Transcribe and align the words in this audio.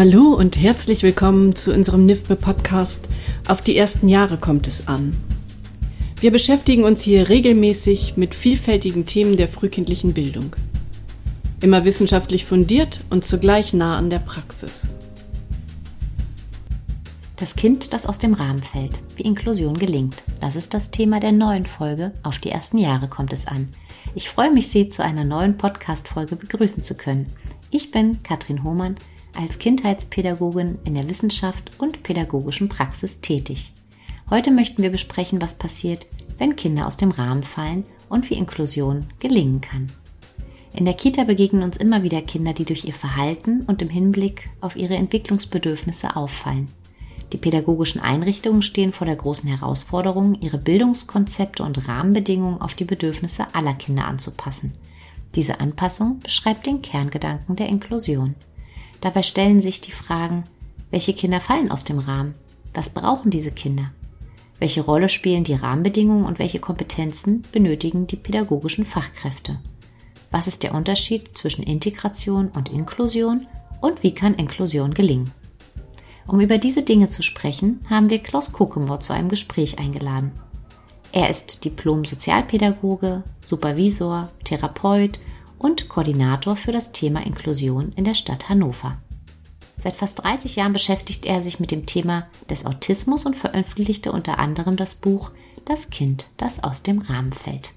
Hallo 0.00 0.32
und 0.32 0.56
herzlich 0.58 1.02
willkommen 1.02 1.54
zu 1.54 1.74
unserem 1.74 2.06
NIFBE 2.06 2.34
Podcast 2.34 3.06
Auf 3.46 3.60
die 3.60 3.76
ersten 3.76 4.08
Jahre 4.08 4.38
kommt 4.38 4.66
es 4.66 4.88
an. 4.88 5.14
Wir 6.22 6.30
beschäftigen 6.30 6.84
uns 6.84 7.02
hier 7.02 7.28
regelmäßig 7.28 8.16
mit 8.16 8.34
vielfältigen 8.34 9.04
Themen 9.04 9.36
der 9.36 9.46
frühkindlichen 9.46 10.14
Bildung. 10.14 10.56
Immer 11.60 11.84
wissenschaftlich 11.84 12.46
fundiert 12.46 13.04
und 13.10 13.26
zugleich 13.26 13.74
nah 13.74 13.98
an 13.98 14.08
der 14.08 14.20
Praxis. 14.20 14.86
Das 17.36 17.54
Kind, 17.54 17.92
das 17.92 18.06
aus 18.06 18.18
dem 18.18 18.32
Rahmen 18.32 18.62
fällt, 18.62 19.00
wie 19.16 19.24
Inklusion 19.24 19.76
gelingt. 19.76 20.24
Das 20.40 20.56
ist 20.56 20.72
das 20.72 20.90
Thema 20.90 21.20
der 21.20 21.32
neuen 21.32 21.66
Folge 21.66 22.12
Auf 22.22 22.38
die 22.38 22.50
ersten 22.50 22.78
Jahre 22.78 23.08
kommt 23.08 23.34
es 23.34 23.46
an. 23.46 23.68
Ich 24.14 24.30
freue 24.30 24.50
mich, 24.50 24.68
Sie 24.68 24.88
zu 24.88 25.04
einer 25.04 25.24
neuen 25.24 25.58
Podcast-Folge 25.58 26.36
begrüßen 26.36 26.82
zu 26.82 26.94
können. 26.94 27.26
Ich 27.70 27.90
bin 27.90 28.22
Katrin 28.22 28.64
Hohmann 28.64 28.96
als 29.36 29.58
Kindheitspädagogin 29.58 30.78
in 30.84 30.94
der 30.94 31.08
Wissenschaft 31.08 31.72
und 31.78 32.02
pädagogischen 32.02 32.68
Praxis 32.68 33.20
tätig. 33.20 33.72
Heute 34.28 34.50
möchten 34.50 34.82
wir 34.82 34.90
besprechen, 34.90 35.42
was 35.42 35.58
passiert, 35.58 36.06
wenn 36.38 36.56
Kinder 36.56 36.86
aus 36.86 36.96
dem 36.96 37.10
Rahmen 37.10 37.42
fallen 37.42 37.84
und 38.08 38.30
wie 38.30 38.34
Inklusion 38.34 39.06
gelingen 39.18 39.60
kann. 39.60 39.90
In 40.72 40.84
der 40.84 40.94
Kita 40.94 41.24
begegnen 41.24 41.62
uns 41.62 41.76
immer 41.76 42.02
wieder 42.02 42.22
Kinder, 42.22 42.52
die 42.52 42.64
durch 42.64 42.84
ihr 42.84 42.92
Verhalten 42.92 43.62
und 43.62 43.82
im 43.82 43.88
Hinblick 43.88 44.50
auf 44.60 44.76
ihre 44.76 44.94
Entwicklungsbedürfnisse 44.94 46.14
auffallen. 46.14 46.68
Die 47.32 47.38
pädagogischen 47.38 48.00
Einrichtungen 48.00 48.62
stehen 48.62 48.92
vor 48.92 49.06
der 49.06 49.16
großen 49.16 49.48
Herausforderung, 49.48 50.36
ihre 50.40 50.58
Bildungskonzepte 50.58 51.62
und 51.62 51.88
Rahmenbedingungen 51.88 52.60
auf 52.60 52.74
die 52.74 52.84
Bedürfnisse 52.84 53.54
aller 53.54 53.74
Kinder 53.74 54.06
anzupassen. 54.06 54.72
Diese 55.34 55.60
Anpassung 55.60 56.18
beschreibt 56.20 56.66
den 56.66 56.82
Kerngedanken 56.82 57.54
der 57.54 57.68
Inklusion. 57.68 58.34
Dabei 59.00 59.22
stellen 59.22 59.60
sich 59.60 59.80
die 59.80 59.92
Fragen, 59.92 60.44
welche 60.90 61.14
Kinder 61.14 61.40
fallen 61.40 61.70
aus 61.70 61.84
dem 61.84 61.98
Rahmen? 61.98 62.34
Was 62.74 62.90
brauchen 62.90 63.30
diese 63.30 63.50
Kinder? 63.50 63.90
Welche 64.58 64.82
Rolle 64.82 65.08
spielen 65.08 65.44
die 65.44 65.54
Rahmenbedingungen 65.54 66.26
und 66.26 66.38
welche 66.38 66.58
Kompetenzen 66.58 67.42
benötigen 67.50 68.06
die 68.06 68.16
pädagogischen 68.16 68.84
Fachkräfte? 68.84 69.58
Was 70.30 70.46
ist 70.46 70.62
der 70.62 70.74
Unterschied 70.74 71.36
zwischen 71.36 71.62
Integration 71.62 72.48
und 72.48 72.68
Inklusion 72.68 73.46
und 73.80 74.02
wie 74.02 74.14
kann 74.14 74.34
Inklusion 74.34 74.92
gelingen? 74.92 75.32
Um 76.26 76.40
über 76.40 76.58
diese 76.58 76.82
Dinge 76.82 77.08
zu 77.08 77.22
sprechen, 77.22 77.80
haben 77.88 78.10
wir 78.10 78.18
Klaus 78.18 78.52
Kokemor 78.52 79.00
zu 79.00 79.12
einem 79.12 79.28
Gespräch 79.28 79.78
eingeladen. 79.78 80.30
Er 81.10 81.28
ist 81.28 81.64
Diplom-Sozialpädagoge, 81.64 83.24
Supervisor, 83.44 84.30
Therapeut 84.44 85.18
und 85.60 85.90
Koordinator 85.90 86.56
für 86.56 86.72
das 86.72 86.90
Thema 86.90 87.24
Inklusion 87.24 87.92
in 87.94 88.04
der 88.04 88.14
Stadt 88.14 88.48
Hannover. 88.48 88.96
Seit 89.78 89.94
fast 89.94 90.24
30 90.24 90.56
Jahren 90.56 90.72
beschäftigt 90.72 91.26
er 91.26 91.42
sich 91.42 91.60
mit 91.60 91.70
dem 91.70 91.86
Thema 91.86 92.26
des 92.48 92.66
Autismus 92.66 93.26
und 93.26 93.36
veröffentlichte 93.36 94.10
unter 94.10 94.38
anderem 94.38 94.76
das 94.76 94.94
Buch 94.94 95.30
Das 95.66 95.90
Kind, 95.90 96.30
das 96.38 96.64
aus 96.64 96.82
dem 96.82 97.00
Rahmen 97.00 97.32
fällt. 97.32 97.72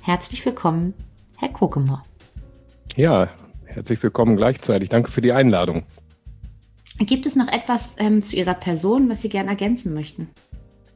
Herzlich 0.00 0.44
willkommen, 0.44 0.94
Herr 1.36 1.50
Kokemor. 1.50 2.02
Ja, 2.96 3.28
herzlich 3.64 4.02
willkommen 4.02 4.36
gleichzeitig. 4.36 4.88
Danke 4.88 5.12
für 5.12 5.20
die 5.20 5.32
Einladung. 5.32 5.84
Gibt 6.98 7.26
es 7.26 7.36
noch 7.36 7.48
etwas 7.48 7.94
ähm, 7.98 8.22
zu 8.22 8.36
Ihrer 8.36 8.54
Person, 8.54 9.08
was 9.08 9.22
Sie 9.22 9.28
gerne 9.28 9.50
ergänzen 9.50 9.94
möchten? 9.94 10.28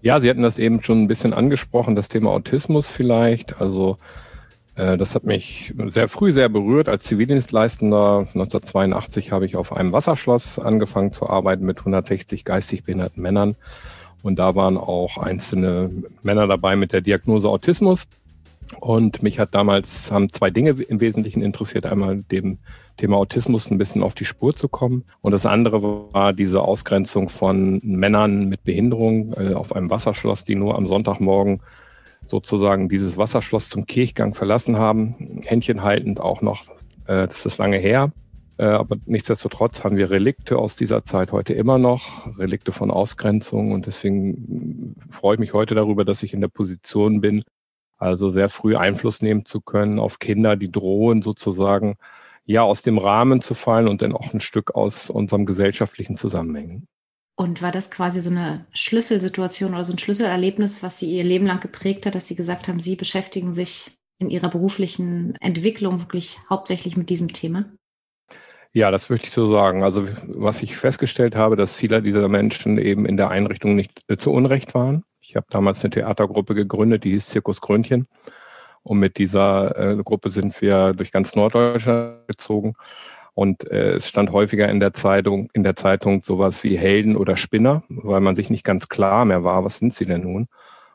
Ja, 0.03 0.21
Sie 0.21 0.29
hatten 0.29 0.43
das 0.43 0.59
eben 0.59 0.83
schon 0.83 1.03
ein 1.03 1.09
bisschen 1.09 1.33
angesprochen, 1.33 1.95
das 1.95 2.09
Thema 2.09 2.31
Autismus 2.31 2.89
vielleicht. 2.89 3.61
Also 3.61 3.97
das 4.75 5.15
hat 5.15 5.25
mich 5.25 5.73
sehr 5.89 6.09
früh 6.09 6.33
sehr 6.33 6.49
berührt. 6.49 6.89
Als 6.89 7.05
Zivildienstleistender 7.05 8.27
1982 8.35 9.31
habe 9.31 9.47
ich 9.47 9.57
auf 9.57 9.73
einem 9.73 9.93
Wasserschloss 9.93 10.59
angefangen 10.59 11.13
zu 11.13 11.29
arbeiten 11.29 11.65
mit 11.65 11.79
160 11.79 12.45
geistig 12.45 12.85
behinderten 12.85 13.23
Männern. 13.23 13.55
Und 14.23 14.39
da 14.39 14.55
waren 14.55 14.77
auch 14.77 15.19
einzelne 15.19 15.91
Männer 16.23 16.47
dabei 16.47 16.77
mit 16.77 16.93
der 16.93 17.03
Diagnose 17.03 17.49
Autismus. 17.49 18.05
Und 18.81 19.23
mich 19.23 19.39
hat 19.39 19.55
damals, 19.55 20.11
haben 20.11 20.33
zwei 20.33 20.51
Dinge 20.51 20.71
im 20.71 21.01
Wesentlichen 21.01 21.43
interessiert. 21.43 21.87
Einmal 21.87 22.23
dem 22.23 22.59
Thema 22.97 23.17
Autismus 23.19 23.71
ein 23.71 23.79
bisschen 23.79 24.03
auf 24.03 24.15
die 24.15 24.25
Spur 24.25 24.57
zu 24.57 24.69
kommen. 24.69 25.05
Und 25.21 25.33
das 25.33 25.47
andere 25.47 25.83
war 26.13 26.33
diese 26.33 26.63
Ausgrenzung 26.63 27.29
von 27.29 27.81
Männern 27.85 28.49
mit 28.49 28.65
Behinderung 28.65 29.35
äh, 29.35 29.55
auf 29.55 29.75
einem 29.75 29.91
Wasserschloss, 29.91 30.45
die 30.45 30.55
nur 30.55 30.77
am 30.77 30.89
Sonntagmorgen 30.89 31.61
sozusagen 32.29 32.89
dieses 32.89 33.17
Wasserschloss 33.17 33.69
zum 33.69 33.87
Kirchgang 33.87 34.35
verlassen 34.35 34.79
haben, 34.79 35.41
Händchen 35.45 35.83
haltend 35.83 36.21
auch 36.21 36.43
noch, 36.43 36.63
äh, 37.07 37.29
das 37.29 37.47
ist 37.47 37.59
lange 37.59 37.79
her. 37.79 38.13
Äh, 38.57 38.67
aber 38.67 38.97
nichtsdestotrotz 39.07 39.83
haben 39.83 39.97
wir 39.97 40.11
Relikte 40.11 40.59
aus 40.59 40.77
dieser 40.77 41.03
Zeit 41.03 41.33
heute 41.33 41.55
immer 41.55 41.79
noch, 41.79 42.39
Relikte 42.39 42.73
von 42.73 42.91
Ausgrenzung. 42.91 43.73
Und 43.73 43.87
deswegen 43.87 44.95
freue 45.11 45.35
ich 45.35 45.41
mich 45.41 45.53
heute 45.53 45.75
darüber, 45.75 46.05
dass 46.05 46.23
ich 46.23 46.35
in 46.35 46.41
der 46.41 46.49
Position 46.49 47.21
bin, 47.21 47.43
also 47.99 48.31
sehr 48.31 48.49
früh 48.49 48.77
Einfluss 48.77 49.23
nehmen 49.23 49.45
zu 49.45 49.61
können 49.61 49.99
auf 49.99 50.19
Kinder, 50.19 50.57
die 50.57 50.71
drohen 50.71 51.23
sozusagen 51.23 51.97
ja 52.45 52.63
aus 52.63 52.83
dem 52.83 52.99
Rahmen 52.99 53.41
zu 53.41 53.55
fallen 53.55 53.89
und 53.89 54.03
dann 54.03 54.13
auch 54.13 54.33
ein 54.33 54.41
Stück 54.41 54.75
aus 54.75 55.11
unserem 55.11 55.47
gesellschaftlichen 55.47 56.17
Zusammenhängen. 56.17 56.87
Und 57.37 57.63
war 57.63 57.73
das 57.73 57.91
quasi 57.91 58.21
so 58.21 58.31
eine 58.31 58.67
Schlüsselsituation 58.73 59.75
oder 59.75 59.85
so 59.85 59.93
ein 59.93 59.99
Schlüsselerlebnis, 59.99 60.83
was 60.83 60.99
Sie 60.99 61.11
Ihr 61.11 61.25
Leben 61.25 61.47
lang 61.47 61.61
geprägt 61.61 62.07
hat, 62.07 62.15
dass 62.15 62.29
Sie 62.29 62.37
gesagt 62.37 62.69
haben, 62.69 62.79
Sie 62.79 62.95
beschäftigen 62.95 63.55
sich 63.55 63.91
in 64.19 64.31
Ihrer 64.31 64.49
beruflichen 64.49 65.35
Entwicklung 65.41 66.01
wirklich 66.01 66.39
hauptsächlich 66.49 66.97
mit 66.97 67.11
diesem 67.11 67.33
Thema? 67.33 67.65
Ja, 68.73 68.91
das 68.91 69.11
würde 69.11 69.25
ich 69.25 69.31
so 69.31 69.53
sagen. 69.53 69.83
Also 69.83 70.09
was 70.27 70.63
ich 70.63 70.77
festgestellt 70.77 71.35
habe, 71.35 71.57
dass 71.57 71.75
viele 71.75 72.03
dieser 72.03 72.29
Menschen 72.29 72.79
eben 72.79 73.07
in 73.07 73.17
der 73.17 73.31
Einrichtung 73.31 73.75
nicht 73.75 74.05
zu 74.19 74.33
Unrecht 74.33 74.75
waren. 74.75 75.05
Ich 75.21 75.37
habe 75.37 75.47
damals 75.51 75.83
eine 75.83 75.91
Theatergruppe 75.91 76.55
gegründet, 76.55 77.05
die 77.05 77.11
hieß 77.11 77.27
Zirkus 77.27 77.61
Grünchen. 77.61 78.07
Und 78.83 78.99
mit 78.99 79.17
dieser 79.17 79.79
äh, 79.79 79.97
Gruppe 80.03 80.29
sind 80.29 80.61
wir 80.61 80.93
durch 80.93 81.11
ganz 81.11 81.35
Norddeutschland 81.35 82.29
gezogen 82.29 82.75
und 83.35 83.71
äh, 83.71 83.95
es 83.95 84.09
stand 84.09 84.31
häufiger 84.31 84.69
in 84.69 84.81
der 84.81 84.95
Zeitung, 84.95 85.51
in 85.53 85.65
der 85.65 85.77
Zeitung 85.77 86.21
sowas 86.23 86.63
wie 86.65 86.79
Helden 86.79 87.17
oder 87.17 87.37
Spinner, 87.37 87.83
weil 87.89 88.21
man 88.21 88.37
sich 88.37 88.49
nicht 88.49 88.65
ganz 88.65 88.89
klar 88.89 89.25
mehr 89.25 89.45
war, 89.45 89.65
was 89.65 89.79
sind 89.79 89.93
sie 89.93 90.05
denn 90.05 90.23
nun? 90.23 90.49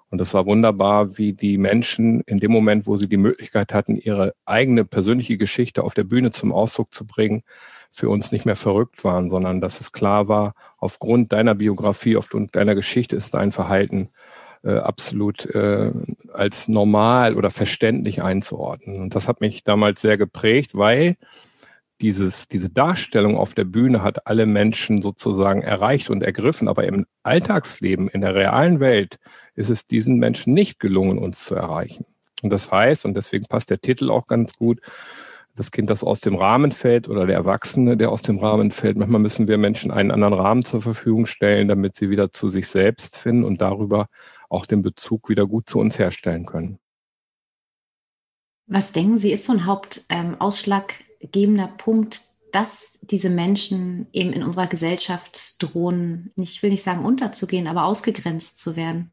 Und 0.09 0.21
es 0.21 0.33
war 0.33 0.45
wunderbar, 0.45 1.17
wie 1.17 1.33
die 1.33 1.57
Menschen 1.57 2.21
in 2.21 2.39
dem 2.39 2.51
Moment, 2.51 2.87
wo 2.87 2.97
sie 2.97 3.07
die 3.07 3.17
Möglichkeit 3.17 3.73
hatten, 3.73 3.95
ihre 3.95 4.33
eigene 4.45 4.83
persönliche 4.83 5.37
Geschichte 5.37 5.83
auf 5.83 5.93
der 5.93 6.03
Bühne 6.03 6.31
zum 6.31 6.51
Ausdruck 6.51 6.93
zu 6.93 7.05
bringen, 7.05 7.43
für 7.91 8.09
uns 8.09 8.31
nicht 8.31 8.45
mehr 8.45 8.55
verrückt 8.55 9.03
waren, 9.03 9.29
sondern 9.29 9.61
dass 9.61 9.81
es 9.81 9.91
klar 9.91 10.27
war, 10.27 10.53
aufgrund 10.77 11.31
deiner 11.31 11.55
Biografie, 11.55 12.17
aufgrund 12.17 12.55
deiner 12.55 12.75
Geschichte 12.75 13.15
ist 13.15 13.33
dein 13.33 13.51
Verhalten 13.51 14.09
äh, 14.63 14.77
absolut 14.77 15.45
äh, 15.53 15.91
als 16.33 16.67
normal 16.67 17.35
oder 17.35 17.51
verständlich 17.51 18.21
einzuordnen. 18.21 19.01
Und 19.01 19.15
das 19.15 19.27
hat 19.27 19.41
mich 19.41 19.63
damals 19.63 20.01
sehr 20.01 20.17
geprägt, 20.17 20.75
weil 20.75 21.17
dieses, 22.01 22.47
diese 22.47 22.69
Darstellung 22.69 23.37
auf 23.37 23.53
der 23.53 23.65
Bühne 23.65 24.03
hat 24.03 24.27
alle 24.27 24.45
Menschen 24.45 25.01
sozusagen 25.01 25.61
erreicht 25.61 26.09
und 26.09 26.23
ergriffen, 26.23 26.67
aber 26.67 26.85
im 26.85 27.05
Alltagsleben, 27.23 28.07
in 28.07 28.21
der 28.21 28.35
realen 28.35 28.79
Welt, 28.79 29.19
ist 29.55 29.69
es 29.69 29.87
diesen 29.87 30.17
Menschen 30.17 30.53
nicht 30.53 30.79
gelungen, 30.79 31.17
uns 31.17 31.43
zu 31.43 31.55
erreichen. 31.55 32.05
Und 32.41 32.51
das 32.51 32.71
heißt, 32.71 33.05
und 33.05 33.15
deswegen 33.15 33.45
passt 33.45 33.69
der 33.69 33.81
Titel 33.81 34.09
auch 34.09 34.27
ganz 34.27 34.53
gut, 34.53 34.79
das 35.55 35.71
Kind, 35.71 35.89
das 35.89 36.03
aus 36.03 36.21
dem 36.21 36.35
Rahmen 36.35 36.71
fällt 36.71 37.09
oder 37.09 37.25
der 37.25 37.35
Erwachsene, 37.35 37.97
der 37.97 38.11
aus 38.11 38.21
dem 38.21 38.39
Rahmen 38.39 38.71
fällt. 38.71 38.97
Manchmal 38.97 39.19
müssen 39.19 39.49
wir 39.49 39.57
Menschen 39.57 39.91
einen 39.91 40.11
anderen 40.11 40.33
Rahmen 40.33 40.63
zur 40.63 40.81
Verfügung 40.81 41.25
stellen, 41.25 41.67
damit 41.67 41.95
sie 41.95 42.09
wieder 42.09 42.31
zu 42.31 42.47
sich 42.47 42.69
selbst 42.69 43.17
finden 43.17 43.43
und 43.43 43.59
darüber 43.59 44.07
auch 44.47 44.65
den 44.65 44.81
Bezug 44.81 45.27
wieder 45.27 45.45
gut 45.45 45.69
zu 45.69 45.79
uns 45.79 45.99
herstellen 45.99 46.45
können. 46.45 46.79
Was 48.67 48.91
denken 48.91 49.17
Sie, 49.17 49.33
ist 49.33 49.45
so 49.45 49.53
ein 49.53 49.65
Hauptausschlag 49.65 50.93
ausschlaggebender 51.19 51.67
Punkt, 51.77 52.21
dass 52.51 52.99
diese 53.01 53.29
Menschen 53.29 54.07
eben 54.11 54.33
in 54.33 54.43
unserer 54.43 54.67
Gesellschaft 54.67 55.61
drohen, 55.61 56.31
ich 56.35 56.63
will 56.63 56.71
nicht 56.71 56.83
sagen 56.83 57.05
unterzugehen, 57.05 57.67
aber 57.67 57.85
ausgegrenzt 57.85 58.59
zu 58.59 58.75
werden? 58.75 59.11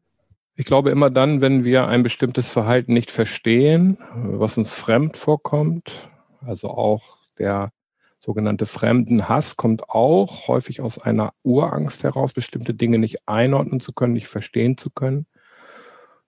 Ich 0.55 0.65
glaube 0.65 0.89
immer 0.89 1.11
dann, 1.11 1.39
wenn 1.39 1.63
wir 1.63 1.87
ein 1.87 2.01
bestimmtes 2.01 2.49
Verhalten 2.49 2.93
nicht 2.93 3.11
verstehen, 3.11 3.99
was 4.15 4.57
uns 4.57 4.73
fremd 4.73 5.15
vorkommt, 5.15 6.09
also 6.41 6.69
auch 6.69 7.17
der 7.37 7.71
sogenannte 8.19 8.65
Fremdenhass 8.65 9.55
kommt 9.55 9.89
auch 9.89 10.47
häufig 10.47 10.81
aus 10.81 10.97
einer 10.97 11.33
Urangst 11.43 12.03
heraus, 12.03 12.33
bestimmte 12.33 12.73
Dinge 12.73 12.97
nicht 12.97 13.27
einordnen 13.27 13.79
zu 13.79 13.93
können, 13.93 14.13
nicht 14.13 14.27
verstehen 14.27 14.79
zu 14.79 14.89
können. 14.89 15.27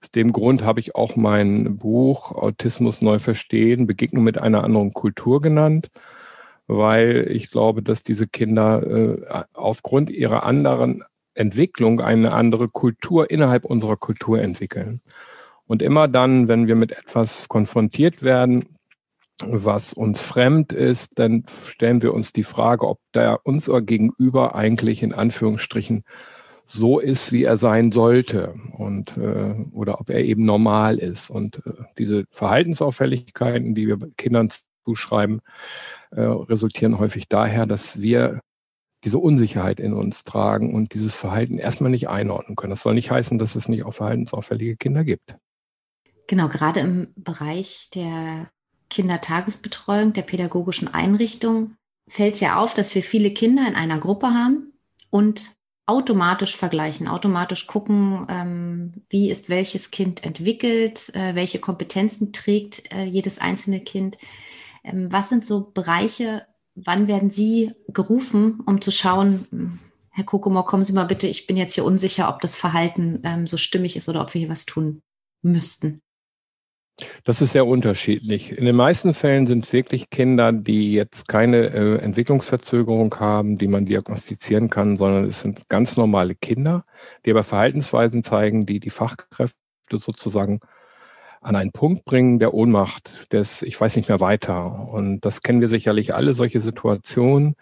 Aus 0.02 0.12
dem 0.12 0.32
Grund 0.32 0.64
habe 0.64 0.80
ich 0.80 0.96
auch 0.96 1.16
mein 1.16 1.78
Buch 1.78 2.32
Autismus 2.32 3.02
neu 3.02 3.20
verstehen, 3.20 3.88
Begegnung 3.88 4.24
mit 4.24 4.38
einer 4.38 4.64
anderen 4.64 4.94
Kultur 4.94 5.42
genannt, 5.42 5.90
weil 6.68 7.28
ich 7.30 7.52
glaube, 7.52 7.84
dass 7.84 8.04
diese 8.04 8.28
Kinder 8.28 8.84
äh, 8.84 9.44
aufgrund 9.54 10.10
ihrer 10.10 10.44
anderen 10.44 11.04
Entwicklung 11.34 12.02
eine 12.02 12.32
andere 12.32 12.70
Kultur 12.70 13.30
innerhalb 13.30 13.66
unserer 13.66 13.98
Kultur 13.98 14.42
entwickeln. 14.42 15.02
Und 15.68 15.82
immer 15.82 16.08
dann, 16.08 16.48
wenn 16.48 16.68
wir 16.68 16.76
mit 16.76 16.92
etwas 16.92 17.48
konfrontiert 17.48 18.24
werden, 18.24 18.66
was 19.42 19.94
uns 19.94 20.22
fremd 20.22 20.74
ist, 20.74 21.20
dann 21.20 21.46
stellen 21.66 22.02
wir 22.02 22.14
uns 22.14 22.34
die 22.34 22.44
Frage, 22.44 22.88
ob 22.88 23.00
der 23.14 23.42
unser 23.44 23.82
Gegenüber 23.82 24.56
eigentlich 24.56 25.04
in 25.04 25.14
Anführungsstrichen 25.14 26.04
so 26.72 27.00
ist, 27.00 27.32
wie 27.32 27.44
er 27.44 27.58
sein 27.58 27.92
sollte 27.92 28.54
und 28.78 29.18
äh, 29.18 29.56
oder 29.72 30.00
ob 30.00 30.12
er 30.12 30.24
eben 30.24 30.46
normal 30.46 31.00
ist. 31.00 31.32
Und 31.32 31.66
äh, 31.66 31.72
diese 31.98 32.26
Verhaltensauffälligkeiten, 32.30 33.74
die 33.74 33.88
wir 33.88 33.98
Kindern 34.18 34.52
zuschreiben, 34.86 35.42
äh, 36.12 36.22
resultieren 36.22 37.00
häufig 37.00 37.28
daher, 37.28 37.66
dass 37.66 38.00
wir 38.00 38.42
diese 39.04 39.18
Unsicherheit 39.18 39.80
in 39.80 39.94
uns 39.94 40.24
tragen 40.26 40.76
und 40.76 40.94
dieses 40.94 41.16
Verhalten 41.16 41.58
erstmal 41.58 41.90
nicht 41.90 42.08
einordnen 42.08 42.56
können. 42.56 42.72
Das 42.72 42.84
soll 42.84 42.94
nicht 42.94 43.10
heißen, 43.10 43.40
dass 43.40 43.56
es 43.56 43.68
nicht 43.68 43.84
auch 43.84 43.94
verhaltensauffällige 43.94 44.78
Kinder 44.78 45.04
gibt. 45.04 45.36
Genau, 46.28 46.50
gerade 46.50 46.82
im 46.82 47.08
Bereich 47.16 47.90
der 47.96 48.52
Kindertagesbetreuung, 48.92 50.14
der 50.14 50.22
pädagogischen 50.22 50.94
Einrichtung, 50.94 51.76
fällt 52.08 52.36
es 52.36 52.42
ja 52.42 52.60
auf, 52.60 52.76
dass 52.76 52.94
wir 52.94 53.02
viele 53.02 53.32
Kinder 53.32 53.68
in 53.68 53.76
einer 53.76 54.00
Gruppe 54.00 54.28
haben 54.28 54.74
und 55.10 55.56
automatisch 55.90 56.56
vergleichen, 56.56 57.08
automatisch 57.08 57.66
gucken, 57.66 58.28
ähm, 58.30 58.92
wie 59.10 59.32
ist 59.32 59.50
welches 59.50 59.90
Kind 59.90 60.24
entwickelt, 60.24 61.10
äh, 61.16 61.34
welche 61.34 61.58
Kompetenzen 61.58 62.32
trägt 62.32 62.94
äh, 62.94 63.06
jedes 63.06 63.40
einzelne 63.40 63.80
Kind. 63.80 64.20
Ähm, 64.84 65.12
was 65.12 65.30
sind 65.30 65.44
so 65.44 65.72
Bereiche, 65.74 66.46
wann 66.76 67.08
werden 67.08 67.32
Sie 67.32 67.72
gerufen, 67.88 68.60
um 68.68 68.82
zu 68.82 68.92
schauen, 68.92 69.48
hm, 69.50 69.80
Herr 70.12 70.26
Kokomor, 70.26 70.68
kommen 70.68 70.84
Sie 70.84 70.94
mal 70.94 71.06
bitte, 71.06 71.26
ich 71.26 71.48
bin 71.48 71.58
jetzt 71.58 71.74
hier 71.74 71.86
unsicher, 71.86 72.30
ob 72.30 72.40
das 72.42 72.54
Verhalten 72.54 73.22
ähm, 73.24 73.48
so 73.48 73.58
stimmig 73.58 73.96
ist 73.96 74.08
oder 74.10 74.22
ob 74.22 74.36
wir 74.36 74.40
hier 74.40 74.50
was 74.50 74.68
tun 74.68 75.02
müssten? 75.42 76.02
Das 77.24 77.42
ist 77.42 77.52
sehr 77.52 77.66
unterschiedlich. 77.66 78.52
In 78.52 78.66
den 78.66 78.76
meisten 78.76 79.14
Fällen 79.14 79.48
sind 79.48 79.72
wirklich 79.72 80.10
Kinder, 80.10 80.52
die 80.52 80.94
jetzt 80.94 81.28
keine 81.28 81.68
äh, 81.68 81.98
Entwicklungsverzögerung 81.98 83.16
haben, 83.20 83.58
die 83.58 83.68
man 83.68 83.86
diagnostizieren 83.86 84.70
kann, 84.70 84.98
sondern 84.98 85.26
es 85.26 85.42
sind 85.42 85.70
ganz 85.70 85.98
normale 85.98 86.36
Kinder, 86.36 86.84
die 87.26 87.32
aber 87.32 87.44
Verhaltensweisen 87.44 88.24
zeigen, 88.24 88.66
die 88.66 88.80
die 88.80 88.90
Fachkräfte 88.90 89.56
sozusagen 89.92 90.60
an 91.42 91.56
einen 91.56 91.72
Punkt 91.72 92.06
bringen 92.06 92.40
der 92.40 92.54
Ohnmacht, 92.54 93.32
des 93.32 93.62
Ich 93.62 93.80
weiß 93.80 93.96
nicht 93.96 94.10
mehr 94.10 94.20
weiter. 94.20 94.90
Und 94.90 95.22
das 95.22 95.42
kennen 95.42 95.62
wir 95.62 95.70
sicherlich 95.70 96.14
alle, 96.14 96.34
solche 96.34 96.60
Situationen. 96.60 97.56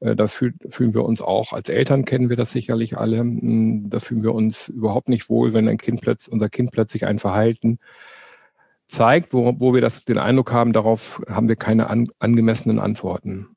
Äh, 0.00 0.16
da 0.16 0.26
fühl, 0.26 0.54
fühlen 0.70 0.94
wir 0.94 1.04
uns 1.04 1.20
auch, 1.22 1.52
als 1.52 1.68
Eltern 1.68 2.04
kennen 2.04 2.28
wir 2.28 2.36
das 2.36 2.50
sicherlich 2.50 2.98
alle, 2.98 3.18
hm, 3.18 3.90
da 3.90 4.00
fühlen 4.00 4.22
wir 4.22 4.34
uns 4.34 4.68
überhaupt 4.68 5.08
nicht 5.08 5.28
wohl, 5.28 5.52
wenn 5.52 5.68
ein 5.68 5.78
Kind 5.78 6.00
plötzlich, 6.00 6.32
unser 6.32 6.48
Kind 6.48 6.72
plötzlich 6.72 7.06
ein 7.06 7.18
Verhalten 7.18 7.78
zeigt, 8.90 9.32
wo, 9.32 9.54
wo 9.58 9.74
wir 9.74 9.80
das, 9.80 10.04
den 10.04 10.18
Eindruck 10.18 10.52
haben, 10.52 10.72
darauf 10.72 11.22
haben 11.28 11.48
wir 11.48 11.56
keine 11.56 11.88
an, 11.88 12.08
angemessenen 12.18 12.78
Antworten. 12.78 13.48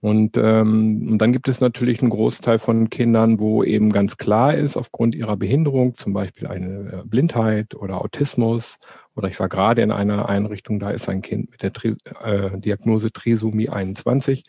Und, 0.00 0.36
ähm, 0.36 1.08
und 1.10 1.18
dann 1.18 1.32
gibt 1.32 1.48
es 1.48 1.60
natürlich 1.60 2.00
einen 2.00 2.10
Großteil 2.10 2.58
von 2.58 2.90
Kindern, 2.90 3.40
wo 3.40 3.64
eben 3.64 3.92
ganz 3.92 4.18
klar 4.18 4.54
ist, 4.54 4.76
aufgrund 4.76 5.14
ihrer 5.14 5.36
Behinderung, 5.36 5.96
zum 5.96 6.12
Beispiel 6.12 6.46
eine 6.46 7.00
äh, 7.02 7.02
Blindheit 7.04 7.74
oder 7.74 8.00
Autismus, 8.00 8.78
oder 9.16 9.28
ich 9.28 9.40
war 9.40 9.48
gerade 9.48 9.82
in 9.82 9.90
einer 9.90 10.28
Einrichtung, 10.28 10.78
da 10.78 10.90
ist 10.90 11.08
ein 11.08 11.22
Kind 11.22 11.50
mit 11.50 11.62
der 11.62 11.72
Tri 11.72 11.96
äh, 12.22 12.58
Diagnose 12.58 13.10
Trisomie 13.10 13.70
21 13.70 14.44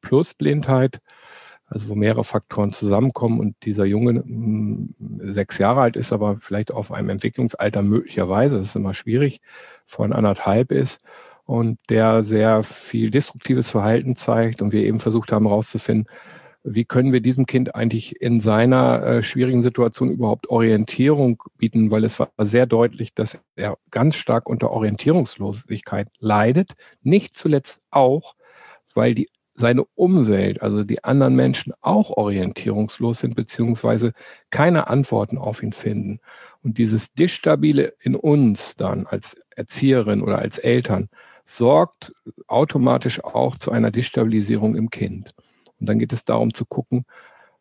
plus 0.00 0.34
Blindheit 0.34 1.00
also 1.72 1.88
wo 1.88 1.94
mehrere 1.94 2.24
Faktoren 2.24 2.70
zusammenkommen 2.70 3.40
und 3.40 3.56
dieser 3.64 3.84
Junge 3.84 4.14
mh, 4.14 4.22
hm, 4.24 4.94
sechs 5.34 5.58
Jahre 5.58 5.80
alt 5.80 5.96
ist, 5.96 6.12
aber 6.12 6.36
vielleicht 6.40 6.70
auf 6.70 6.92
einem 6.92 7.08
Entwicklungsalter 7.08 7.82
möglicherweise, 7.82 8.56
das 8.56 8.64
ist 8.64 8.76
immer 8.76 8.94
schwierig, 8.94 9.40
von 9.86 10.12
anderthalb 10.12 10.70
ist 10.70 11.00
und 11.44 11.78
der 11.88 12.24
sehr 12.24 12.62
viel 12.62 13.10
destruktives 13.10 13.70
Verhalten 13.70 14.16
zeigt 14.16 14.62
und 14.62 14.72
wir 14.72 14.82
eben 14.82 14.98
versucht 14.98 15.32
haben 15.32 15.46
herauszufinden, 15.46 16.06
wie 16.64 16.84
können 16.84 17.12
wir 17.12 17.20
diesem 17.20 17.46
Kind 17.46 17.74
eigentlich 17.74 18.20
in 18.20 18.40
seiner 18.40 19.02
äh, 19.02 19.22
schwierigen 19.22 19.62
Situation 19.62 20.10
überhaupt 20.10 20.48
Orientierung 20.48 21.42
bieten, 21.58 21.90
weil 21.90 22.04
es 22.04 22.20
war 22.20 22.30
sehr 22.38 22.66
deutlich, 22.66 23.14
dass 23.14 23.38
er 23.56 23.78
ganz 23.90 24.14
stark 24.14 24.48
unter 24.48 24.70
Orientierungslosigkeit 24.70 26.08
leidet, 26.20 26.74
nicht 27.02 27.34
zuletzt 27.36 27.86
auch, 27.90 28.34
weil 28.94 29.14
die 29.14 29.28
seine 29.54 29.84
Umwelt, 29.94 30.62
also 30.62 30.84
die 30.84 31.04
anderen 31.04 31.36
Menschen 31.36 31.72
auch 31.80 32.10
orientierungslos 32.10 33.20
sind, 33.20 33.34
beziehungsweise 33.34 34.12
keine 34.50 34.88
Antworten 34.88 35.38
auf 35.38 35.62
ihn 35.62 35.72
finden. 35.72 36.20
Und 36.62 36.78
dieses 36.78 37.12
Distabile 37.12 37.94
in 38.00 38.14
uns 38.14 38.76
dann 38.76 39.06
als 39.06 39.36
Erzieherin 39.54 40.22
oder 40.22 40.38
als 40.38 40.58
Eltern 40.58 41.08
sorgt 41.44 42.12
automatisch 42.46 43.22
auch 43.22 43.56
zu 43.56 43.72
einer 43.72 43.90
Destabilisierung 43.90 44.74
im 44.74 44.90
Kind. 44.90 45.30
Und 45.80 45.88
dann 45.88 45.98
geht 45.98 46.12
es 46.12 46.24
darum 46.24 46.54
zu 46.54 46.64
gucken, 46.64 47.04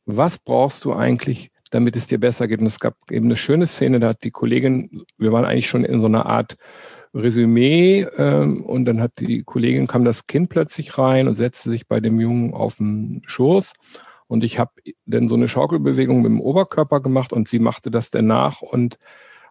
was 0.05 0.37
brauchst 0.37 0.85
du 0.85 0.93
eigentlich, 0.93 1.51
damit 1.71 1.95
es 1.95 2.07
dir 2.07 2.19
besser 2.19 2.47
geht. 2.47 2.59
Und 2.59 2.67
es 2.67 2.79
gab 2.79 2.95
eben 3.09 3.25
eine 3.25 3.37
schöne 3.37 3.67
Szene, 3.67 3.99
da 3.99 4.09
hat 4.09 4.23
die 4.23 4.31
Kollegin, 4.31 5.03
wir 5.17 5.31
waren 5.31 5.45
eigentlich 5.45 5.69
schon 5.69 5.83
in 5.83 5.99
so 5.99 6.07
einer 6.07 6.25
Art 6.25 6.57
Resümee 7.13 8.07
ähm, 8.17 8.63
und 8.65 8.85
dann 8.85 9.01
hat 9.01 9.13
die 9.19 9.43
Kollegin, 9.43 9.87
kam 9.87 10.05
das 10.05 10.27
Kind 10.27 10.49
plötzlich 10.49 10.97
rein 10.97 11.27
und 11.27 11.35
setzte 11.35 11.69
sich 11.69 11.87
bei 11.87 11.99
dem 11.99 12.19
Jungen 12.19 12.53
auf 12.53 12.75
den 12.75 13.21
Schoß 13.25 13.73
und 14.27 14.43
ich 14.43 14.59
habe 14.59 14.71
dann 15.05 15.27
so 15.27 15.35
eine 15.35 15.49
Schaukelbewegung 15.49 16.21
mit 16.21 16.31
dem 16.31 16.39
Oberkörper 16.39 17.01
gemacht 17.01 17.33
und 17.33 17.49
sie 17.49 17.59
machte 17.59 17.91
das 17.91 18.11
dann 18.11 18.27
nach 18.27 18.61
und, 18.61 18.97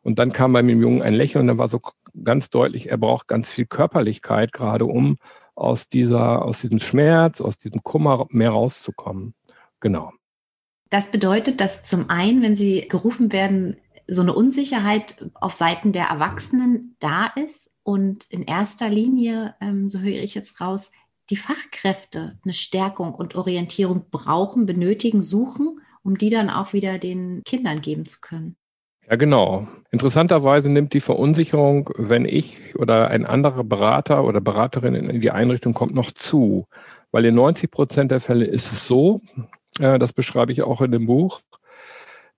und 0.03 0.19
dann 0.19 0.33
kam 0.33 0.55
bei 0.55 0.63
dem 0.63 0.81
Jungen 0.81 1.03
ein 1.03 1.15
Lächeln 1.15 1.43
und 1.43 1.49
dann 1.49 1.59
war 1.59 1.69
so 1.69 1.81
ganz 2.25 2.49
deutlich, 2.49 2.91
er 2.91 2.97
braucht 2.97 3.29
ganz 3.29 3.51
viel 3.51 3.67
Körperlichkeit 3.67 4.53
gerade, 4.53 4.87
um 4.87 5.19
aus 5.55 5.89
dieser, 5.89 6.43
aus 6.43 6.63
diesem 6.63 6.79
Schmerz, 6.79 7.43
aus 7.43 7.59
diesem 7.59 7.83
Kummer 7.83 8.27
mehr 8.31 8.51
rauszukommen. 8.51 9.35
Genau. 9.81 10.13
Das 10.89 11.11
bedeutet, 11.11 11.61
dass 11.61 11.85
zum 11.85 12.09
einen, 12.09 12.43
wenn 12.43 12.55
Sie 12.55 12.89
gerufen 12.89 13.33
werden, 13.33 13.77
so 14.11 14.23
eine 14.23 14.35
Unsicherheit 14.35 15.25
auf 15.35 15.55
Seiten 15.55 15.93
der 15.93 16.07
Erwachsenen 16.07 16.97
da 16.99 17.27
ist 17.27 17.71
und 17.83 18.25
in 18.31 18.43
erster 18.43 18.89
Linie, 18.89 19.55
ähm, 19.61 19.89
so 19.89 20.01
höre 20.01 20.23
ich 20.23 20.35
jetzt 20.35 20.61
raus, 20.61 20.93
die 21.31 21.37
Fachkräfte 21.37 22.39
eine 22.45 22.53
Stärkung 22.53 23.15
und 23.15 23.37
Orientierung 23.37 24.07
brauchen, 24.11 24.67
benötigen, 24.67 25.23
suchen, 25.23 25.81
um 26.03 26.19
die 26.19 26.31
dann 26.31 26.51
auch 26.51 26.73
wieder 26.73 26.99
den 26.99 27.43
Kindern 27.45 27.81
geben 27.81 28.05
zu 28.05 28.21
können. 28.21 28.57
Ja, 29.09 29.17
genau. 29.17 29.69
Interessanterweise 29.93 30.69
nimmt 30.69 30.93
die 30.93 31.01
Verunsicherung, 31.01 31.91
wenn 31.97 32.25
ich 32.25 32.77
oder 32.77 33.09
ein 33.09 33.27
anderer 33.27 33.65
Berater 33.65 34.25
oder 34.25 34.41
Beraterin 34.41 34.95
in 34.95 35.21
die 35.21 35.31
Einrichtung 35.31 35.73
kommt, 35.73 35.95
noch 35.95 36.11
zu. 36.13 36.67
Weil 37.13 37.25
in 37.25 37.35
90 37.35 37.71
Prozent 37.71 38.11
der 38.11 38.21
Fälle 38.21 38.45
ist 38.45 38.73
es 38.73 38.87
so, 38.87 39.21
äh, 39.79 39.99
das 39.99 40.13
beschreibe 40.13 40.53
ich 40.53 40.63
auch 40.63 40.81
in 40.81 40.93
dem 40.93 41.07
Buch, 41.07 41.41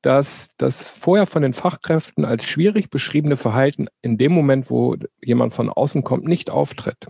dass 0.03 0.57
das 0.57 0.83
vorher 0.83 1.27
von 1.27 1.43
den 1.43 1.55
Fachkräften 1.55 2.25
als 2.25 2.45
schwierig 2.45 2.91
beschriebene 2.91 3.37
Verhalten 3.37 3.87
in 4.03 4.19
dem 4.19 4.33
Moment, 4.33 4.69
wo 4.69 4.97
jemand 5.23 5.55
von 5.55 5.71
außen 5.71 6.03
kommt, 6.03 6.25
nicht 6.25 6.51
auftritt. 6.51 7.07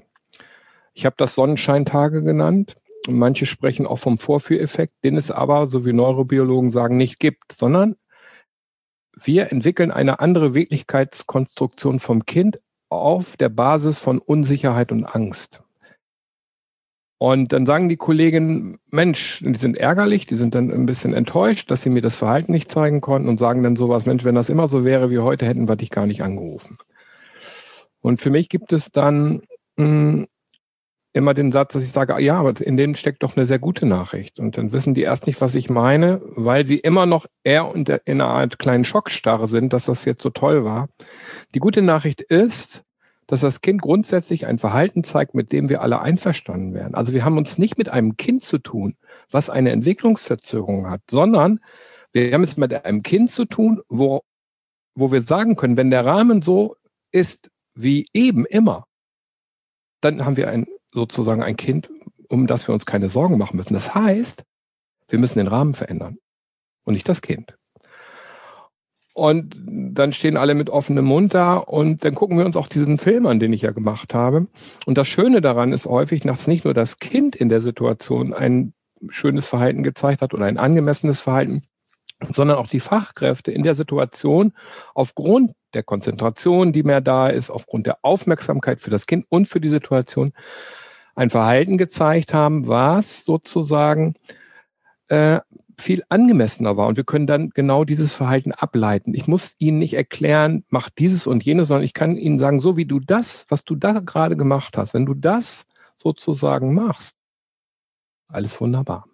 Ich 0.95 1.07
habe 1.07 1.17
das 1.19 1.35
Sonnenscheintage 1.35 2.23
genannt. 2.23 2.75
Manche 3.09 3.47
sprechen 3.47 3.87
auch 3.87 3.99
vom 3.99 4.19
Vorführeffekt, 4.19 4.93
den 5.03 5.17
es 5.17 5.31
aber, 5.31 5.67
so 5.67 5.85
wie 5.85 5.93
Neurobiologen 5.93 6.71
sagen, 6.71 6.97
nicht 6.97 7.19
gibt, 7.19 7.53
sondern 7.53 7.97
wir 9.15 9.51
entwickeln 9.51 9.91
eine 9.91 10.21
andere 10.21 10.55
Wirklichkeitskonstruktion 10.55 11.99
vom 11.99 12.25
Kind 12.27 12.61
auf 12.89 13.37
der 13.37 13.49
Basis 13.49 13.99
von 13.99 14.19
Unsicherheit 14.19 14.93
und 14.93 15.05
Angst. 15.05 15.63
Und 17.23 17.52
dann 17.52 17.67
sagen 17.67 17.88
die 17.88 17.97
Kolleginnen, 17.97 18.79
Mensch, 18.91 19.45
die 19.47 19.55
sind 19.55 19.76
ärgerlich, 19.76 20.26
die 20.26 20.35
sind 20.35 20.57
dann 20.57 20.73
ein 20.73 20.87
bisschen 20.87 21.14
enttäuscht, 21.14 21.71
dass 21.71 21.83
sie 21.83 21.88
mir 21.88 22.02
das 22.02 22.17
Verhalten 22.17 22.50
nicht 22.50 22.69
zeigen 22.69 23.00
konnten 23.00 23.29
und 23.29 23.38
sagen 23.38 23.62
dann 23.62 23.76
sowas, 23.76 24.07
Mensch, 24.07 24.25
wenn 24.25 24.35
das 24.35 24.49
immer 24.49 24.69
so 24.69 24.83
wäre 24.85 25.09
wie 25.09 25.21
heute, 25.21 25.47
hätten 25.47 25.69
wir 25.69 25.76
dich 25.76 25.91
gar 25.91 26.05
nicht 26.05 26.25
angerufen. 26.25 26.79
Und 28.00 28.21
für 28.21 28.31
mich 28.31 28.49
gibt 28.49 28.73
es 28.73 28.91
dann 28.91 29.43
mh, 29.76 29.85
hm, 29.87 30.26
immer 31.12 31.33
den 31.33 31.52
Satz, 31.52 31.75
dass 31.75 31.85
ich 31.85 31.93
sage, 31.93 32.21
ja, 32.21 32.41
aber 32.41 32.61
in 32.61 32.76
denen 32.76 32.97
steckt 32.97 33.23
doch 33.23 33.37
eine 33.37 33.47
sehr 33.47 33.61
gute 33.61 33.87
Nachricht. 33.87 34.41
Und 34.41 34.59
dann 34.59 34.73
wissen 34.73 34.93
die 34.93 35.02
erst 35.02 35.29
nicht, 35.29 35.41
was 35.41 35.55
ich 35.55 35.71
meine, 35.71 36.21
weil 36.25 36.67
sie 36.67 36.79
immer 36.79 37.07
noch 37.07 37.26
eher 37.45 37.73
in 37.73 38.21
einer 38.21 38.31
Art 38.31 38.59
kleinen 38.59 38.85
Schockstarre 38.85 39.47
sind, 39.47 39.73
dass 39.73 39.85
das 39.85 40.05
jetzt 40.07 40.25
so 40.25 40.31
toll 40.31 40.64
war. 40.64 40.88
Die 41.55 41.61
gute 41.61 41.83
Nachricht 41.83 42.21
ist, 42.21 42.83
dass 43.33 43.41
das 43.41 43.62
Kind 43.62 43.81
grundsätzlich 43.81 44.45
ein 44.45 44.59
Verhalten 44.59 45.05
zeigt, 45.05 45.35
mit 45.35 45.53
dem 45.53 45.71
wir 45.71 45.81
alle 45.81 46.03
einverstanden 46.03 46.75
werden. 46.75 46.95
Also 46.95 47.15
wir 47.15 47.25
haben 47.25 47.39
uns 47.39 47.57
nicht 47.57 47.79
mit 47.79 47.89
einem 47.89 48.19
Kind 48.19 48.43
zu 48.43 48.59
tun, 48.59 48.95
was 49.31 49.49
eine 49.49 49.71
Entwicklungsverzögerung 49.71 50.91
hat, 50.91 51.01
sondern 51.11 51.59
wir 52.12 52.31
haben 52.35 52.43
es 52.43 52.59
mit 52.59 52.75
einem 52.85 53.03
Kind 53.03 53.31
zu 53.31 53.47
tun, 53.47 53.81
wo, 53.89 54.21
wo 54.95 55.12
wir 55.12 55.23
sagen 55.23 55.57
können, 55.57 55.79
wenn 55.79 55.91
der 55.91 56.05
Rahmen 56.05 56.43
so 56.43 56.77
ist 57.11 57.51
wie 57.75 58.07
eben 58.12 58.45
immer, 58.45 58.85
dann 60.03 60.27
haben 60.27 60.37
wir 60.37 60.51
ein, 60.51 60.67
sozusagen 60.91 61.43
ein 61.43 61.57
Kind, 61.57 61.89
um 62.29 62.47
das 62.47 62.69
wir 62.69 62.75
uns 62.75 62.85
keine 62.85 63.09
Sorgen 63.09 63.39
machen 63.39 63.57
müssen. 63.57 63.73
Das 63.73 63.95
heißt, 63.95 64.45
wir 65.09 65.19
müssen 65.19 65.39
den 65.39 65.49
Rahmen 65.49 65.73
verändern 65.73 66.19
und 66.85 66.93
nicht 66.93 67.09
das 67.09 67.23
Kind. 67.23 67.57
Und 69.14 69.61
dann 69.66 70.12
stehen 70.14 70.38
alle 70.38 70.54
mit 70.54 70.71
offenem 70.71 71.04
Mund 71.04 71.35
da 71.35 71.57
und 71.57 72.02
dann 72.04 72.14
gucken 72.14 72.38
wir 72.38 72.47
uns 72.47 72.57
auch 72.57 72.66
diesen 72.66 72.97
Film 72.97 73.26
an, 73.26 73.40
den 73.40 73.52
ich 73.52 73.62
ja 73.62 73.73
gemacht 73.73 74.14
habe. 74.14 74.47
Und 74.87 74.97
das 74.97 75.07
Schöne 75.07 75.42
daran 75.42 75.73
ist 75.73 75.85
häufig, 75.85 76.23
dass 76.23 76.47
nicht 76.47 76.64
nur 76.64 76.73
das 76.73 76.99
Kind 76.99 77.37
in 77.37 77.50
der 77.50 77.61
Situation 77.61 78.33
ein 78.33 78.73
schönes 79.11 79.47
Verhalten 79.47 79.83
gezeigt 79.83 80.23
hat 80.23 80.33
oder 80.33 80.47
ein 80.47 80.57
angemessenes 80.57 81.21
Verhalten, 81.21 81.62
sondern 82.33 82.57
auch 82.57 82.69
die 82.69 82.81
Fachkräfte 82.81 83.50
in 83.50 83.64
der 83.64 83.75
Situation 83.75 84.52
aufgrund 84.95 85.52
der 85.75 85.83
Konzentration, 85.83 86.73
die 86.73 86.83
mehr 86.83 87.00
da 87.00 87.28
ist, 87.28 87.50
aufgrund 87.50 87.87
der 87.87 87.99
Aufmerksamkeit 88.02 88.81
für 88.81 88.90
das 88.90 89.07
Kind 89.07 89.26
und 89.28 89.47
für 89.47 89.61
die 89.61 89.69
Situation 89.69 90.33
ein 91.14 91.31
Verhalten 91.31 91.76
gezeigt 91.76 92.33
haben, 92.33 92.66
was 92.66 93.25
sozusagen 93.25 94.14
äh, 95.12 95.40
viel 95.78 96.02
angemessener 96.09 96.76
war. 96.78 96.87
Und 96.87 96.97
wir 96.97 97.04
können 97.04 97.26
dann 97.26 97.50
genau 97.50 97.85
dieses 97.85 98.14
Verhalten 98.14 98.52
ableiten. 98.52 99.14
Ich 99.14 99.28
muss 99.28 99.54
Ihnen 99.59 99.78
nicht 99.78 99.95
erklären, 99.95 100.64
mach 100.71 100.88
dieses 100.88 101.26
und 101.26 101.45
jenes, 101.45 101.69
sondern 101.69 101.85
ich 101.85 101.92
kann 101.92 102.16
Ihnen 102.16 102.38
sagen, 102.38 102.61
so 102.61 102.78
wie 102.78 102.87
du 102.87 102.99
das, 102.99 103.45
was 103.49 103.62
du 103.64 103.75
da 103.75 104.00
gerade 104.00 104.37
gemacht 104.37 104.78
hast, 104.78 104.95
wenn 104.95 105.04
du 105.04 105.12
das 105.12 105.64
sozusagen 105.99 106.73
machst, 106.73 107.14
alles 108.28 108.59
wunderbar. 108.61 109.07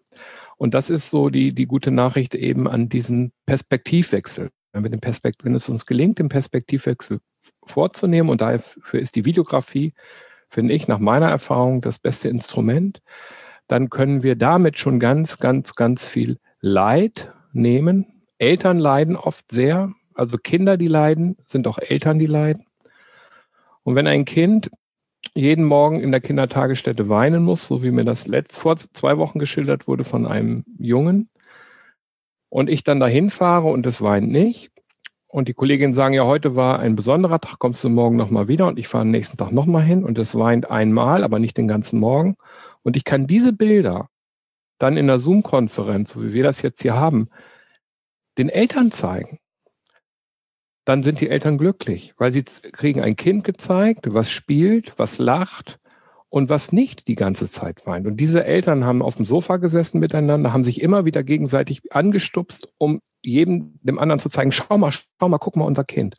Und 0.56 0.74
das 0.74 0.88
ist 0.88 1.10
so 1.10 1.30
die, 1.30 1.52
die 1.52 1.66
gute 1.66 1.90
Nachricht 1.90 2.34
eben 2.36 2.68
an 2.68 2.88
diesen 2.88 3.32
Perspektivwechsel. 3.46 4.50
Wenn, 4.72 4.84
wir 4.84 4.90
den 4.90 5.00
Perspekt 5.00 5.44
wenn 5.44 5.54
es 5.54 5.68
uns 5.68 5.84
gelingt, 5.84 6.20
den 6.20 6.28
Perspektivwechsel 6.28 7.18
vorzunehmen, 7.64 8.30
und 8.30 8.40
dafür 8.40 9.00
ist 9.00 9.16
die 9.16 9.24
Videografie, 9.24 9.94
finde 10.48 10.74
ich, 10.74 10.86
nach 10.86 10.98
meiner 11.00 11.28
Erfahrung 11.28 11.80
das 11.80 11.98
beste 11.98 12.28
Instrument, 12.28 13.00
dann 13.68 13.90
können 13.90 14.22
wir 14.22 14.34
damit 14.34 14.78
schon 14.78 14.98
ganz, 14.98 15.38
ganz, 15.38 15.75
ganz 15.75 16.06
viel 16.06 16.38
Leid 16.60 17.32
nehmen. 17.52 18.25
Eltern 18.38 18.78
leiden 18.78 19.16
oft 19.16 19.50
sehr, 19.52 19.92
also 20.14 20.38
Kinder, 20.38 20.76
die 20.76 20.88
leiden, 20.88 21.37
sind 21.46 21.66
auch 21.66 21.78
Eltern, 21.78 22.18
die 22.18 22.26
leiden. 22.26 22.64
Und 23.84 23.94
wenn 23.94 24.06
ein 24.06 24.25
Kind 24.25 24.70
jeden 25.34 25.64
Morgen 25.64 26.00
in 26.00 26.10
der 26.10 26.20
Kindertagesstätte 26.20 27.08
weinen 27.08 27.42
muss, 27.42 27.66
so 27.66 27.82
wie 27.82 27.90
mir 27.90 28.04
das 28.04 28.26
letzt, 28.26 28.56
vor 28.56 28.76
zwei 28.76 29.18
Wochen 29.18 29.38
geschildert 29.38 29.87
wurde 29.87 30.04
von 30.04 30.26
einem 30.26 30.64
Jungen, 30.78 31.28
und 32.50 32.70
ich 32.70 32.82
dann 32.82 32.98
dahin 32.98 33.28
fahre 33.28 33.68
und 33.68 33.84
es 33.84 34.00
weint 34.00 34.30
nicht, 34.30 34.70
und 35.26 35.46
die 35.46 35.54
Kolleginnen 35.54 35.92
sagen, 35.92 36.14
ja, 36.14 36.25
heute 36.25 36.56
war 36.56 36.78
ein 36.78 36.96
besonderer 36.96 37.38
Tag, 37.38 37.58
kommst 37.58 37.84
du 37.84 37.90
morgen 37.90 38.16
nochmal 38.16 38.48
wieder 38.48 38.66
und 38.66 38.78
ich 38.78 38.88
fahre 38.88 39.02
am 39.02 39.10
nächsten 39.10 39.37
Tag 39.37 39.52
nochmal 39.52 39.82
hin 39.82 40.02
und 40.02 40.16
es 40.16 40.34
weint 40.34 40.70
einmal, 40.70 41.22
aber 41.22 41.38
nicht 41.38 41.58
den 41.58 41.68
ganzen 41.68 42.00
Morgen. 42.00 42.37
Und 42.88 42.97
ich 42.97 43.04
kann 43.04 43.26
diese 43.26 43.52
Bilder 43.52 44.09
dann 44.78 44.97
in 44.97 45.09
der 45.09 45.18
Zoom-Konferenz, 45.18 46.12
so 46.12 46.23
wie 46.23 46.33
wir 46.33 46.42
das 46.42 46.62
jetzt 46.62 46.80
hier 46.80 46.95
haben, 46.95 47.28
den 48.38 48.49
Eltern 48.49 48.92
zeigen. 48.92 49.40
Dann 50.87 51.02
sind 51.02 51.21
die 51.21 51.28
Eltern 51.28 51.59
glücklich, 51.59 52.14
weil 52.16 52.33
sie 52.33 52.45
kriegen 52.45 53.02
ein 53.02 53.14
Kind 53.14 53.45
gezeigt, 53.45 54.07
was 54.14 54.30
spielt, 54.30 54.99
was 54.99 55.18
lacht 55.18 55.78
und 56.30 56.49
was 56.49 56.73
nicht 56.73 57.09
die 57.09 57.14
ganze 57.14 57.50
Zeit 57.50 57.87
weint. 57.87 58.07
Und 58.07 58.16
diese 58.16 58.47
Eltern 58.47 58.87
haben 58.87 59.02
auf 59.02 59.16
dem 59.16 59.26
Sofa 59.26 59.59
gesessen 59.59 59.99
miteinander, 59.99 60.54
haben 60.54 60.64
sich 60.64 60.80
immer 60.80 61.04
wieder 61.04 61.23
gegenseitig 61.23 61.92
angestupst, 61.92 62.73
um 62.78 63.02
jedem 63.23 63.78
dem 63.83 63.99
anderen 63.99 64.18
zu 64.18 64.30
zeigen, 64.30 64.50
schau 64.50 64.78
mal, 64.78 64.92
schau 64.92 65.28
mal, 65.28 65.37
guck 65.37 65.57
mal 65.57 65.66
unser 65.66 65.85
Kind. 65.85 66.14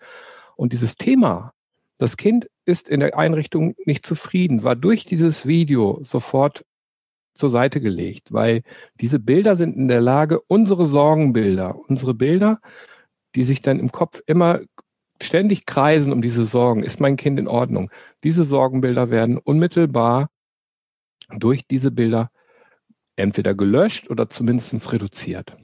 Und 0.56 0.72
dieses 0.72 0.98
Thema, 0.98 1.52
das 1.98 2.16
Kind 2.16 2.48
ist 2.70 2.88
in 2.88 3.00
der 3.00 3.18
Einrichtung 3.18 3.76
nicht 3.86 4.06
zufrieden, 4.06 4.64
war 4.64 4.76
durch 4.76 5.06
dieses 5.06 5.46
Video 5.48 6.00
sofort 6.04 6.64
zur 7.34 7.50
Seite 7.50 7.82
gelegt, 7.82 8.32
weil 8.32 8.62
diese 9.02 9.18
Bilder 9.20 9.56
sind 9.56 9.76
in 9.76 9.88
der 9.88 10.02
Lage, 10.02 10.42
unsere 10.42 10.86
Sorgenbilder, 10.86 11.76
unsere 11.88 12.14
Bilder, 12.14 12.60
die 13.36 13.44
sich 13.44 13.62
dann 13.62 13.80
im 13.80 13.92
Kopf 13.92 14.22
immer 14.28 14.62
ständig 15.22 15.66
kreisen 15.66 16.12
um 16.12 16.22
diese 16.22 16.46
Sorgen. 16.46 16.84
Ist 16.84 17.00
mein 17.00 17.18
Kind 17.18 17.40
in 17.40 17.48
Ordnung? 17.48 17.90
Diese 18.24 18.44
Sorgenbilder 18.44 19.10
werden 19.10 19.38
unmittelbar 19.38 20.30
durch 21.30 21.66
diese 21.68 21.92
Bilder 21.92 22.30
entweder 23.16 23.54
gelöscht 23.54 24.10
oder 24.10 24.30
zumindest 24.30 24.92
reduziert. 24.94 25.56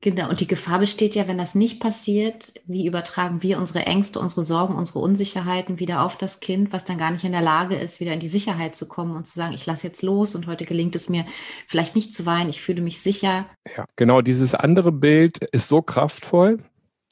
Genau, 0.00 0.28
und 0.28 0.38
die 0.38 0.46
Gefahr 0.46 0.78
besteht 0.78 1.16
ja, 1.16 1.26
wenn 1.26 1.38
das 1.38 1.56
nicht 1.56 1.80
passiert, 1.80 2.52
wie 2.66 2.86
übertragen 2.86 3.42
wir 3.42 3.58
unsere 3.58 3.84
Ängste, 3.84 4.20
unsere 4.20 4.44
Sorgen, 4.44 4.76
unsere 4.76 5.00
Unsicherheiten 5.00 5.80
wieder 5.80 6.02
auf 6.02 6.16
das 6.16 6.38
Kind, 6.38 6.72
was 6.72 6.84
dann 6.84 6.98
gar 6.98 7.10
nicht 7.10 7.24
in 7.24 7.32
der 7.32 7.42
Lage 7.42 7.74
ist, 7.74 7.98
wieder 7.98 8.12
in 8.12 8.20
die 8.20 8.28
Sicherheit 8.28 8.76
zu 8.76 8.86
kommen 8.86 9.16
und 9.16 9.26
zu 9.26 9.34
sagen, 9.34 9.54
ich 9.54 9.66
lasse 9.66 9.88
jetzt 9.88 10.02
los 10.02 10.36
und 10.36 10.46
heute 10.46 10.66
gelingt 10.66 10.94
es 10.94 11.08
mir 11.08 11.24
vielleicht 11.66 11.96
nicht 11.96 12.12
zu 12.12 12.26
weinen, 12.26 12.48
ich 12.48 12.60
fühle 12.60 12.80
mich 12.80 13.00
sicher. 13.00 13.46
Ja, 13.76 13.86
genau, 13.96 14.22
dieses 14.22 14.54
andere 14.54 14.92
Bild 14.92 15.38
ist 15.50 15.66
so 15.66 15.82
kraftvoll, 15.82 16.62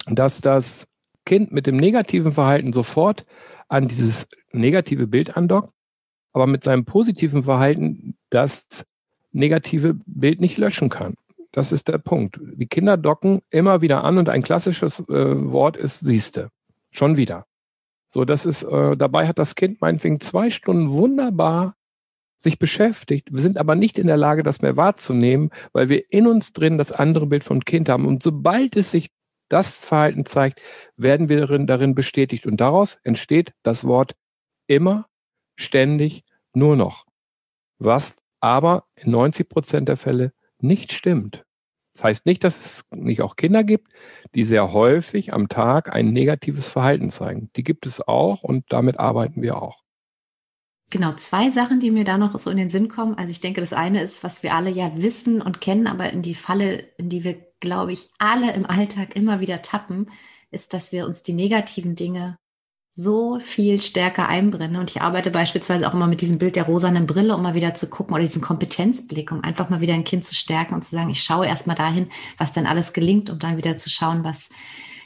dass 0.06 0.40
das 0.40 0.86
Kind 1.24 1.50
mit 1.50 1.66
dem 1.66 1.78
negativen 1.78 2.30
Verhalten 2.30 2.72
sofort 2.72 3.24
an 3.66 3.88
dieses 3.88 4.28
negative 4.52 5.08
Bild 5.08 5.36
andockt, 5.36 5.72
aber 6.32 6.46
mit 6.46 6.62
seinem 6.62 6.84
positiven 6.84 7.42
Verhalten 7.42 8.16
das 8.30 8.86
negative 9.32 9.94
Bild 10.06 10.40
nicht 10.40 10.56
löschen 10.56 10.88
kann. 10.88 11.14
Das 11.56 11.72
ist 11.72 11.88
der 11.88 11.96
Punkt. 11.96 12.38
Die 12.38 12.66
Kinder 12.66 12.98
docken 12.98 13.40
immer 13.48 13.80
wieder 13.80 14.04
an 14.04 14.18
und 14.18 14.28
ein 14.28 14.42
klassisches 14.42 14.98
äh, 15.08 15.50
Wort 15.50 15.78
ist 15.78 16.00
siehste. 16.00 16.50
Schon 16.90 17.16
wieder. 17.16 17.46
So, 18.12 18.26
das 18.26 18.44
ist, 18.44 18.62
äh, 18.62 18.94
dabei 18.94 19.26
hat 19.26 19.38
das 19.38 19.54
Kind 19.54 19.80
meinetwegen 19.80 20.20
zwei 20.20 20.50
Stunden 20.50 20.90
wunderbar 20.90 21.74
sich 22.36 22.58
beschäftigt. 22.58 23.32
Wir 23.32 23.40
sind 23.40 23.56
aber 23.56 23.74
nicht 23.74 23.98
in 23.98 24.06
der 24.06 24.18
Lage, 24.18 24.42
das 24.42 24.60
mehr 24.60 24.76
wahrzunehmen, 24.76 25.48
weil 25.72 25.88
wir 25.88 26.04
in 26.12 26.26
uns 26.26 26.52
drin 26.52 26.76
das 26.76 26.92
andere 26.92 27.26
Bild 27.26 27.42
vom 27.42 27.64
Kind 27.64 27.88
haben. 27.88 28.04
Und 28.04 28.22
sobald 28.22 28.76
es 28.76 28.90
sich 28.90 29.08
das 29.48 29.78
Verhalten 29.78 30.26
zeigt, 30.26 30.60
werden 30.98 31.30
wir 31.30 31.40
darin, 31.40 31.66
darin 31.66 31.94
bestätigt. 31.94 32.44
Und 32.44 32.58
daraus 32.58 32.98
entsteht 33.02 33.54
das 33.62 33.82
Wort 33.84 34.12
immer, 34.66 35.06
ständig, 35.58 36.22
nur 36.52 36.76
noch. 36.76 37.06
Was 37.78 38.14
aber 38.40 38.84
in 38.94 39.10
90 39.12 39.48
Prozent 39.48 39.88
der 39.88 39.96
Fälle 39.96 40.34
nicht 40.58 40.92
stimmt. 40.92 41.45
Das 41.96 42.04
heißt 42.04 42.26
nicht, 42.26 42.44
dass 42.44 42.56
es 42.58 42.82
nicht 42.90 43.22
auch 43.22 43.36
Kinder 43.36 43.64
gibt, 43.64 43.88
die 44.34 44.44
sehr 44.44 44.72
häufig 44.72 45.32
am 45.32 45.48
Tag 45.48 45.92
ein 45.92 46.12
negatives 46.12 46.68
Verhalten 46.68 47.10
zeigen. 47.10 47.50
Die 47.56 47.64
gibt 47.64 47.86
es 47.86 48.06
auch 48.06 48.42
und 48.42 48.64
damit 48.68 49.00
arbeiten 49.00 49.40
wir 49.40 49.60
auch. 49.60 49.82
Genau, 50.90 51.12
zwei 51.14 51.50
Sachen, 51.50 51.80
die 51.80 51.90
mir 51.90 52.04
da 52.04 52.16
noch 52.16 52.38
so 52.38 52.48
in 52.50 52.58
den 52.58 52.70
Sinn 52.70 52.88
kommen. 52.88 53.14
Also 53.14 53.30
ich 53.30 53.40
denke, 53.40 53.60
das 53.60 53.72
eine 53.72 54.02
ist, 54.02 54.22
was 54.22 54.42
wir 54.42 54.54
alle 54.54 54.70
ja 54.70 54.92
wissen 54.94 55.42
und 55.42 55.60
kennen, 55.60 55.88
aber 55.88 56.12
in 56.12 56.22
die 56.22 56.34
Falle, 56.34 56.78
in 56.98 57.08
die 57.08 57.24
wir, 57.24 57.34
glaube 57.58 57.92
ich, 57.92 58.10
alle 58.18 58.52
im 58.52 58.66
Alltag 58.66 59.16
immer 59.16 59.40
wieder 59.40 59.62
tappen, 59.62 60.10
ist, 60.50 60.74
dass 60.74 60.92
wir 60.92 61.06
uns 61.06 61.24
die 61.24 61.32
negativen 61.32 61.96
Dinge 61.96 62.38
so 62.98 63.38
viel 63.40 63.80
stärker 63.82 64.26
einbrennen. 64.26 64.80
Und 64.80 64.90
ich 64.90 65.02
arbeite 65.02 65.30
beispielsweise 65.30 65.86
auch 65.86 65.92
immer 65.92 66.06
mit 66.06 66.22
diesem 66.22 66.38
Bild 66.38 66.56
der 66.56 66.64
rosanen 66.64 67.06
Brille, 67.06 67.36
um 67.36 67.42
mal 67.42 67.54
wieder 67.54 67.74
zu 67.74 67.90
gucken, 67.90 68.14
oder 68.14 68.22
diesen 68.22 68.40
Kompetenzblick, 68.40 69.30
um 69.30 69.44
einfach 69.44 69.68
mal 69.68 69.82
wieder 69.82 69.92
ein 69.92 70.04
Kind 70.04 70.24
zu 70.24 70.34
stärken 70.34 70.74
und 70.74 70.82
zu 70.82 70.96
sagen, 70.96 71.10
ich 71.10 71.22
schaue 71.22 71.46
erst 71.46 71.66
mal 71.66 71.74
dahin, 71.74 72.08
was 72.38 72.54
denn 72.54 72.66
alles 72.66 72.94
gelingt, 72.94 73.28
um 73.28 73.38
dann 73.38 73.58
wieder 73.58 73.76
zu 73.76 73.90
schauen, 73.90 74.24
was 74.24 74.48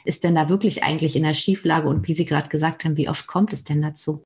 ist 0.05 0.23
denn 0.23 0.35
da 0.35 0.47
wirklich 0.47 0.83
eigentlich 0.83 1.17
in 1.17 1.23
der 1.23 1.33
Schieflage 1.33 1.89
und 1.89 2.07
wie 2.07 2.13
Sie 2.13 2.25
gerade 2.25 2.47
gesagt 2.47 2.85
haben, 2.85 2.95
wie 2.95 3.09
oft 3.09 3.27
kommt 3.27 3.51
es 3.51 3.65
denn 3.65 3.81
dazu? 3.81 4.23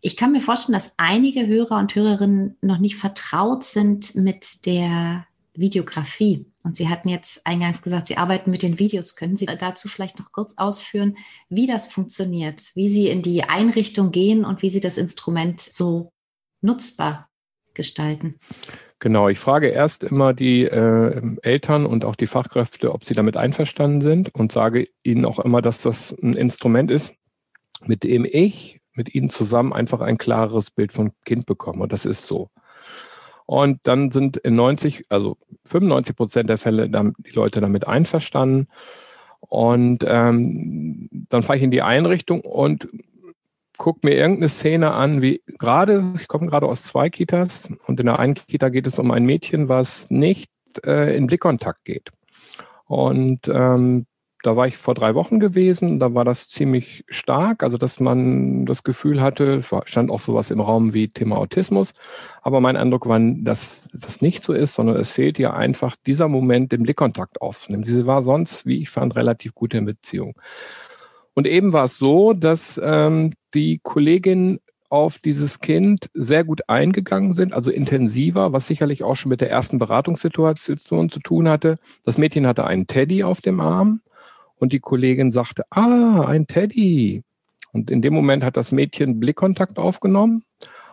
Ich 0.00 0.16
kann 0.16 0.32
mir 0.32 0.40
vorstellen, 0.40 0.74
dass 0.74 0.94
einige 0.98 1.46
Hörer 1.46 1.78
und 1.78 1.94
Hörerinnen 1.94 2.56
noch 2.60 2.78
nicht 2.78 2.96
vertraut 2.96 3.64
sind 3.64 4.16
mit 4.16 4.66
der 4.66 5.26
Videografie. 5.54 6.46
Und 6.66 6.74
Sie 6.74 6.88
hatten 6.88 7.08
jetzt 7.08 7.46
eingangs 7.46 7.80
gesagt, 7.80 8.08
Sie 8.08 8.16
arbeiten 8.16 8.50
mit 8.50 8.64
den 8.64 8.80
Videos. 8.80 9.14
Können 9.14 9.36
Sie 9.36 9.46
dazu 9.46 9.86
vielleicht 9.88 10.18
noch 10.18 10.32
kurz 10.32 10.54
ausführen, 10.58 11.16
wie 11.48 11.68
das 11.68 11.86
funktioniert, 11.86 12.72
wie 12.74 12.88
Sie 12.88 13.08
in 13.08 13.22
die 13.22 13.44
Einrichtung 13.44 14.10
gehen 14.10 14.44
und 14.44 14.62
wie 14.62 14.68
Sie 14.68 14.80
das 14.80 14.98
Instrument 14.98 15.60
so 15.60 16.10
nutzbar 16.62 17.28
gestalten? 17.72 18.40
Genau, 18.98 19.28
ich 19.28 19.38
frage 19.38 19.68
erst 19.68 20.02
immer 20.02 20.34
die 20.34 20.64
äh, 20.64 21.36
Eltern 21.42 21.86
und 21.86 22.04
auch 22.04 22.16
die 22.16 22.26
Fachkräfte, 22.26 22.92
ob 22.92 23.04
sie 23.04 23.14
damit 23.14 23.36
einverstanden 23.36 24.00
sind 24.00 24.34
und 24.34 24.50
sage 24.50 24.88
ihnen 25.04 25.24
auch 25.24 25.38
immer, 25.38 25.62
dass 25.62 25.82
das 25.82 26.16
ein 26.20 26.32
Instrument 26.32 26.90
ist, 26.90 27.14
mit 27.84 28.02
dem 28.02 28.26
ich 28.28 28.80
mit 28.92 29.14
ihnen 29.14 29.30
zusammen 29.30 29.72
einfach 29.72 30.00
ein 30.00 30.18
klareres 30.18 30.72
Bild 30.72 30.90
vom 30.90 31.12
Kind 31.24 31.46
bekomme. 31.46 31.84
Und 31.84 31.92
das 31.92 32.06
ist 32.06 32.26
so. 32.26 32.48
Und 33.46 33.80
dann 33.84 34.10
sind 34.10 34.36
in 34.36 34.56
90, 34.56 35.04
also 35.08 35.36
95 35.66 36.16
Prozent 36.16 36.50
der 36.50 36.58
Fälle 36.58 36.88
die 36.90 37.30
Leute 37.30 37.60
damit 37.60 37.86
einverstanden. 37.86 38.68
Und 39.40 40.04
ähm, 40.06 41.08
dann 41.28 41.42
fahre 41.42 41.56
ich 41.56 41.62
in 41.62 41.70
die 41.70 41.82
Einrichtung 41.82 42.40
und 42.40 42.88
gucke 43.76 44.00
mir 44.02 44.14
irgendeine 44.14 44.48
Szene 44.48 44.92
an, 44.92 45.22
wie 45.22 45.42
gerade, 45.58 46.12
ich 46.18 46.28
komme 46.28 46.46
gerade 46.46 46.66
aus 46.66 46.82
zwei 46.82 47.10
Kitas 47.10 47.68
und 47.86 48.00
in 48.00 48.06
der 48.06 48.18
einen 48.18 48.34
Kita 48.34 48.70
geht 48.70 48.86
es 48.86 48.98
um 48.98 49.10
ein 49.10 49.24
Mädchen, 49.24 49.68
was 49.68 50.10
nicht 50.10 50.50
äh, 50.84 51.16
in 51.16 51.26
Blickkontakt 51.26 51.84
geht. 51.84 52.10
Und 52.86 53.48
ähm, 53.48 54.06
da 54.42 54.56
war 54.56 54.66
ich 54.66 54.76
vor 54.76 54.94
drei 54.94 55.14
Wochen 55.14 55.40
gewesen, 55.40 55.98
da 55.98 56.14
war 56.14 56.24
das 56.24 56.48
ziemlich 56.48 57.04
stark, 57.08 57.62
also 57.62 57.78
dass 57.78 58.00
man 58.00 58.66
das 58.66 58.84
Gefühl 58.84 59.20
hatte, 59.20 59.54
es 59.54 59.66
stand 59.88 60.10
auch 60.10 60.20
sowas 60.20 60.50
im 60.50 60.60
Raum 60.60 60.94
wie 60.94 61.08
Thema 61.08 61.38
Autismus, 61.38 61.92
aber 62.42 62.60
mein 62.60 62.76
Eindruck 62.76 63.08
war, 63.08 63.18
dass 63.18 63.88
das 63.92 64.20
nicht 64.20 64.42
so 64.42 64.52
ist, 64.52 64.74
sondern 64.74 64.96
es 64.96 65.10
fehlt 65.10 65.38
ihr 65.38 65.54
einfach 65.54 65.96
dieser 66.06 66.28
Moment, 66.28 66.72
den 66.72 66.82
Blickkontakt 66.82 67.40
aufzunehmen. 67.40 67.84
Sie 67.84 68.06
war 68.06 68.22
sonst, 68.22 68.66
wie 68.66 68.80
ich 68.80 68.90
fand, 68.90 69.16
relativ 69.16 69.54
gut 69.54 69.74
in 69.74 69.84
Beziehung. 69.84 70.34
Und 71.34 71.46
eben 71.46 71.72
war 71.72 71.84
es 71.84 71.98
so, 71.98 72.32
dass 72.32 72.80
ähm, 72.82 73.34
die 73.52 73.80
Kollegin 73.82 74.60
auf 74.88 75.18
dieses 75.18 75.60
Kind 75.60 76.08
sehr 76.14 76.44
gut 76.44 76.68
eingegangen 76.68 77.34
sind, 77.34 77.52
also 77.52 77.70
intensiver, 77.70 78.52
was 78.52 78.66
sicherlich 78.66 79.02
auch 79.02 79.16
schon 79.16 79.30
mit 79.30 79.40
der 79.40 79.50
ersten 79.50 79.78
Beratungssituation 79.78 81.10
zu 81.10 81.20
tun 81.20 81.48
hatte. 81.48 81.78
Das 82.04 82.18
Mädchen 82.18 82.46
hatte 82.46 82.64
einen 82.64 82.86
Teddy 82.86 83.24
auf 83.24 83.40
dem 83.40 83.60
Arm 83.60 84.00
und 84.56 84.72
die 84.72 84.80
Kollegin 84.80 85.30
sagte, 85.30 85.64
ah, 85.70 86.24
ein 86.26 86.46
Teddy. 86.46 87.22
Und 87.72 87.90
in 87.90 88.02
dem 88.02 88.14
Moment 88.14 88.42
hat 88.42 88.56
das 88.56 88.72
Mädchen 88.72 89.20
Blickkontakt 89.20 89.78
aufgenommen 89.78 90.44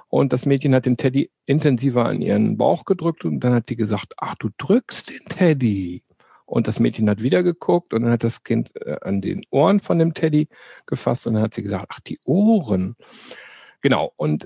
und 0.10 0.34
das 0.34 0.46
Mädchen 0.46 0.76
hat 0.76 0.86
den 0.86 0.98
Teddy 0.98 1.32
intensiver 1.46 2.06
an 2.06 2.22
ihren 2.22 2.58
Bauch 2.58 2.86
gedrückt 2.86 3.26
und 3.26 3.40
dann 3.40 3.54
hat 3.54 3.70
die 3.70 3.76
gesagt, 3.76 4.14
ach, 4.18 4.36
du 4.36 4.50
drückst 4.58 5.10
den 5.10 5.26
Teddy. 5.26 6.04
Und 6.46 6.68
das 6.68 6.80
Mädchen 6.80 7.10
hat 7.10 7.24
wieder 7.24 7.42
geguckt 7.42 7.94
und 7.94 8.04
dann 8.04 8.12
hat 8.12 8.24
das 8.24 8.44
Kind 8.44 8.76
äh, 8.76 8.98
an 9.02 9.22
den 9.22 9.44
Ohren 9.50 9.80
von 9.80 9.98
dem 9.98 10.14
Teddy 10.14 10.50
gefasst 10.86 11.26
und 11.26 11.34
dann 11.34 11.44
hat 11.44 11.56
sie 11.56 11.64
gesagt, 11.64 11.88
ach, 11.90 12.00
die 12.02 12.20
Ohren. 12.26 12.96
Genau. 13.82 14.14
Und 14.18 14.46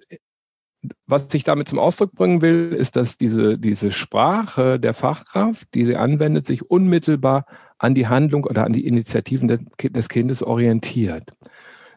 was 1.06 1.34
ich 1.34 1.44
damit 1.44 1.68
zum 1.68 1.80
Ausdruck 1.80 2.14
bringen 2.14 2.42
will, 2.42 2.74
ist, 2.74 2.96
dass 2.96 3.18
diese, 3.18 3.58
diese 3.58 3.92
Sprache 3.92 4.80
der 4.80 4.94
Fachkraft, 4.94 5.68
die 5.74 5.86
sie 5.86 5.96
anwendet, 5.96 6.46
sich 6.46 6.70
unmittelbar 6.70 7.46
an 7.78 7.96
die 7.96 8.08
Handlung 8.08 8.46
oder 8.46 8.66
an 8.66 8.74
die 8.74 8.88
Initiativen 8.88 9.70
des 9.80 10.10
Kindes 10.10 10.44
orientiert. 10.44 11.32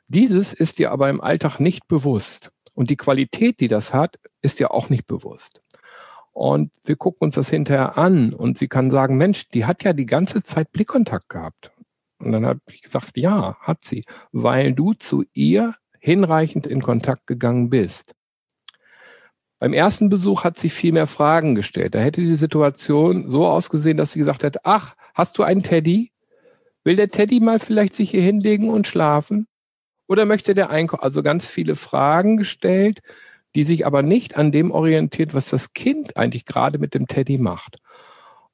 Dieses 0.09 0.53
ist 0.53 0.79
dir 0.79 0.91
aber 0.91 1.09
im 1.09 1.21
Alltag 1.21 1.61
nicht 1.61 1.87
bewusst. 1.87 2.51
Und 2.75 2.91
die 2.91 2.97
Qualität, 2.97 3.61
die 3.61 3.69
das 3.69 3.93
hat, 3.93 4.19
ist 4.43 4.59
dir 4.59 4.73
auch 4.73 4.91
nicht 4.91 5.07
bewusst. 5.07 5.61
Und 6.33 6.73
wir 6.85 6.97
gucken 6.97 7.27
uns 7.27 7.35
das 7.35 7.51
hinterher 7.51 7.99
an 7.99 8.33
und 8.33 8.59
sie 8.59 8.69
kann 8.69 8.91
sagen, 8.91 9.17
Mensch, 9.17 9.49
die 9.49 9.65
hat 9.65 9.85
ja 9.85 9.93
die 9.93 10.07
ganze 10.07 10.43
Zeit 10.43 10.73
Blickkontakt 10.73 11.29
gehabt. 11.29 11.73
Und 12.19 12.33
dann 12.33 12.47
habe 12.47 12.61
ich 12.71 12.83
gesagt, 12.83 13.17
ja, 13.17 13.57
hat 13.61 13.83
sie, 13.83 14.05
weil 14.31 14.73
du 14.73 14.95
zu 14.95 15.25
ihr 15.33 15.75
hinreichend 15.99 16.67
in 16.67 16.81
Kontakt 16.81 17.27
gegangen 17.27 17.71
bist. 17.71 18.15
Beim 19.61 19.75
ersten 19.75 20.09
Besuch 20.09 20.43
hat 20.43 20.59
sie 20.59 20.71
viel 20.71 20.91
mehr 20.91 21.07
Fragen 21.07 21.55
gestellt. 21.55 21.95
Da 21.95 21.99
hätte 21.99 22.23
die 22.23 22.35
Situation 22.35 23.31
so 23.31 23.47
ausgesehen, 23.47 23.99
dass 23.99 24.13
sie 24.13 24.19
gesagt 24.19 24.43
hätte, 24.43 24.61
ach, 24.65 24.95
hast 25.15 25.37
du 25.37 25.43
einen 25.43 25.63
Teddy? 25.63 26.13
Will 26.83 26.97
der 26.97 27.11
Teddy 27.11 27.41
mal 27.41 27.59
vielleicht 27.59 27.95
sich 27.95 28.11
hier 28.11 28.23
hinlegen 28.23 28.71
und 28.71 28.87
schlafen? 28.87 29.47
Oder 30.09 30.25
möchte 30.25 30.55
der 30.55 30.71
einkaufen? 30.71 31.05
Also 31.05 31.23
ganz 31.23 31.45
viele 31.45 31.77
Fragen 31.77 32.39
gestellt, 32.39 33.01
die 33.55 33.65
sich 33.65 33.85
aber 33.85 34.03
nicht 34.03 34.35
an 34.39 34.51
dem 34.51 34.71
orientiert, 34.71 35.35
was 35.35 35.51
das 35.51 35.75
Kind 35.75 36.17
eigentlich 36.17 36.47
gerade 36.47 36.79
mit 36.79 36.95
dem 36.95 37.07
Teddy 37.07 37.37
macht. 37.37 37.77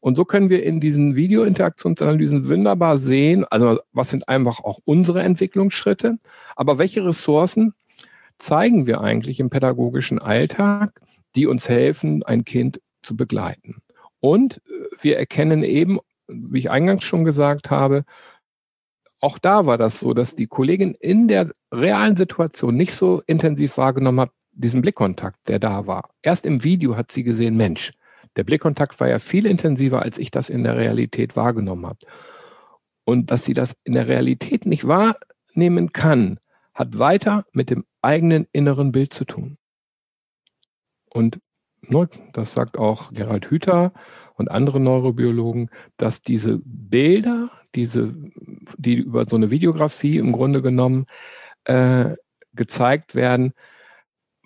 Und 0.01 0.17
so 0.17 0.25
können 0.25 0.51
wir 0.51 0.65
in 0.65 0.81
diesen 0.81 1.15
Videointeraktionsanalysen 1.15 2.49
wunderbar 2.49 2.99
sehen, 2.99 3.45
also 3.45 3.79
was 3.93 4.11
sind 4.11 4.29
einfach 4.29 4.59
auch 4.59 4.81
unsere 4.85 5.23
Entwicklungsschritte, 5.23 6.19
aber 6.57 6.79
welche 6.79 7.05
Ressourcen 7.05 7.75
zeigen 8.39 8.87
wir 8.87 9.01
eigentlich 9.01 9.41
im 9.41 9.51
pädagogischen 9.51 10.19
Alltag, 10.19 11.01
die 11.35 11.47
uns 11.47 11.69
helfen, 11.69 12.23
ein 12.23 12.45
Kind 12.45 12.81
zu 13.03 13.17
begleiten. 13.17 13.83
Und 14.21 14.57
äh, 14.57 14.87
wir 15.01 15.19
erkennen 15.19 15.63
eben, 15.63 15.99
wie 16.29 16.61
ich 16.61 16.71
eingangs 16.71 17.05
schon 17.05 17.25
gesagt 17.25 17.71
habe, 17.71 18.05
auch 19.21 19.39
da 19.39 19.67
war 19.67 19.79
das 19.79 20.01
so, 20.01 20.15
dass 20.15 20.37
die 20.37 20.47
Kollegin 20.47 20.95
in 20.95 21.29
der 21.29 21.51
realen 21.73 22.17
Situation 22.17 22.77
nicht 22.77 22.93
so 22.93 23.23
intensiv 23.27 23.77
wahrgenommen 23.79 24.21
hat, 24.21 24.31
diesen 24.53 24.83
Blickkontakt, 24.83 25.39
der 25.49 25.59
da 25.59 25.87
war. 25.87 26.11
Erst 26.23 26.47
im 26.47 26.65
Video 26.65 26.97
hat 26.97 27.13
sie 27.13 27.25
gesehen, 27.25 27.57
Mensch, 27.57 27.93
der 28.37 28.45
Blickkontakt 28.45 28.99
war 29.01 29.09
ja 29.09 29.19
viel 29.19 29.47
intensiver, 29.47 30.03
als 30.03 30.19
ich 30.19 30.31
das 30.31 30.49
in 30.49 30.65
der 30.65 30.77
Realität 30.77 31.37
wahrgenommen 31.37 31.87
habe. 31.87 31.99
Und 33.05 33.31
dass 33.31 33.45
sie 33.45 33.55
das 33.55 33.75
in 33.85 33.95
der 33.95 34.09
Realität 34.09 34.67
nicht 34.67 34.87
wahrnehmen 34.87 35.93
kann, 35.93 36.39
hat 36.75 36.99
weiter 36.99 37.45
mit 37.53 37.71
dem 37.71 37.85
eigenen 38.07 38.47
inneren 38.53 38.93
Bild 38.93 39.13
zu 39.13 39.25
tun. 39.25 39.59
Und 41.11 41.41
das 42.33 42.53
sagt 42.53 42.79
auch 42.79 43.13
Gerald 43.13 43.51
Hüther 43.51 43.93
und 44.35 44.51
andere 44.51 44.81
Neurobiologen, 44.81 45.71
dass 45.97 46.23
diese 46.23 46.61
Bilder, 46.65 47.51
diese, 47.75 48.15
die 48.77 48.95
über 48.95 49.27
so 49.27 49.37
eine 49.37 49.51
Videografie 49.51 50.19
im 50.19 50.33
Grunde 50.33 50.63
genommen 50.63 51.07
äh, 51.65 52.15
gezeigt 52.55 53.15
werden, 53.15 53.53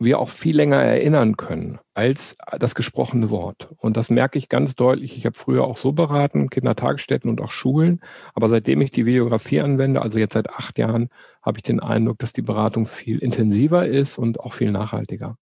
wir 0.00 0.18
auch 0.18 0.30
viel 0.30 0.56
länger 0.56 0.78
erinnern 0.78 1.36
können 1.36 1.78
als 1.94 2.36
das 2.58 2.74
gesprochene 2.74 3.28
Wort. 3.28 3.68
Und 3.76 3.96
das 3.96 4.08
merke 4.08 4.38
ich 4.38 4.48
ganz 4.48 4.74
deutlich. 4.74 5.16
Ich 5.16 5.26
habe 5.26 5.36
früher 5.36 5.64
auch 5.64 5.76
so 5.76 5.92
beraten, 5.92 6.48
Kindertagesstätten 6.48 7.28
und 7.28 7.40
auch 7.42 7.50
Schulen. 7.50 8.00
Aber 8.34 8.48
seitdem 8.48 8.80
ich 8.80 8.90
die 8.90 9.04
Videografie 9.04 9.60
anwende, 9.60 10.00
also 10.00 10.18
jetzt 10.18 10.32
seit 10.32 10.48
acht 10.48 10.78
Jahren, 10.78 11.08
habe 11.42 11.58
ich 11.58 11.62
den 11.62 11.80
Eindruck, 11.80 12.18
dass 12.18 12.32
die 12.32 12.42
Beratung 12.42 12.86
viel 12.86 13.18
intensiver 13.18 13.86
ist 13.86 14.16
und 14.18 14.40
auch 14.40 14.54
viel 14.54 14.70
nachhaltiger. 14.70 15.36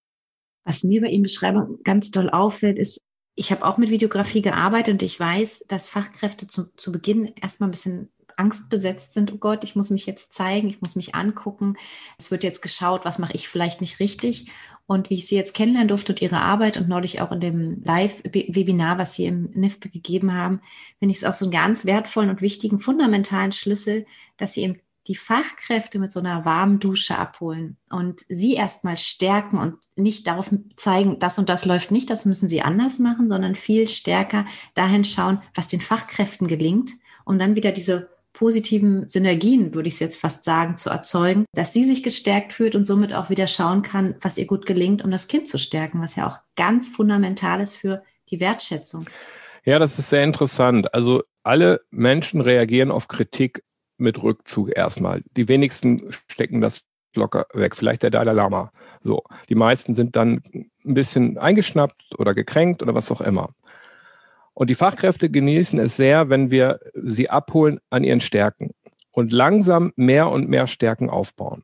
Was 0.65 0.83
mir 0.83 1.01
bei 1.01 1.07
Ihnen 1.07 1.23
Beschreibung 1.23 1.79
ganz 1.83 2.11
doll 2.11 2.29
auffällt, 2.29 2.77
ist, 2.77 3.01
ich 3.35 3.51
habe 3.51 3.65
auch 3.65 3.77
mit 3.77 3.89
Videografie 3.89 4.41
gearbeitet 4.41 4.93
und 4.93 5.01
ich 5.01 5.17
weiß, 5.17 5.63
dass 5.69 5.87
Fachkräfte 5.87 6.47
zu, 6.47 6.73
zu 6.75 6.91
Beginn 6.91 7.31
erstmal 7.41 7.69
ein 7.69 7.71
bisschen 7.71 8.09
angstbesetzt 8.39 9.13
sind, 9.13 9.33
oh 9.33 9.37
Gott, 9.37 9.63
ich 9.63 9.75
muss 9.75 9.89
mich 9.89 10.05
jetzt 10.05 10.33
zeigen, 10.33 10.69
ich 10.69 10.81
muss 10.81 10.95
mich 10.95 11.15
angucken. 11.15 11.75
Es 12.17 12.31
wird 12.31 12.43
jetzt 12.43 12.61
geschaut, 12.61 13.05
was 13.05 13.19
mache 13.19 13.33
ich 13.33 13.47
vielleicht 13.47 13.81
nicht 13.81 13.99
richtig. 13.99 14.51
Und 14.87 15.09
wie 15.09 15.15
ich 15.15 15.27
Sie 15.27 15.35
jetzt 15.35 15.53
kennenlernen 15.53 15.89
durfte 15.89 16.13
und 16.13 16.21
Ihre 16.21 16.41
Arbeit 16.41 16.77
und 16.77 16.89
neulich 16.89 17.21
auch 17.21 17.31
in 17.31 17.39
dem 17.39 17.83
Live-Webinar, 17.83 18.97
was 18.97 19.13
Sie 19.13 19.25
im 19.25 19.51
NIFP 19.53 19.89
gegeben 19.89 20.33
haben, 20.33 20.61
finde 20.97 21.11
ich 21.11 21.19
es 21.19 21.23
auch 21.25 21.35
so 21.35 21.45
einen 21.45 21.51
ganz 21.51 21.85
wertvollen 21.85 22.31
und 22.31 22.41
wichtigen 22.41 22.79
fundamentalen 22.79 23.51
Schlüssel, 23.51 24.05
dass 24.37 24.53
Sie 24.53 24.63
eben 24.63 24.79
die 25.09 25.15
Fachkräfte 25.15 25.97
mit 25.97 26.11
so 26.11 26.19
einer 26.19 26.45
warmen 26.45 26.79
Dusche 26.79 27.17
abholen 27.17 27.77
und 27.89 28.21
sie 28.29 28.53
erstmal 28.53 28.95
stärken 28.95 29.57
und 29.57 29.77
nicht 29.95 30.27
darauf 30.27 30.53
zeigen, 30.75 31.17
das 31.17 31.39
und 31.39 31.49
das 31.49 31.65
läuft 31.65 31.89
nicht, 31.89 32.11
das 32.11 32.25
müssen 32.25 32.47
sie 32.47 32.61
anders 32.61 32.99
machen, 32.99 33.27
sondern 33.27 33.55
viel 33.55 33.87
stärker 33.87 34.45
dahin 34.75 35.03
schauen, 35.03 35.41
was 35.55 35.67
den 35.67 35.81
Fachkräften 35.81 36.47
gelingt, 36.47 36.91
um 37.25 37.39
dann 37.39 37.55
wieder 37.55 37.71
diese 37.71 38.11
positiven 38.39 39.05
Synergien, 39.09 39.73
würde 39.75 39.89
ich 39.89 39.95
es 39.95 39.99
jetzt 39.99 40.15
fast 40.15 40.45
sagen, 40.45 40.77
zu 40.77 40.89
erzeugen, 40.89 41.43
dass 41.53 41.73
sie 41.73 41.83
sich 41.83 42.03
gestärkt 42.03 42.53
fühlt 42.53 42.73
und 42.73 42.85
somit 42.85 43.13
auch 43.13 43.29
wieder 43.29 43.47
schauen 43.47 43.81
kann, 43.81 44.15
was 44.21 44.37
ihr 44.37 44.47
gut 44.47 44.65
gelingt, 44.65 45.03
um 45.03 45.11
das 45.11 45.27
Kind 45.27 45.49
zu 45.49 45.59
stärken, 45.59 46.01
was 46.01 46.15
ja 46.15 46.25
auch 46.25 46.37
ganz 46.55 46.87
fundamental 46.87 47.59
ist 47.59 47.75
für 47.75 48.01
die 48.29 48.39
Wertschätzung. 48.39 49.03
Ja, 49.65 49.77
das 49.77 49.99
ist 49.99 50.09
sehr 50.09 50.23
interessant. 50.23 50.93
Also 50.93 51.23
alle 51.43 51.81
Menschen 51.91 52.39
reagieren 52.39 52.91
auf 52.91 53.09
Kritik 53.09 53.61
mit 53.97 54.23
Rückzug 54.23 54.73
erstmal. 54.73 55.21
Die 55.35 55.49
wenigsten 55.49 56.09
stecken 56.29 56.61
das 56.61 56.79
locker 57.15 57.45
weg. 57.53 57.75
Vielleicht 57.75 58.03
der 58.03 58.09
Dalai 58.09 58.31
Lama. 58.31 58.71
So. 59.03 59.21
Die 59.49 59.55
meisten 59.55 59.95
sind 59.95 60.15
dann 60.15 60.41
ein 60.85 60.93
bisschen 60.93 61.37
eingeschnappt 61.37 62.17
oder 62.17 62.33
gekränkt 62.33 62.81
oder 62.81 62.95
was 62.95 63.11
auch 63.11 63.19
immer. 63.19 63.49
Und 64.59 64.69
die 64.69 64.75
Fachkräfte 64.75 65.29
genießen 65.29 65.79
es 65.79 65.95
sehr, 65.95 66.29
wenn 66.29 66.51
wir 66.51 66.81
sie 66.93 67.29
abholen 67.29 67.79
an 67.89 68.03
ihren 68.03 68.19
Stärken 68.19 68.71
und 69.09 69.31
langsam 69.31 69.93
mehr 69.95 70.29
und 70.29 70.49
mehr 70.49 70.67
Stärken 70.67 71.09
aufbauen. 71.09 71.63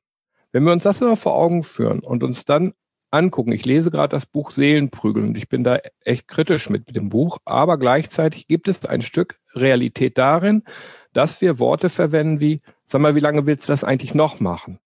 Wenn 0.54 0.64
wir 0.64 0.72
uns 0.72 0.84
das 0.84 1.02
immer 1.02 1.18
vor 1.18 1.36
Augen 1.36 1.64
führen 1.64 2.00
und 2.00 2.24
uns 2.24 2.46
dann 2.46 2.74
angucken, 3.12 3.52
ich 3.52 3.66
lese 3.66 3.92
gerade 3.92 4.16
das 4.16 4.26
Buch 4.26 4.52
Seelenprügel 4.52 5.26
und 5.26 5.36
ich 5.36 5.50
bin 5.50 5.66
da 5.66 5.80
echt 6.06 6.30
kritisch 6.30 6.70
mit, 6.70 6.88
mit 6.88 6.96
dem 6.96 7.10
Buch, 7.10 7.40
aber 7.44 7.78
gleichzeitig 7.78 8.48
gibt 8.48 8.70
es 8.70 8.86
ein 8.86 9.02
Stück 9.02 9.42
Realität 9.54 10.18
darin, 10.18 10.64
dass 11.12 11.42
wir 11.42 11.60
Worte 11.60 11.90
verwenden 11.90 12.40
wie, 12.40 12.62
sag 12.86 13.02
mal, 13.02 13.14
wie 13.14 13.20
lange 13.20 13.46
willst 13.46 13.68
du 13.68 13.74
das 13.74 13.84
eigentlich 13.84 14.14
noch 14.14 14.40
machen? 14.40 14.80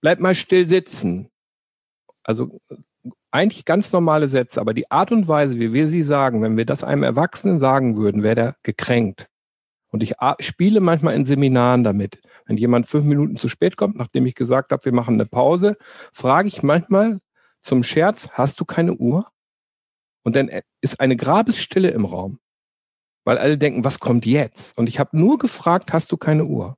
Bleib 0.00 0.20
mal 0.20 0.36
still 0.36 0.68
sitzen. 0.68 1.30
Also 2.22 2.60
eigentlich 3.30 3.64
ganz 3.64 3.92
normale 3.92 4.28
Sätze, 4.28 4.60
aber 4.60 4.74
die 4.74 4.90
Art 4.90 5.12
und 5.12 5.28
Weise, 5.28 5.58
wie 5.58 5.72
wir 5.72 5.88
sie 5.88 6.02
sagen, 6.02 6.42
wenn 6.42 6.56
wir 6.56 6.66
das 6.66 6.84
einem 6.84 7.02
Erwachsenen 7.02 7.60
sagen 7.60 7.96
würden, 7.96 8.22
wäre 8.22 8.34
der 8.34 8.56
gekränkt. 8.62 9.26
Und 9.92 10.02
ich 10.02 10.14
spiele 10.40 10.80
manchmal 10.80 11.14
in 11.14 11.24
Seminaren 11.24 11.82
damit. 11.82 12.20
Wenn 12.46 12.56
jemand 12.56 12.86
fünf 12.86 13.04
Minuten 13.04 13.36
zu 13.36 13.48
spät 13.48 13.76
kommt, 13.76 13.96
nachdem 13.96 14.26
ich 14.26 14.34
gesagt 14.34 14.72
habe, 14.72 14.84
wir 14.84 14.92
machen 14.92 15.14
eine 15.14 15.26
Pause, 15.26 15.76
frage 16.12 16.48
ich 16.48 16.62
manchmal 16.62 17.20
zum 17.62 17.82
Scherz, 17.82 18.30
hast 18.32 18.60
du 18.60 18.64
keine 18.64 18.94
Uhr? 18.94 19.28
Und 20.22 20.36
dann 20.36 20.50
ist 20.80 21.00
eine 21.00 21.16
Grabesstille 21.16 21.90
im 21.90 22.04
Raum, 22.04 22.38
weil 23.24 23.38
alle 23.38 23.58
denken, 23.58 23.84
was 23.84 24.00
kommt 24.00 24.26
jetzt? 24.26 24.76
Und 24.78 24.88
ich 24.88 24.98
habe 24.98 25.16
nur 25.16 25.38
gefragt, 25.38 25.92
hast 25.92 26.12
du 26.12 26.16
keine 26.16 26.44
Uhr? 26.44 26.76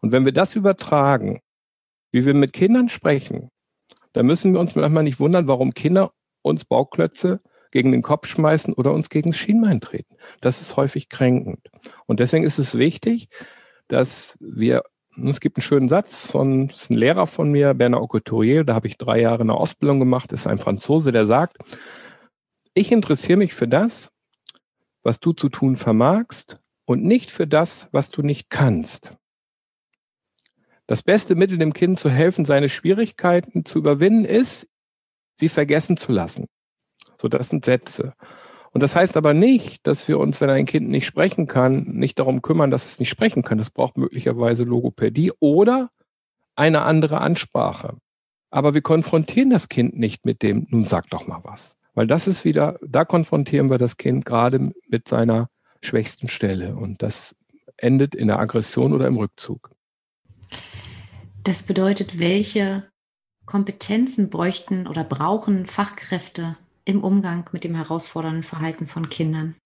Und 0.00 0.12
wenn 0.12 0.24
wir 0.24 0.32
das 0.32 0.56
übertragen, 0.56 1.40
wie 2.10 2.24
wir 2.26 2.34
mit 2.34 2.52
Kindern 2.52 2.88
sprechen, 2.88 3.50
da 4.12 4.22
müssen 4.22 4.52
wir 4.52 4.60
uns 4.60 4.74
manchmal 4.74 5.04
nicht 5.04 5.20
wundern, 5.20 5.46
warum 5.46 5.74
Kinder 5.74 6.12
uns 6.42 6.64
Bauklötze 6.64 7.40
gegen 7.70 7.92
den 7.92 8.02
Kopf 8.02 8.26
schmeißen 8.26 8.74
oder 8.74 8.92
uns 8.92 9.10
gegen 9.10 9.30
das 9.30 9.38
Schienbein 9.38 9.80
treten. 9.80 10.16
Das 10.40 10.60
ist 10.60 10.76
häufig 10.76 11.08
kränkend. 11.08 11.70
Und 12.06 12.20
deswegen 12.20 12.44
ist 12.44 12.58
es 12.58 12.76
wichtig, 12.76 13.28
dass 13.88 14.36
wir, 14.40 14.82
es 15.24 15.40
gibt 15.40 15.56
einen 15.56 15.62
schönen 15.62 15.88
Satz 15.88 16.30
von 16.30 16.70
ist 16.70 16.90
ein 16.90 16.96
Lehrer 16.96 17.26
von 17.26 17.50
mir, 17.50 17.74
Bernard 17.74 18.08
Couturier, 18.08 18.64
da 18.64 18.74
habe 18.74 18.86
ich 18.86 18.98
drei 18.98 19.20
Jahre 19.20 19.42
eine 19.42 19.54
Ausbildung 19.54 19.98
gemacht, 19.98 20.32
ist 20.32 20.46
ein 20.46 20.58
Franzose, 20.58 21.12
der 21.12 21.26
sagt, 21.26 21.58
ich 22.74 22.92
interessiere 22.92 23.38
mich 23.38 23.54
für 23.54 23.68
das, 23.68 24.10
was 25.02 25.20
du 25.20 25.32
zu 25.32 25.48
tun 25.48 25.76
vermagst 25.76 26.60
und 26.84 27.04
nicht 27.04 27.30
für 27.30 27.46
das, 27.46 27.88
was 27.92 28.10
du 28.10 28.22
nicht 28.22 28.50
kannst. 28.50 29.16
Das 30.90 31.04
beste 31.04 31.36
Mittel, 31.36 31.56
dem 31.56 31.72
Kind 31.72 32.00
zu 32.00 32.10
helfen, 32.10 32.44
seine 32.44 32.68
Schwierigkeiten 32.68 33.64
zu 33.64 33.78
überwinden, 33.78 34.24
ist, 34.24 34.66
sie 35.36 35.48
vergessen 35.48 35.96
zu 35.96 36.10
lassen. 36.10 36.46
So, 37.16 37.28
das 37.28 37.48
sind 37.48 37.64
Sätze. 37.64 38.14
Und 38.72 38.82
das 38.82 38.96
heißt 38.96 39.16
aber 39.16 39.32
nicht, 39.32 39.86
dass 39.86 40.08
wir 40.08 40.18
uns, 40.18 40.40
wenn 40.40 40.50
ein 40.50 40.66
Kind 40.66 40.88
nicht 40.88 41.06
sprechen 41.06 41.46
kann, 41.46 41.84
nicht 41.84 42.18
darum 42.18 42.42
kümmern, 42.42 42.72
dass 42.72 42.86
es 42.86 42.98
nicht 42.98 43.08
sprechen 43.08 43.44
kann. 43.44 43.58
Das 43.58 43.70
braucht 43.70 43.98
möglicherweise 43.98 44.64
Logopädie 44.64 45.30
oder 45.38 45.90
eine 46.56 46.82
andere 46.82 47.20
Ansprache. 47.20 47.96
Aber 48.50 48.74
wir 48.74 48.82
konfrontieren 48.82 49.50
das 49.50 49.68
Kind 49.68 49.96
nicht 49.96 50.26
mit 50.26 50.42
dem, 50.42 50.66
nun 50.70 50.86
sag 50.86 51.08
doch 51.10 51.28
mal 51.28 51.38
was. 51.44 51.76
Weil 51.94 52.08
das 52.08 52.26
ist 52.26 52.44
wieder, 52.44 52.80
da 52.84 53.04
konfrontieren 53.04 53.70
wir 53.70 53.78
das 53.78 53.96
Kind 53.96 54.24
gerade 54.24 54.72
mit 54.88 55.06
seiner 55.06 55.50
schwächsten 55.82 56.26
Stelle. 56.26 56.74
Und 56.74 57.00
das 57.00 57.36
endet 57.76 58.16
in 58.16 58.26
der 58.26 58.40
Aggression 58.40 58.92
oder 58.92 59.06
im 59.06 59.18
Rückzug. 59.18 59.70
Das 61.44 61.62
bedeutet, 61.62 62.18
welche 62.18 62.84
Kompetenzen 63.46 64.28
bräuchten 64.30 64.86
oder 64.86 65.04
brauchen 65.04 65.66
Fachkräfte 65.66 66.56
im 66.84 67.02
Umgang 67.02 67.48
mit 67.52 67.64
dem 67.64 67.74
herausfordernden 67.74 68.42
Verhalten 68.42 68.86
von 68.86 69.08
Kindern? 69.08 69.56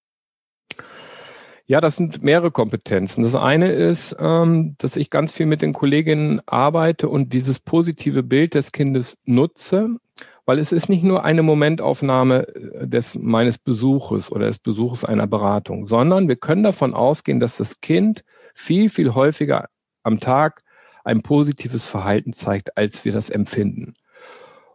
Ja, 1.67 1.81
das 1.81 1.97
sind 1.97 2.23
mehrere 2.23 2.51
Kompetenzen. 2.51 3.25
Das 3.25 3.35
eine 3.35 3.73
ist, 3.73 4.15
ähm, 4.21 4.77
dass 4.79 4.97
ich 4.97 5.11
ganz 5.11 5.33
viel 5.33 5.47
mit 5.47 5.63
den 5.63 5.73
Kolleginnen 5.73 6.43
arbeite 6.47 7.09
und 7.09 7.33
dieses 7.33 7.59
positive 7.59 8.23
Bild 8.23 8.55
des 8.55 8.71
Kindes 8.71 9.17
nutze, 9.25 9.97
weil 10.45 10.59
es 10.59 10.73
ist 10.73 10.91
nicht 10.91 11.03
nur 11.03 11.25
eine 11.25 11.43
Momentaufnahme 11.43 12.47
äh, 12.49 12.87
des 12.87 13.15
meines 13.15 13.57
Besuches 13.59 14.31
oder 14.31 14.47
des 14.47 14.59
Besuches 14.59 15.05
einer 15.05 15.27
Beratung, 15.27 15.87
sondern 15.87 16.29
wir 16.29 16.37
können 16.37 16.63
davon 16.63 16.95
ausgehen, 16.95 17.41
dass 17.41 17.57
das 17.57 17.81
Kind 17.81 18.25
viel, 18.55 18.91
viel 18.91 19.15
häufiger 19.15 19.69
am 20.03 20.21
Tag 20.21 20.64
ein 21.05 21.23
positives 21.23 21.87
Verhalten 21.87 22.33
zeigt, 22.33 22.77
als 22.77 23.05
wir 23.05 23.13
das 23.13 23.31
empfinden. 23.31 23.95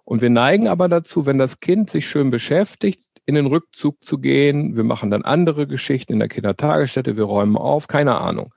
Und 0.06 0.22
wir 0.22 0.30
neigen 0.30 0.68
aber 0.68 0.88
dazu, 0.88 1.26
wenn 1.26 1.38
das 1.38 1.60
Kind 1.60 1.90
sich 1.90 2.08
schön 2.08 2.32
beschäftigt, 2.32 3.04
in 3.26 3.36
den 3.36 3.46
Rückzug 3.46 4.04
zu 4.04 4.18
gehen. 4.18 4.76
Wir 4.76 4.84
machen 4.84 5.12
dann 5.12 5.24
andere 5.24 5.68
Geschichten 5.68 6.14
in 6.14 6.20
der 6.20 6.30
Kindertagesstätte, 6.30 7.16
wir 7.16 7.26
räumen 7.26 7.58
auf, 7.58 7.88
keine 7.88 8.20
Ahnung. 8.20 8.54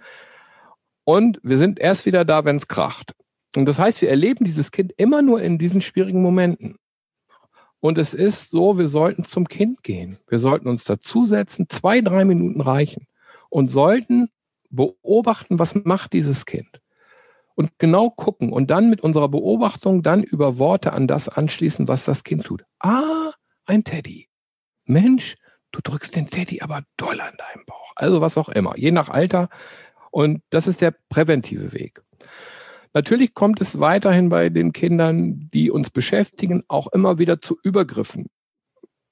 Und 1.05 1.41
wir 1.43 1.59
sind 1.59 1.79
erst 1.79 2.07
wieder 2.07 2.25
da, 2.25 2.47
wenn 2.47 2.57
es 2.57 2.69
kracht. 2.69 3.13
Und 3.55 3.67
das 3.67 3.79
heißt, 3.79 4.01
wir 4.01 4.09
erleben 4.09 4.47
dieses 4.47 4.71
Kind 4.71 4.95
immer 4.97 5.21
nur 5.21 5.43
in 5.43 5.59
diesen 5.59 5.83
schwierigen 5.83 6.23
Momenten. 6.23 6.77
Und 7.81 7.99
es 7.99 8.15
ist 8.15 8.51
so, 8.51 8.79
wir 8.79 8.89
sollten 8.89 9.27
zum 9.27 9.47
Kind 9.47 9.83
gehen. 9.83 10.17
Wir 10.27 10.39
sollten 10.39 10.69
uns 10.69 10.85
dazusetzen, 10.85 11.67
zwei, 11.69 12.01
drei 12.01 12.25
Minuten 12.25 12.63
reichen 12.63 13.07
und 13.51 13.69
sollten 13.71 14.31
beobachten, 14.71 15.59
was 15.59 15.75
macht 15.75 16.15
dieses 16.15 16.47
Kind 16.47 16.82
und 17.55 17.79
genau 17.79 18.11
gucken 18.11 18.53
und 18.53 18.71
dann 18.71 18.91
mit 18.91 19.01
unserer 19.01 19.29
Beobachtung 19.29 20.03
dann 20.03 20.23
über 20.23 20.59
Worte 20.59 20.93
an 20.93 21.07
das 21.07 21.29
anschließen, 21.29 21.88
was 21.88 22.05
das 22.05 22.25
Kind 22.25 22.45
tut. 22.45 22.62
Ah, 22.81 23.33
ein 23.67 23.85
Teddy. 23.85 24.29
Mensch, 24.85 25.37
du 25.71 25.81
drückst 25.83 26.17
den 26.17 26.29
Teddy 26.29 26.61
aber 26.61 26.83
doll 26.97 27.21
an 27.21 27.35
deinem 27.37 27.65
Bauch. 27.67 27.93
Also 27.97 28.21
was 28.21 28.38
auch 28.38 28.49
immer, 28.49 28.77
je 28.77 28.91
nach 28.91 29.09
Alter. 29.09 29.49
Und 30.11 30.43
das 30.51 30.67
ist 30.67 30.81
der 30.81 30.95
präventive 31.09 31.73
Weg. 31.73 32.03
Natürlich 32.95 33.33
kommt 33.33 33.61
es 33.61 33.81
weiterhin 33.81 34.29
bei 34.29 34.51
den 34.51 34.73
Kindern, 34.73 35.49
die 35.53 35.71
uns 35.71 35.88
beschäftigen, 35.88 36.62
auch 36.69 36.88
immer 36.88 37.19
wieder 37.19 37.41
zu 37.41 37.59
Übergriffen. 37.62 38.27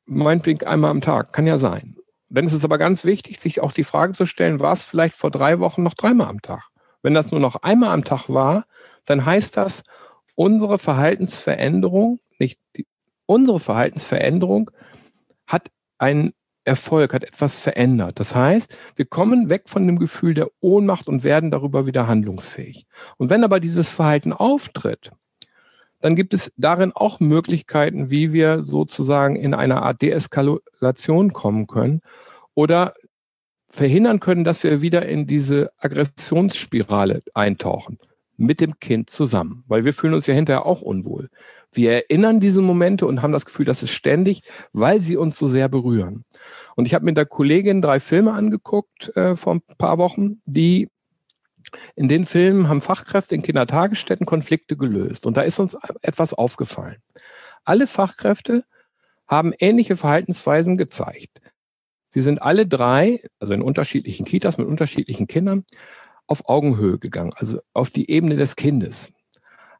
Meinetwegen 0.04 0.66
einmal 0.66 0.90
am 0.90 1.00
Tag, 1.00 1.32
kann 1.32 1.46
ja 1.46 1.58
sein. 1.58 1.96
Dann 2.28 2.46
ist 2.46 2.52
es 2.52 2.64
aber 2.64 2.78
ganz 2.78 3.04
wichtig, 3.04 3.40
sich 3.40 3.60
auch 3.60 3.72
die 3.72 3.84
Frage 3.84 4.12
zu 4.12 4.26
stellen, 4.26 4.60
war 4.60 4.74
es 4.74 4.84
vielleicht 4.84 5.14
vor 5.14 5.30
drei 5.30 5.58
Wochen 5.58 5.82
noch 5.82 5.94
dreimal 5.94 6.28
am 6.28 6.42
Tag? 6.42 6.69
Wenn 7.02 7.14
das 7.14 7.30
nur 7.30 7.40
noch 7.40 7.56
einmal 7.62 7.90
am 7.90 8.04
Tag 8.04 8.28
war, 8.28 8.66
dann 9.06 9.24
heißt 9.24 9.56
das, 9.56 9.82
unsere 10.34 10.78
Verhaltensveränderung, 10.78 12.20
nicht 12.38 12.58
die, 12.76 12.86
unsere 13.26 13.60
Verhaltensveränderung 13.60 14.70
hat 15.46 15.70
einen 15.98 16.32
Erfolg, 16.64 17.14
hat 17.14 17.24
etwas 17.24 17.58
verändert. 17.58 18.20
Das 18.20 18.34
heißt, 18.34 18.74
wir 18.96 19.06
kommen 19.06 19.48
weg 19.48 19.64
von 19.66 19.86
dem 19.86 19.98
Gefühl 19.98 20.34
der 20.34 20.48
Ohnmacht 20.60 21.08
und 21.08 21.24
werden 21.24 21.50
darüber 21.50 21.86
wieder 21.86 22.06
handlungsfähig. 22.06 22.86
Und 23.16 23.30
wenn 23.30 23.44
aber 23.44 23.60
dieses 23.60 23.88
Verhalten 23.88 24.32
auftritt, 24.32 25.10
dann 26.00 26.16
gibt 26.16 26.32
es 26.34 26.52
darin 26.56 26.92
auch 26.94 27.20
Möglichkeiten, 27.20 28.10
wie 28.10 28.32
wir 28.32 28.62
sozusagen 28.62 29.36
in 29.36 29.54
eine 29.54 29.82
Art 29.82 30.00
Deeskalation 30.02 31.32
kommen 31.32 31.66
können 31.66 32.00
oder 32.54 32.94
verhindern 33.70 34.20
können, 34.20 34.44
dass 34.44 34.62
wir 34.62 34.82
wieder 34.82 35.06
in 35.06 35.26
diese 35.26 35.70
Aggressionsspirale 35.78 37.22
eintauchen. 37.32 37.98
Mit 38.36 38.60
dem 38.60 38.78
Kind 38.80 39.10
zusammen. 39.10 39.64
Weil 39.68 39.84
wir 39.84 39.92
fühlen 39.92 40.14
uns 40.14 40.26
ja 40.26 40.34
hinterher 40.34 40.66
auch 40.66 40.82
unwohl. 40.82 41.30
Wir 41.72 41.92
erinnern 41.92 42.40
diese 42.40 42.62
Momente 42.62 43.06
und 43.06 43.22
haben 43.22 43.32
das 43.32 43.46
Gefühl, 43.46 43.64
das 43.64 43.82
ist 43.82 43.92
ständig, 43.92 44.42
weil 44.72 45.00
sie 45.00 45.16
uns 45.16 45.38
so 45.38 45.46
sehr 45.46 45.68
berühren. 45.68 46.24
Und 46.74 46.86
ich 46.86 46.94
habe 46.94 47.04
mit 47.04 47.16
der 47.16 47.26
Kollegin 47.26 47.80
drei 47.80 48.00
Filme 48.00 48.32
angeguckt 48.32 49.14
äh, 49.16 49.36
vor 49.36 49.54
ein 49.54 49.62
paar 49.78 49.98
Wochen, 49.98 50.40
die 50.46 50.88
in 51.94 52.08
den 52.08 52.24
Filmen 52.24 52.68
haben 52.68 52.80
Fachkräfte 52.80 53.34
in 53.34 53.42
Kindertagesstätten 53.42 54.26
Konflikte 54.26 54.76
gelöst. 54.76 55.26
Und 55.26 55.36
da 55.36 55.42
ist 55.42 55.60
uns 55.60 55.76
etwas 56.02 56.34
aufgefallen. 56.34 56.96
Alle 57.64 57.86
Fachkräfte 57.86 58.64
haben 59.28 59.52
ähnliche 59.58 59.96
Verhaltensweisen 59.96 60.76
gezeigt. 60.76 61.40
Sie 62.12 62.22
sind 62.22 62.42
alle 62.42 62.66
drei, 62.66 63.22
also 63.38 63.54
in 63.54 63.62
unterschiedlichen 63.62 64.26
Kitas 64.26 64.58
mit 64.58 64.66
unterschiedlichen 64.66 65.26
Kindern, 65.26 65.64
auf 66.26 66.48
Augenhöhe 66.48 66.98
gegangen, 66.98 67.32
also 67.36 67.60
auf 67.72 67.90
die 67.90 68.10
Ebene 68.10 68.36
des 68.36 68.56
Kindes. 68.56 69.10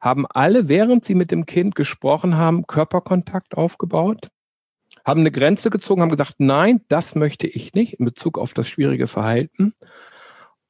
Haben 0.00 0.26
alle, 0.26 0.68
während 0.68 1.04
sie 1.04 1.14
mit 1.14 1.30
dem 1.30 1.46
Kind 1.46 1.74
gesprochen 1.74 2.36
haben, 2.36 2.66
Körperkontakt 2.66 3.56
aufgebaut, 3.56 4.30
haben 5.04 5.20
eine 5.20 5.30
Grenze 5.30 5.70
gezogen, 5.70 6.02
haben 6.02 6.10
gesagt, 6.10 6.36
nein, 6.38 6.82
das 6.88 7.14
möchte 7.14 7.46
ich 7.46 7.74
nicht 7.74 7.94
in 7.94 8.04
Bezug 8.04 8.38
auf 8.38 8.54
das 8.54 8.68
schwierige 8.68 9.06
Verhalten. 9.06 9.74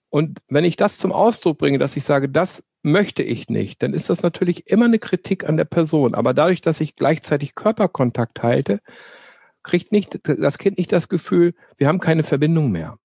Und 0.09 0.40
wenn 0.49 0.64
ich 0.64 0.77
das 0.77 0.99
zum 0.99 1.12
Ausdruck 1.12 1.59
bringe, 1.59 1.79
dass 1.79 1.96
ich 1.96 2.05
sage, 2.05 2.29
das 2.29 2.64
möchte 2.83 3.23
ich 3.23 3.49
nicht, 3.49 3.83
dann 3.83 3.94
ist 3.94 4.11
das 4.11 4.23
natürlich 4.23 4.66
immer 4.66 4.87
eine 4.87 4.99
Kritik 4.99 5.49
an 5.49 5.57
der 5.57 5.64
Person. 5.64 6.14
Aber 6.14 6.35
dadurch, 6.35 6.61
dass 6.61 6.81
ich 6.81 6.96
gleichzeitig 6.96 7.55
Körperkontakt 7.55 8.42
halte, 8.42 8.81
kriegt 9.62 9.92
nicht, 9.92 10.18
das 10.25 10.59
Kind 10.59 10.79
nicht 10.79 10.92
das 10.92 11.09
Gefühl, 11.09 11.55
wir 11.77 11.88
haben 11.88 12.01
keine 12.01 12.23
Verbindung 12.23 12.70
mehr. 12.70 12.96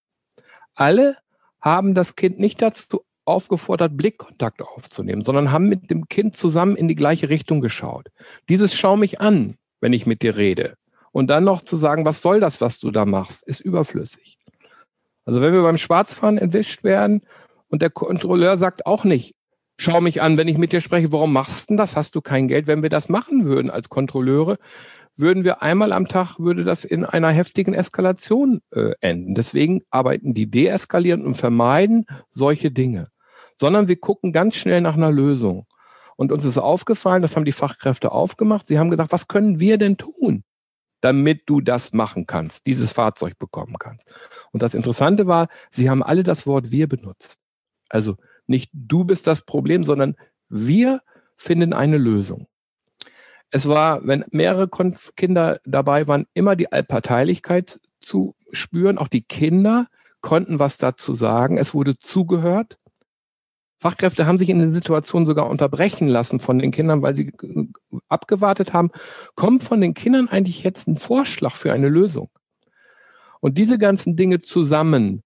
Alle 0.74 1.18
haben 1.62 1.96
das 1.96 2.15
Kind 2.15 2.39
nicht 2.39 2.62
dazu 2.62 3.04
aufgefordert, 3.26 3.98
Blickkontakt 3.98 4.62
aufzunehmen, 4.62 5.24
sondern 5.24 5.52
haben 5.52 5.68
mit 5.68 5.89
dem 5.89 6.08
Kind 6.08 6.38
zusammen 6.38 6.76
in 6.76 6.88
die 6.88 6.96
gleiche 6.96 7.30
Richtung 7.30 7.60
geschaut. 7.60 8.10
Dieses 8.50 8.76
Schau 8.76 8.96
mich 8.98 9.20
an, 9.20 9.56
wenn 9.82 9.94
ich 9.94 10.06
mit 10.06 10.22
dir 10.22 10.38
rede. 10.38 10.76
Und 11.12 11.28
dann 11.28 11.44
noch 11.44 11.62
zu 11.62 11.78
sagen, 11.78 12.06
was 12.06 12.22
soll 12.22 12.39
das, 12.39 12.62
was 12.62 12.80
du 12.80 12.91
da 12.91 13.06
machst, 13.06 13.44
ist 13.48 13.62
überflüssig. 13.62 14.38
Also 15.24 15.41
wenn 15.41 15.54
wir 15.54 15.63
beim 15.63 15.78
Schwarzfahren 15.78 16.38
entwischt 16.38 16.84
werden 16.84 17.22
und 17.70 17.82
der 17.82 17.89
Kontrolleur 17.89 18.58
sagt 18.58 18.86
auch 18.86 19.04
nicht, 19.04 19.34
schau 19.78 20.02
mich 20.02 20.22
an, 20.22 20.38
wenn 20.38 20.48
ich 20.48 20.58
mit 20.58 20.72
dir 20.72 20.82
spreche, 20.82 21.12
warum 21.12 21.34
machst 21.34 21.63
du 21.63 21.68
denn 21.70 21.78
das? 21.78 21.96
Hast 21.96 22.15
du 22.15 22.22
kein 22.22 22.48
Geld? 22.48 22.68
Wenn 22.68 22.84
wir 22.84 22.89
das 22.89 23.10
machen 23.10 23.46
würden 23.46 23.72
als 23.72 23.89
Kontrolleure, 23.89 24.58
würden 25.17 25.43
wir 25.43 25.62
einmal 25.62 25.91
am 25.91 26.08
Tag, 26.08 26.39
würde 26.39 26.63
das 26.63 26.86
in 26.86 27.06
einer 27.06 27.30
heftigen 27.30 27.73
Eskalation 27.73 28.62
äh, 28.71 28.91
enden. 28.99 29.36
Deswegen 29.36 29.84
arbeiten 29.89 30.34
die 30.34 30.49
deeskalierend 30.49 31.25
und 31.25 31.36
vermeiden 31.36 32.06
solche 32.32 32.71
Dinge, 32.71 33.10
sondern 33.60 33.88
wir 33.88 33.95
gucken 33.97 34.34
ganz 34.34 34.56
schnell 34.56 34.82
nach 34.82 34.95
einer 34.95 35.12
Lösung. 35.12 35.65
Und 36.17 36.32
uns 36.32 36.45
ist 36.45 36.58
aufgefallen, 36.58 37.21
das 37.21 37.36
haben 37.36 37.45
die 37.45 37.51
Fachkräfte 37.51 38.12
aufgemacht. 38.12 38.67
Sie 38.67 38.80
haben 38.80 38.89
gesagt, 38.89 39.12
was 39.12 39.28
können 39.28 39.60
wir 39.60 39.78
denn 39.78 39.97
tun, 39.97 40.43
damit 41.01 41.43
du 41.45 41.62
das 41.62 41.93
machen 41.93 42.25
kannst, 42.25 42.65
dieses 42.67 42.91
Fahrzeug 42.91 43.38
bekommen 43.38 43.75
kannst? 43.80 44.04
Und 44.51 44.63
das 44.63 44.73
Interessante 44.73 45.28
war, 45.28 45.49
sie 45.71 45.89
haben 45.89 46.04
alle 46.04 46.23
das 46.23 46.47
Wort 46.47 46.71
wir 46.71 46.88
benutzt. 46.88 47.38
Also 47.89 48.15
nicht 48.47 48.69
du 48.73 49.04
bist 49.04 49.28
das 49.28 49.41
Problem, 49.41 49.84
sondern 49.84 50.15
wir 50.49 51.01
finden 51.38 51.73
eine 51.73 51.97
Lösung. 51.97 52.47
Es 53.56 53.70
war, 53.70 54.06
wenn 54.06 54.26
mehrere 54.32 54.68
Kinder 55.15 55.62
dabei 55.63 56.10
waren, 56.10 56.26
immer 56.34 56.58
die 56.58 56.74
Allparteilichkeit 56.74 57.80
zu 58.02 58.36
spüren. 58.52 58.98
Auch 58.98 59.08
die 59.08 59.22
Kinder 59.22 59.88
konnten 60.20 60.60
was 60.60 60.78
dazu 60.78 61.15
sagen. 61.15 61.58
Es 61.58 61.74
wurde 61.74 61.98
zugehört. 61.98 62.78
Fachkräfte 63.80 64.28
haben 64.28 64.39
sich 64.39 64.50
in 64.50 64.60
den 64.60 64.74
Situationen 64.74 65.26
sogar 65.26 65.50
unterbrechen 65.50 66.10
lassen 66.10 66.41
von 66.41 66.60
den 66.60 66.72
Kindern, 66.72 67.02
weil 67.02 67.15
sie 67.15 67.32
abgewartet 68.10 68.74
haben. 68.74 68.91
Kommt 69.36 69.63
von 69.63 69.80
den 69.80 69.94
Kindern 69.94 70.28
eigentlich 70.28 70.65
jetzt 70.65 70.89
ein 70.89 70.98
Vorschlag 70.98 71.56
für 71.56 71.72
eine 71.72 71.88
Lösung? 71.88 72.30
Und 73.39 73.58
diese 73.58 73.78
ganzen 73.78 74.18
Dinge 74.18 74.41
zusammen 74.41 75.24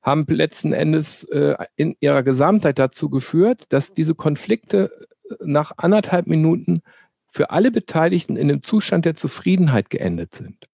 haben 0.00 0.24
letzten 0.26 0.72
Endes 0.72 1.22
äh, 1.24 1.54
in 1.76 1.96
ihrer 2.00 2.22
Gesamtheit 2.22 2.78
dazu 2.78 3.10
geführt, 3.10 3.66
dass 3.68 3.92
diese 3.92 4.14
Konflikte 4.14 4.90
äh, 5.28 5.34
nach 5.44 5.72
anderthalb 5.76 6.28
Minuten 6.28 6.80
für 7.38 7.50
alle 7.50 7.70
Beteiligten 7.70 8.36
in 8.36 8.50
einem 8.50 8.64
Zustand 8.64 9.04
der 9.04 9.14
Zufriedenheit 9.14 9.90
geendet 9.90 10.34
sind. 10.34 10.66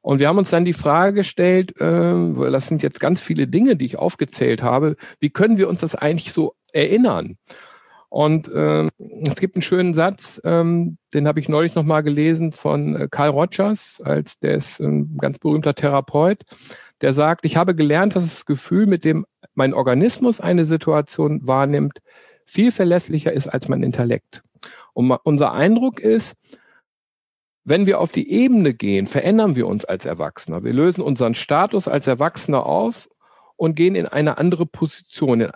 Und 0.00 0.18
wir 0.18 0.26
haben 0.26 0.38
uns 0.38 0.50
dann 0.50 0.64
die 0.64 0.72
Frage 0.72 1.14
gestellt, 1.14 1.80
äh, 1.80 2.50
das 2.50 2.66
sind 2.66 2.82
jetzt 2.82 2.98
ganz 2.98 3.20
viele 3.20 3.46
Dinge, 3.46 3.76
die 3.76 3.84
ich 3.84 3.96
aufgezählt 3.96 4.64
habe, 4.64 4.96
wie 5.20 5.30
können 5.30 5.58
wir 5.58 5.68
uns 5.68 5.78
das 5.78 5.94
eigentlich 5.94 6.32
so 6.32 6.54
erinnern? 6.72 7.36
Und 8.08 8.48
äh, 8.48 8.88
es 9.28 9.36
gibt 9.36 9.54
einen 9.54 9.62
schönen 9.62 9.94
Satz, 9.94 10.40
ähm, 10.42 10.98
den 11.14 11.28
habe 11.28 11.38
ich 11.38 11.48
neulich 11.48 11.76
nochmal 11.76 12.02
gelesen 12.02 12.50
von 12.50 12.96
äh, 12.96 13.06
Carl 13.08 13.30
Rogers, 13.30 14.00
als 14.02 14.40
der 14.40 14.56
ist 14.56 14.80
ein 14.80 15.18
ganz 15.18 15.38
berühmter 15.38 15.76
Therapeut, 15.76 16.42
der 17.00 17.12
sagt, 17.12 17.44
ich 17.44 17.56
habe 17.56 17.76
gelernt, 17.76 18.16
dass 18.16 18.24
das 18.24 18.44
Gefühl, 18.44 18.86
mit 18.86 19.04
dem 19.04 19.24
mein 19.54 19.72
Organismus 19.72 20.40
eine 20.40 20.64
Situation 20.64 21.46
wahrnimmt, 21.46 22.00
viel 22.44 22.72
verlässlicher 22.72 23.32
ist 23.32 23.46
als 23.46 23.68
mein 23.68 23.84
Intellekt. 23.84 24.42
Und 24.92 25.10
unser 25.24 25.52
Eindruck 25.52 26.00
ist, 26.00 26.34
wenn 27.64 27.86
wir 27.86 28.00
auf 28.00 28.12
die 28.12 28.30
Ebene 28.30 28.74
gehen, 28.74 29.06
verändern 29.06 29.54
wir 29.54 29.66
uns 29.66 29.84
als 29.84 30.04
Erwachsener. 30.04 30.64
Wir 30.64 30.72
lösen 30.72 31.02
unseren 31.02 31.34
Status 31.34 31.88
als 31.88 32.06
Erwachsener 32.06 32.66
auf 32.66 33.08
und 33.56 33.74
gehen 33.74 33.94
in 33.94 34.06
eine 34.06 34.38
andere 34.38 34.66
Position, 34.66 35.42
in 35.42 35.52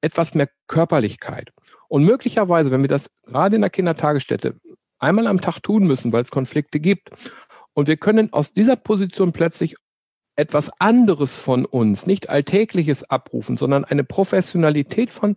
etwas 0.00 0.34
mehr 0.34 0.48
Körperlichkeit. 0.68 1.50
Und 1.88 2.04
möglicherweise, 2.04 2.70
wenn 2.70 2.82
wir 2.82 2.88
das 2.88 3.10
gerade 3.26 3.56
in 3.56 3.62
der 3.62 3.70
Kindertagesstätte 3.70 4.54
einmal 4.98 5.26
am 5.26 5.40
Tag 5.40 5.60
tun 5.62 5.86
müssen, 5.86 6.12
weil 6.12 6.22
es 6.22 6.30
Konflikte 6.30 6.80
gibt, 6.80 7.10
und 7.74 7.86
wir 7.86 7.96
können 7.96 8.32
aus 8.32 8.52
dieser 8.52 8.76
Position 8.76 9.32
plötzlich 9.32 9.76
etwas 10.34 10.70
anderes 10.78 11.36
von 11.36 11.64
uns, 11.64 12.06
nicht 12.06 12.28
Alltägliches 12.28 13.08
abrufen, 13.08 13.56
sondern 13.56 13.84
eine 13.84 14.04
Professionalität 14.04 15.12
von, 15.12 15.36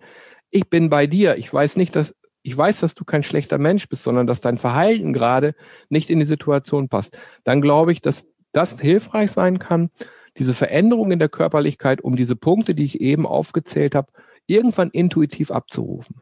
ich 0.50 0.70
bin 0.70 0.90
bei 0.90 1.08
dir, 1.08 1.38
ich 1.38 1.52
weiß 1.52 1.76
nicht, 1.76 1.96
dass 1.96 2.16
ich 2.44 2.58
weiß, 2.58 2.80
dass 2.80 2.96
du 2.96 3.06
kein 3.06 3.24
schlechter 3.24 3.58
Mensch 3.58 3.88
bist, 3.88 4.04
sondern 4.04 4.28
dass 4.28 4.42
dein 4.42 4.58
Verhalten 4.58 5.14
gerade 5.14 5.56
nicht 5.90 6.10
in 6.10 6.20
die 6.20 6.26
Situation 6.26 6.90
passt, 6.90 7.18
dann 7.44 7.62
glaube 7.62 7.92
ich, 7.92 8.02
dass 8.02 8.28
das 8.52 8.80
hilfreich 8.80 9.32
sein 9.32 9.60
kann, 9.60 9.90
diese 10.38 10.54
Veränderung 10.54 11.12
in 11.12 11.20
der 11.20 11.30
Körperlichkeit, 11.30 12.02
um 12.02 12.16
diese 12.16 12.36
Punkte, 12.36 12.74
die 12.74 12.86
ich 12.86 13.02
eben 13.02 13.26
aufgezählt 13.26 13.96
habe, 13.96 14.12
irgendwann 14.48 14.90
intuitiv 14.90 15.52
abzurufen. 15.52 16.22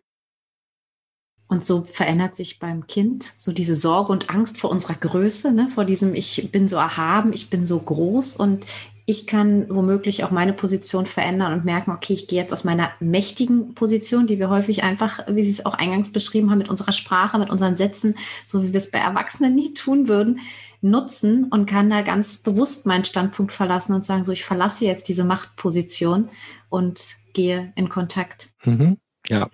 Und 1.51 1.65
so 1.65 1.81
verändert 1.81 2.35
sich 2.35 2.59
beim 2.59 2.85
Kind 2.85 3.31
so 3.35 3.51
diese 3.51 3.75
Sorge 3.75 4.11
und 4.11 4.29
Angst 4.29 4.59
vor 4.59 4.69
unserer 4.69 4.93
Größe, 4.93 5.51
ne? 5.51 5.67
vor 5.67 5.83
diesem 5.83 6.13
Ich 6.13 6.51
bin 6.51 6.67
so 6.67 6.75
erhaben, 6.75 7.33
ich 7.33 7.49
bin 7.49 7.65
so 7.65 7.79
groß 7.79 8.35
und 8.35 8.67
ich 9.09 9.25
kann 9.25 9.67
womöglich 9.69 10.23
auch 10.23 10.29
meine 10.29 10.53
Position 10.53 11.07
verändern 11.07 11.51
und 11.51 11.65
merken, 11.65 11.89
okay, 11.89 12.13
ich 12.13 12.27
gehe 12.27 12.39
jetzt 12.39 12.53
aus 12.53 12.63
meiner 12.63 12.91
mächtigen 12.99 13.73
Position, 13.73 14.27
die 14.27 14.37
wir 14.37 14.51
häufig 14.51 14.83
einfach, 14.83 15.21
wie 15.27 15.43
Sie 15.43 15.49
es 15.49 15.65
auch 15.65 15.73
eingangs 15.73 16.11
beschrieben 16.11 16.51
haben, 16.51 16.59
mit 16.59 16.69
unserer 16.69 16.91
Sprache, 16.91 17.39
mit 17.39 17.49
unseren 17.49 17.75
Sätzen, 17.75 18.13
so 18.45 18.61
wie 18.61 18.71
wir 18.71 18.77
es 18.77 18.91
bei 18.91 18.99
Erwachsenen 18.99 19.55
nie 19.55 19.73
tun 19.73 20.07
würden, 20.07 20.41
nutzen 20.81 21.45
und 21.45 21.65
kann 21.65 21.89
da 21.89 22.03
ganz 22.03 22.37
bewusst 22.37 22.85
meinen 22.85 23.03
Standpunkt 23.03 23.51
verlassen 23.51 23.95
und 23.95 24.05
sagen, 24.05 24.23
so, 24.23 24.31
ich 24.31 24.45
verlasse 24.45 24.85
jetzt 24.85 25.07
diese 25.07 25.23
Machtposition 25.23 26.29
und 26.69 27.01
gehe 27.33 27.73
in 27.75 27.89
Kontakt. 27.89 28.49
Mhm. 28.63 28.97
Ja. 29.25 29.49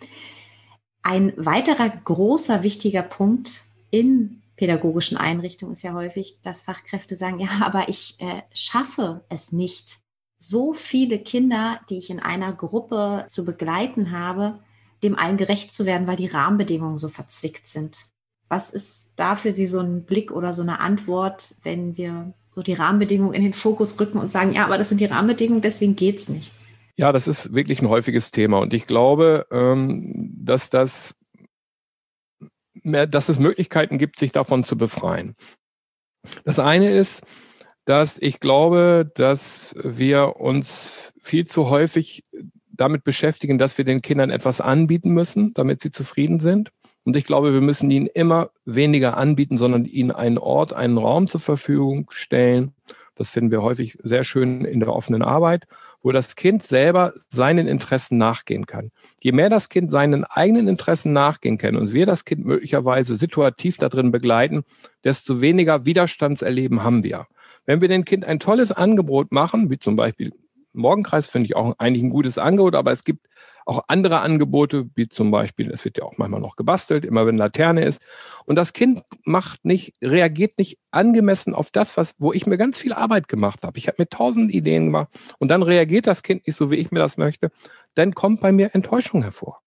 Ein 1.01 1.31
weiterer 1.37 1.87
großer, 1.87 2.61
wichtiger 2.61 3.03
Punkt 3.03 3.63
in 3.89 4.41
pädagogischen 4.55 5.17
Einrichtungen 5.17 5.73
ist 5.73 5.83
ja 5.83 5.93
häufig, 5.93 6.41
dass 6.41 6.61
Fachkräfte 6.61 7.15
sagen, 7.15 7.39
ja, 7.39 7.49
aber 7.61 7.89
ich 7.89 8.15
äh, 8.19 8.41
schaffe 8.53 9.23
es 9.29 9.51
nicht, 9.51 9.99
so 10.37 10.73
viele 10.73 11.19
Kinder, 11.19 11.79
die 11.89 11.97
ich 11.97 12.09
in 12.09 12.19
einer 12.19 12.53
Gruppe 12.53 13.25
zu 13.27 13.45
begleiten 13.45 14.11
habe, 14.11 14.59
dem 15.01 15.17
allen 15.17 15.37
gerecht 15.37 15.71
zu 15.71 15.85
werden, 15.85 16.07
weil 16.07 16.17
die 16.17 16.27
Rahmenbedingungen 16.27 16.97
so 16.97 17.09
verzwickt 17.09 17.67
sind. 17.67 18.05
Was 18.47 18.71
ist 18.71 19.13
da 19.15 19.35
für 19.35 19.53
Sie 19.53 19.65
so 19.65 19.79
ein 19.79 20.05
Blick 20.05 20.31
oder 20.31 20.53
so 20.53 20.61
eine 20.61 20.79
Antwort, 20.79 21.55
wenn 21.63 21.97
wir 21.97 22.33
so 22.51 22.61
die 22.61 22.73
Rahmenbedingungen 22.73 23.33
in 23.33 23.43
den 23.43 23.53
Fokus 23.53 23.99
rücken 23.99 24.19
und 24.19 24.29
sagen, 24.29 24.53
ja, 24.53 24.65
aber 24.65 24.77
das 24.77 24.89
sind 24.89 25.01
die 25.01 25.05
Rahmenbedingungen, 25.05 25.61
deswegen 25.61 25.95
geht 25.95 26.19
es 26.19 26.29
nicht? 26.29 26.53
Ja, 26.95 27.11
das 27.11 27.27
ist 27.27 27.53
wirklich 27.53 27.81
ein 27.81 27.89
häufiges 27.89 28.31
Thema 28.31 28.59
und 28.59 28.73
ich 28.73 28.85
glaube, 28.85 29.47
ähm, 29.51 30.31
dass 30.37 30.69
das 30.69 31.15
mehr, 32.85 33.07
dass 33.07 33.29
es 33.29 33.39
Möglichkeiten 33.39 33.97
gibt, 33.97 34.19
sich 34.19 34.31
davon 34.31 34.63
zu 34.63 34.77
befreien. 34.77 35.35
Das 36.43 36.59
eine 36.59 36.91
ist, 36.91 37.21
dass 37.85 38.17
ich 38.17 38.39
glaube, 38.39 39.11
dass 39.15 39.75
wir 39.81 40.37
uns 40.37 41.13
viel 41.21 41.45
zu 41.45 41.69
häufig 41.69 42.23
damit 42.71 43.03
beschäftigen, 43.03 43.57
dass 43.57 43.77
wir 43.77 43.85
den 43.85 44.01
Kindern 44.01 44.29
etwas 44.29 44.59
anbieten 44.59 45.11
müssen, 45.11 45.53
damit 45.53 45.81
sie 45.81 45.91
zufrieden 45.91 46.39
sind. 46.39 46.71
Und 47.05 47.15
ich 47.15 47.25
glaube, 47.25 47.53
wir 47.53 47.61
müssen 47.61 47.91
ihnen 47.91 48.07
immer 48.07 48.49
weniger 48.65 49.17
anbieten, 49.17 49.57
sondern 49.57 49.85
ihnen 49.85 50.11
einen 50.11 50.39
Ort, 50.39 50.73
einen 50.73 50.97
Raum 50.97 51.27
zur 51.27 51.39
Verfügung 51.39 52.09
stellen. 52.13 52.73
Das 53.15 53.29
finden 53.29 53.51
wir 53.51 53.61
häufig 53.61 53.97
sehr 54.03 54.23
schön 54.23 54.65
in 54.65 54.79
der 54.79 54.91
offenen 54.91 55.21
Arbeit 55.21 55.67
wo 56.05 56.11
das 56.11 56.35
Kind 56.35 56.61
selber 56.63 57.13
seinen 57.29 57.67
Interessen 57.67 58.19
nachgehen 58.19 58.67
kann. 58.67 58.91
Je 59.23 59.31
mehr 59.31 59.49
das 59.49 59.69
Kind 59.69 59.89
seinen 59.89 60.23
eigenen 60.23 60.67
Interessen 60.67 61.13
nachgehen 61.13 61.57
kann 61.57 61.75
und 61.75 61.93
wir 61.93 62.05
das 62.05 62.25
Kind 62.25 62.45
möglicherweise 62.45 63.17
situativ 63.17 63.77
darin 63.77 64.11
begleiten, 64.11 64.65
desto 65.03 65.41
weniger 65.41 65.87
Widerstandserleben 65.87 66.83
haben 66.83 67.03
wir. 67.03 67.25
Wenn 67.65 67.81
wir 67.81 67.87
dem 67.87 68.05
Kind 68.05 68.23
ein 68.23 68.39
tolles 68.39 68.71
Angebot 68.71 69.31
machen, 69.31 69.71
wie 69.71 69.79
zum 69.79 69.95
Beispiel 69.95 70.31
Morgenkreis, 70.75 71.27
finde 71.27 71.47
ich 71.47 71.55
auch 71.55 71.75
eigentlich 71.77 72.03
ein 72.03 72.09
gutes 72.09 72.37
Angebot, 72.37 72.75
aber 72.75 72.91
es 72.91 73.03
gibt 73.03 73.27
auch 73.65 73.85
andere 73.87 74.19
Angebote, 74.19 74.89
wie 74.93 75.09
zum 75.09 75.31
Beispiel, 75.31 75.71
es 75.71 75.83
wird 75.83 75.97
ja 75.97 76.03
auch 76.03 76.17
manchmal 76.17 76.39
noch 76.39 76.55
gebastelt, 76.55 77.03
immer 77.03 77.25
wenn 77.25 77.37
Laterne 77.37 77.83
ist. 77.83 78.01
Und 78.45 78.57
das 78.57 78.73
Kind 78.73 79.01
macht 79.23 79.65
nicht, 79.65 79.95
reagiert 80.03 80.57
nicht 80.59 80.77
angemessen 80.91 81.55
auf 81.55 81.71
das, 81.71 81.97
was, 81.97 82.15
wo 82.19 82.31
ich 82.31 82.45
mir 82.45 82.57
ganz 82.57 82.77
viel 82.77 82.93
Arbeit 82.93 83.27
gemacht 83.27 83.63
habe. 83.63 83.77
Ich 83.79 83.87
habe 83.87 83.95
mir 83.99 84.07
tausend 84.07 84.53
Ideen 84.53 84.85
gemacht 84.85 85.09
und 85.39 85.49
dann 85.49 85.63
reagiert 85.63 86.05
das 86.05 86.21
Kind 86.21 86.45
nicht 86.45 86.55
so, 86.55 86.69
wie 86.69 86.75
ich 86.75 86.91
mir 86.91 86.99
das 86.99 87.17
möchte. 87.17 87.51
Dann 87.95 88.13
kommt 88.13 88.39
bei 88.41 88.51
mir 88.51 88.75
Enttäuschung 88.75 89.23
hervor. 89.23 89.61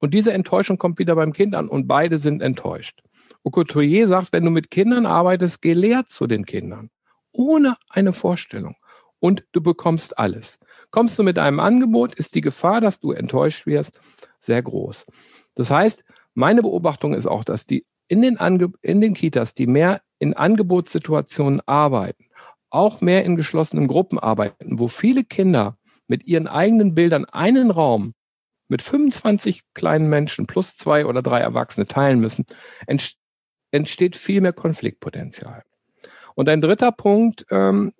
Und 0.00 0.12
diese 0.12 0.32
Enttäuschung 0.32 0.78
kommt 0.78 0.98
wieder 0.98 1.14
beim 1.14 1.32
Kind 1.32 1.54
an 1.54 1.68
und 1.68 1.86
beide 1.86 2.18
sind 2.18 2.42
enttäuscht. 2.42 3.02
Okotoye 3.44 4.06
sagt, 4.06 4.32
wenn 4.32 4.44
du 4.44 4.50
mit 4.50 4.70
Kindern 4.70 5.06
arbeitest, 5.06 5.62
geh 5.62 5.74
leer 5.74 6.06
zu 6.06 6.26
den 6.26 6.46
Kindern. 6.46 6.90
Ohne 7.32 7.76
eine 7.88 8.12
Vorstellung. 8.12 8.76
Und 9.20 9.44
du 9.52 9.60
bekommst 9.60 10.18
alles. 10.18 10.58
Kommst 10.90 11.18
du 11.18 11.22
mit 11.22 11.38
einem 11.38 11.60
Angebot, 11.60 12.14
ist 12.14 12.34
die 12.34 12.40
Gefahr, 12.40 12.80
dass 12.80 13.00
du 13.00 13.12
enttäuscht 13.12 13.66
wirst, 13.66 14.00
sehr 14.40 14.62
groß. 14.62 15.06
Das 15.54 15.70
heißt, 15.70 16.02
meine 16.34 16.62
Beobachtung 16.62 17.14
ist 17.14 17.26
auch, 17.26 17.44
dass 17.44 17.66
die 17.66 17.86
in 18.08 18.22
den, 18.22 18.38
Ange 18.38 18.72
in 18.82 19.00
den 19.00 19.14
Kitas, 19.14 19.54
die 19.54 19.66
mehr 19.66 20.02
in 20.18 20.34
Angebotssituationen 20.34 21.60
arbeiten, 21.66 22.24
auch 22.70 23.00
mehr 23.00 23.24
in 23.24 23.36
geschlossenen 23.36 23.88
Gruppen 23.88 24.18
arbeiten, 24.18 24.78
wo 24.78 24.88
viele 24.88 25.22
Kinder 25.24 25.76
mit 26.08 26.26
ihren 26.26 26.48
eigenen 26.48 26.94
Bildern 26.94 27.24
einen 27.26 27.70
Raum 27.70 28.14
mit 28.68 28.82
25 28.82 29.62
kleinen 29.74 30.08
Menschen 30.08 30.46
plus 30.46 30.76
zwei 30.76 31.04
oder 31.06 31.22
drei 31.22 31.40
Erwachsene 31.40 31.86
teilen 31.86 32.20
müssen, 32.20 32.46
entsteht 33.70 34.16
viel 34.16 34.40
mehr 34.40 34.52
Konfliktpotenzial. 34.52 35.62
Und 36.34 36.48
ein 36.48 36.60
dritter 36.60 36.92
Punkt 36.92 37.46
ähm, 37.50 37.92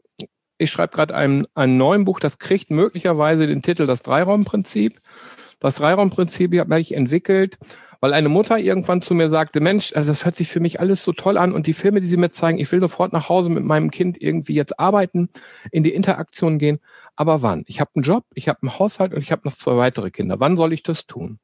ich 0.61 0.71
schreibe 0.71 0.95
gerade 0.95 1.15
ein, 1.15 1.47
ein 1.55 1.77
neues 1.77 2.05
Buch, 2.05 2.21
das 2.21 2.39
kriegt 2.39 2.71
möglicherweise 2.71 3.47
den 3.47 3.63
Titel 3.63 3.87
Das 3.87 4.03
Dreiraumprinzip. 4.03 5.01
Das 5.59 5.77
Dreiraumprinzip 5.77 6.59
habe 6.59 6.81
ich 6.81 6.95
entwickelt, 6.95 7.59
weil 8.01 8.13
eine 8.13 8.29
Mutter 8.29 8.59
irgendwann 8.59 9.03
zu 9.03 9.15
mir 9.15 9.29
sagte, 9.29 9.61
Mensch, 9.61 9.93
also 9.95 10.11
das 10.11 10.25
hört 10.25 10.37
sich 10.37 10.49
für 10.49 10.61
mich 10.61 10.81
alles 10.81 11.05
so 11.05 11.13
toll 11.13 11.37
an 11.37 11.53
und 11.53 11.67
die 11.67 11.73
Filme, 11.73 12.01
die 12.01 12.09
sie 12.09 12.17
mir 12.17 12.31
zeigen, 12.31 12.59
ich 12.59 12.71
will 12.73 12.81
sofort 12.81 13.13
nach 13.13 13.29
Hause 13.29 13.49
mit 13.49 13.65
meinem 13.65 13.91
Kind 13.91 14.21
irgendwie 14.21 14.55
jetzt 14.55 14.79
arbeiten, 14.79 15.29
in 15.71 15.83
die 15.83 15.95
Interaktion 15.95 16.59
gehen. 16.59 16.81
Aber 17.17 17.43
wann? 17.43 17.65
Ich 17.67 17.81
habe 17.81 17.91
einen 17.95 18.05
Job, 18.05 18.25
ich 18.35 18.49
habe 18.49 18.61
einen 18.63 18.79
Haushalt 18.79 19.15
und 19.15 19.23
ich 19.23 19.33
habe 19.33 19.43
noch 19.45 19.55
zwei 19.55 19.77
weitere 19.77 20.11
Kinder. 20.11 20.41
Wann 20.41 20.57
soll 20.57 20.73
ich 20.73 20.83
das 20.83 21.07
tun? 21.07 21.39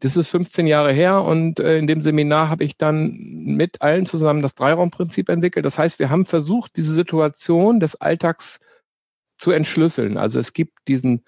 Das 0.00 0.16
ist 0.16 0.28
15 0.28 0.66
Jahre 0.66 0.92
her 0.92 1.22
und 1.22 1.60
äh, 1.60 1.78
in 1.78 1.86
dem 1.86 2.00
Seminar 2.00 2.48
habe 2.48 2.64
ich 2.64 2.78
dann 2.78 3.12
mit 3.44 3.82
allen 3.82 4.06
zusammen 4.06 4.40
das 4.40 4.54
Dreiraumprinzip 4.54 5.28
entwickelt. 5.28 5.66
Das 5.66 5.78
heißt, 5.78 5.98
wir 5.98 6.08
haben 6.08 6.24
versucht, 6.24 6.76
diese 6.76 6.94
Situation 6.94 7.80
des 7.80 8.00
Alltags 8.00 8.60
zu 9.36 9.50
entschlüsseln. 9.50 10.16
Also 10.16 10.38
es 10.38 10.54
gibt 10.54 10.88
diesen 10.88 11.24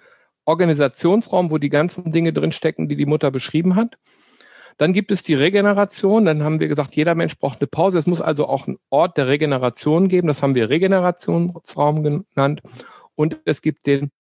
Organisationsraum, 0.47 1.51
wo 1.51 1.59
die 1.59 1.69
ganzen 1.69 2.13
Dinge 2.13 2.33
drinstecken, 2.33 2.89
die 2.89 2.97
die 2.97 3.07
Mutter 3.07 3.31
beschrieben 3.31 3.77
hat. 3.77 3.99
Dann 4.79 4.93
gibt 4.93 5.11
es 5.11 5.23
die 5.23 5.35
Regeneration. 5.35 6.25
Dann 6.25 6.43
haben 6.43 6.61
wir 6.61 6.69
gesagt, 6.69 6.97
jeder 6.97 7.15
Mensch 7.15 7.39
braucht 7.39 7.61
eine 7.61 7.69
Pause. 7.69 7.99
Es 7.99 8.07
muss 8.07 8.21
also 8.21 8.47
auch 8.47 8.67
einen 8.67 8.79
Ort 8.91 9.17
der 9.17 9.29
Regeneration 9.29 10.09
geben. 10.09 10.29
Das 10.29 10.43
haben 10.43 10.55
wir 10.55 10.71
Regenerationsraum 10.71 12.03
genannt. 12.03 12.63
Und 13.15 13.41
es 13.45 13.63
gibt 13.63 13.87
den 13.87 14.11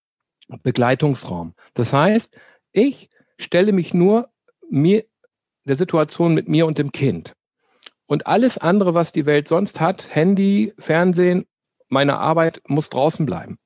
Begleitungsraum. 0.63 1.55
Das 1.75 1.93
heißt, 1.93 2.37
ich 2.73 3.09
stelle 3.39 3.73
mich 3.73 3.95
nur 3.95 4.29
mir, 4.73 5.05
der 5.65 5.77
Situation 5.77 6.35
mit 6.35 6.49
mir 6.49 6.67
und 6.67 6.79
dem 6.79 6.93
Kind. 6.93 7.35
Und 8.07 8.27
alles 8.27 8.59
andere, 8.59 8.95
was 8.95 9.13
die 9.13 9.27
Welt 9.27 9.49
sonst 9.49 9.81
hat, 9.81 10.15
Handy, 10.15 10.75
Fernsehen, 10.79 11.47
meine 11.89 12.19
Arbeit 12.19 12.61
muss 12.67 12.91
draußen 12.91 13.27
bleiben. 13.27 13.59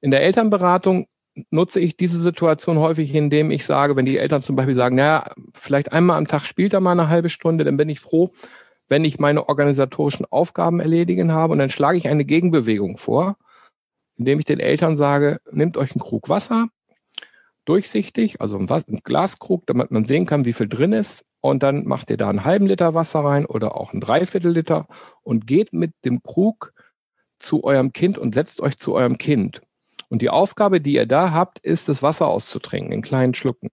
In 0.00 0.10
der 0.10 0.22
Elternberatung 0.22 1.06
nutze 1.50 1.80
ich 1.80 1.96
diese 1.96 2.20
Situation 2.20 2.78
häufig, 2.78 3.14
indem 3.14 3.50
ich 3.50 3.66
sage, 3.66 3.94
wenn 3.96 4.06
die 4.06 4.18
Eltern 4.18 4.42
zum 4.42 4.56
Beispiel 4.56 4.74
sagen, 4.74 4.96
naja, 4.96 5.32
vielleicht 5.54 5.92
einmal 5.92 6.16
am 6.16 6.26
Tag 6.26 6.44
spielt 6.44 6.72
er 6.72 6.80
mal 6.80 6.92
eine 6.92 7.08
halbe 7.08 7.28
Stunde, 7.28 7.64
dann 7.64 7.76
bin 7.76 7.88
ich 7.88 8.00
froh, 8.00 8.30
wenn 8.88 9.04
ich 9.04 9.18
meine 9.18 9.48
organisatorischen 9.48 10.26
Aufgaben 10.26 10.80
erledigen 10.80 11.32
habe 11.32 11.52
und 11.52 11.58
dann 11.58 11.70
schlage 11.70 11.98
ich 11.98 12.08
eine 12.08 12.24
Gegenbewegung 12.24 12.96
vor, 12.96 13.36
indem 14.16 14.38
ich 14.38 14.44
den 14.44 14.60
Eltern 14.60 14.96
sage, 14.96 15.40
nehmt 15.50 15.76
euch 15.76 15.92
einen 15.92 16.00
Krug 16.00 16.28
Wasser, 16.28 16.68
durchsichtig, 17.66 18.40
also 18.40 18.58
ein, 18.58 18.66
Glaskrug, 19.04 19.66
damit 19.66 19.90
man 19.90 20.04
sehen 20.04 20.26
kann, 20.26 20.44
wie 20.44 20.52
viel 20.52 20.68
drin 20.68 20.92
ist. 20.92 21.24
Und 21.40 21.62
dann 21.62 21.84
macht 21.84 22.10
ihr 22.10 22.16
da 22.16 22.28
einen 22.28 22.44
halben 22.44 22.66
Liter 22.66 22.94
Wasser 22.94 23.20
rein 23.20 23.46
oder 23.46 23.76
auch 23.76 23.92
einen 23.92 24.00
Dreiviertel 24.00 24.52
Liter 24.52 24.88
und 25.22 25.46
geht 25.46 25.72
mit 25.72 25.92
dem 26.04 26.22
Krug 26.22 26.72
zu 27.38 27.62
eurem 27.64 27.92
Kind 27.92 28.18
und 28.18 28.34
setzt 28.34 28.60
euch 28.60 28.78
zu 28.78 28.94
eurem 28.94 29.18
Kind. 29.18 29.60
Und 30.08 30.22
die 30.22 30.30
Aufgabe, 30.30 30.80
die 30.80 30.94
ihr 30.94 31.06
da 31.06 31.32
habt, 31.32 31.58
ist, 31.58 31.88
das 31.88 32.02
Wasser 32.02 32.26
auszutrinken 32.26 32.92
in 32.92 33.02
kleinen 33.02 33.34
Schlucken. 33.34 33.68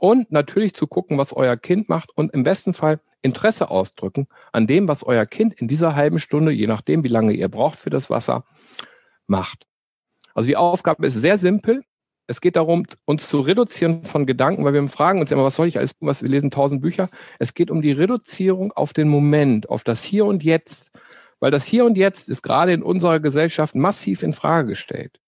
Und 0.00 0.30
natürlich 0.30 0.74
zu 0.74 0.86
gucken, 0.86 1.18
was 1.18 1.32
euer 1.32 1.56
Kind 1.56 1.88
macht 1.88 2.10
und 2.16 2.32
im 2.32 2.44
besten 2.44 2.72
Fall 2.72 3.00
Interesse 3.22 3.70
ausdrücken 3.70 4.28
an 4.52 4.66
dem, 4.66 4.86
was 4.86 5.02
euer 5.02 5.26
Kind 5.26 5.54
in 5.54 5.66
dieser 5.66 5.96
halben 5.96 6.20
Stunde, 6.20 6.52
je 6.52 6.66
nachdem, 6.66 7.02
wie 7.02 7.08
lange 7.08 7.32
ihr 7.32 7.48
braucht 7.48 7.78
für 7.78 7.90
das 7.90 8.10
Wasser, 8.10 8.44
macht. 9.26 9.66
Also 10.34 10.46
die 10.46 10.56
Aufgabe 10.56 11.06
ist 11.06 11.14
sehr 11.14 11.36
simpel. 11.36 11.82
Es 12.30 12.42
geht 12.42 12.56
darum, 12.56 12.84
uns 13.06 13.28
zu 13.28 13.40
reduzieren 13.40 14.04
von 14.04 14.26
Gedanken, 14.26 14.62
weil 14.64 14.74
wir 14.74 14.86
fragen 14.88 15.20
uns 15.20 15.32
immer, 15.32 15.44
was 15.44 15.56
soll 15.56 15.66
ich 15.66 15.78
alles 15.78 15.96
tun, 15.96 16.08
was 16.08 16.22
wir 16.22 16.28
lesen 16.28 16.50
tausend 16.50 16.82
Bücher. 16.82 17.08
Es 17.38 17.54
geht 17.54 17.70
um 17.70 17.80
die 17.80 17.92
Reduzierung 17.92 18.70
auf 18.72 18.92
den 18.92 19.08
Moment, 19.08 19.70
auf 19.70 19.82
das 19.82 20.04
Hier 20.04 20.26
und 20.26 20.44
Jetzt, 20.44 20.90
weil 21.40 21.50
das 21.50 21.64
Hier 21.64 21.86
und 21.86 21.96
Jetzt 21.96 22.28
ist 22.28 22.42
gerade 22.42 22.74
in 22.74 22.82
unserer 22.82 23.18
Gesellschaft 23.18 23.74
massiv 23.74 24.22
in 24.22 24.34
Frage 24.34 24.68
gestellt. 24.68 25.18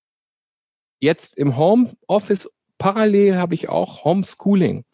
Jetzt 1.00 1.38
im 1.38 1.56
Homeoffice 1.56 2.50
parallel 2.76 3.36
habe 3.36 3.54
ich 3.54 3.70
auch 3.70 4.04
Homeschooling. 4.04 4.84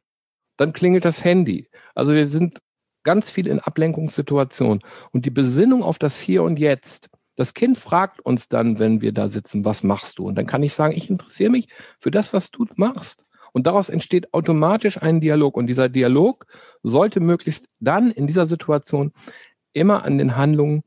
Dann 0.56 0.72
klingelt 0.72 1.04
das 1.04 1.24
Handy. 1.24 1.68
Also 1.96 2.12
wir 2.12 2.28
sind 2.28 2.60
ganz 3.02 3.30
viel 3.30 3.48
in 3.48 3.58
Ablenkungssituationen. 3.58 4.82
Und 5.10 5.24
die 5.26 5.30
Besinnung 5.30 5.82
auf 5.82 5.98
das 5.98 6.20
Hier 6.20 6.44
und 6.44 6.58
Jetzt. 6.60 7.08
Das 7.36 7.54
Kind 7.54 7.78
fragt 7.78 8.20
uns 8.20 8.48
dann, 8.48 8.78
wenn 8.78 9.00
wir 9.02 9.12
da 9.12 9.28
sitzen, 9.28 9.64
was 9.64 9.82
machst 9.82 10.18
du? 10.18 10.24
Und 10.24 10.36
dann 10.36 10.46
kann 10.46 10.62
ich 10.62 10.74
sagen, 10.74 10.96
ich 10.96 11.10
interessiere 11.10 11.50
mich 11.50 11.68
für 12.00 12.10
das, 12.10 12.32
was 12.32 12.50
du 12.50 12.66
machst. 12.76 13.24
Und 13.52 13.66
daraus 13.66 13.88
entsteht 13.88 14.34
automatisch 14.34 15.00
ein 15.00 15.20
Dialog. 15.20 15.56
Und 15.56 15.66
dieser 15.66 15.88
Dialog 15.88 16.46
sollte 16.82 17.20
möglichst 17.20 17.66
dann 17.78 18.10
in 18.10 18.26
dieser 18.26 18.46
Situation 18.46 19.12
immer 19.72 20.04
an 20.04 20.18
den 20.18 20.36
Handlungen 20.36 20.82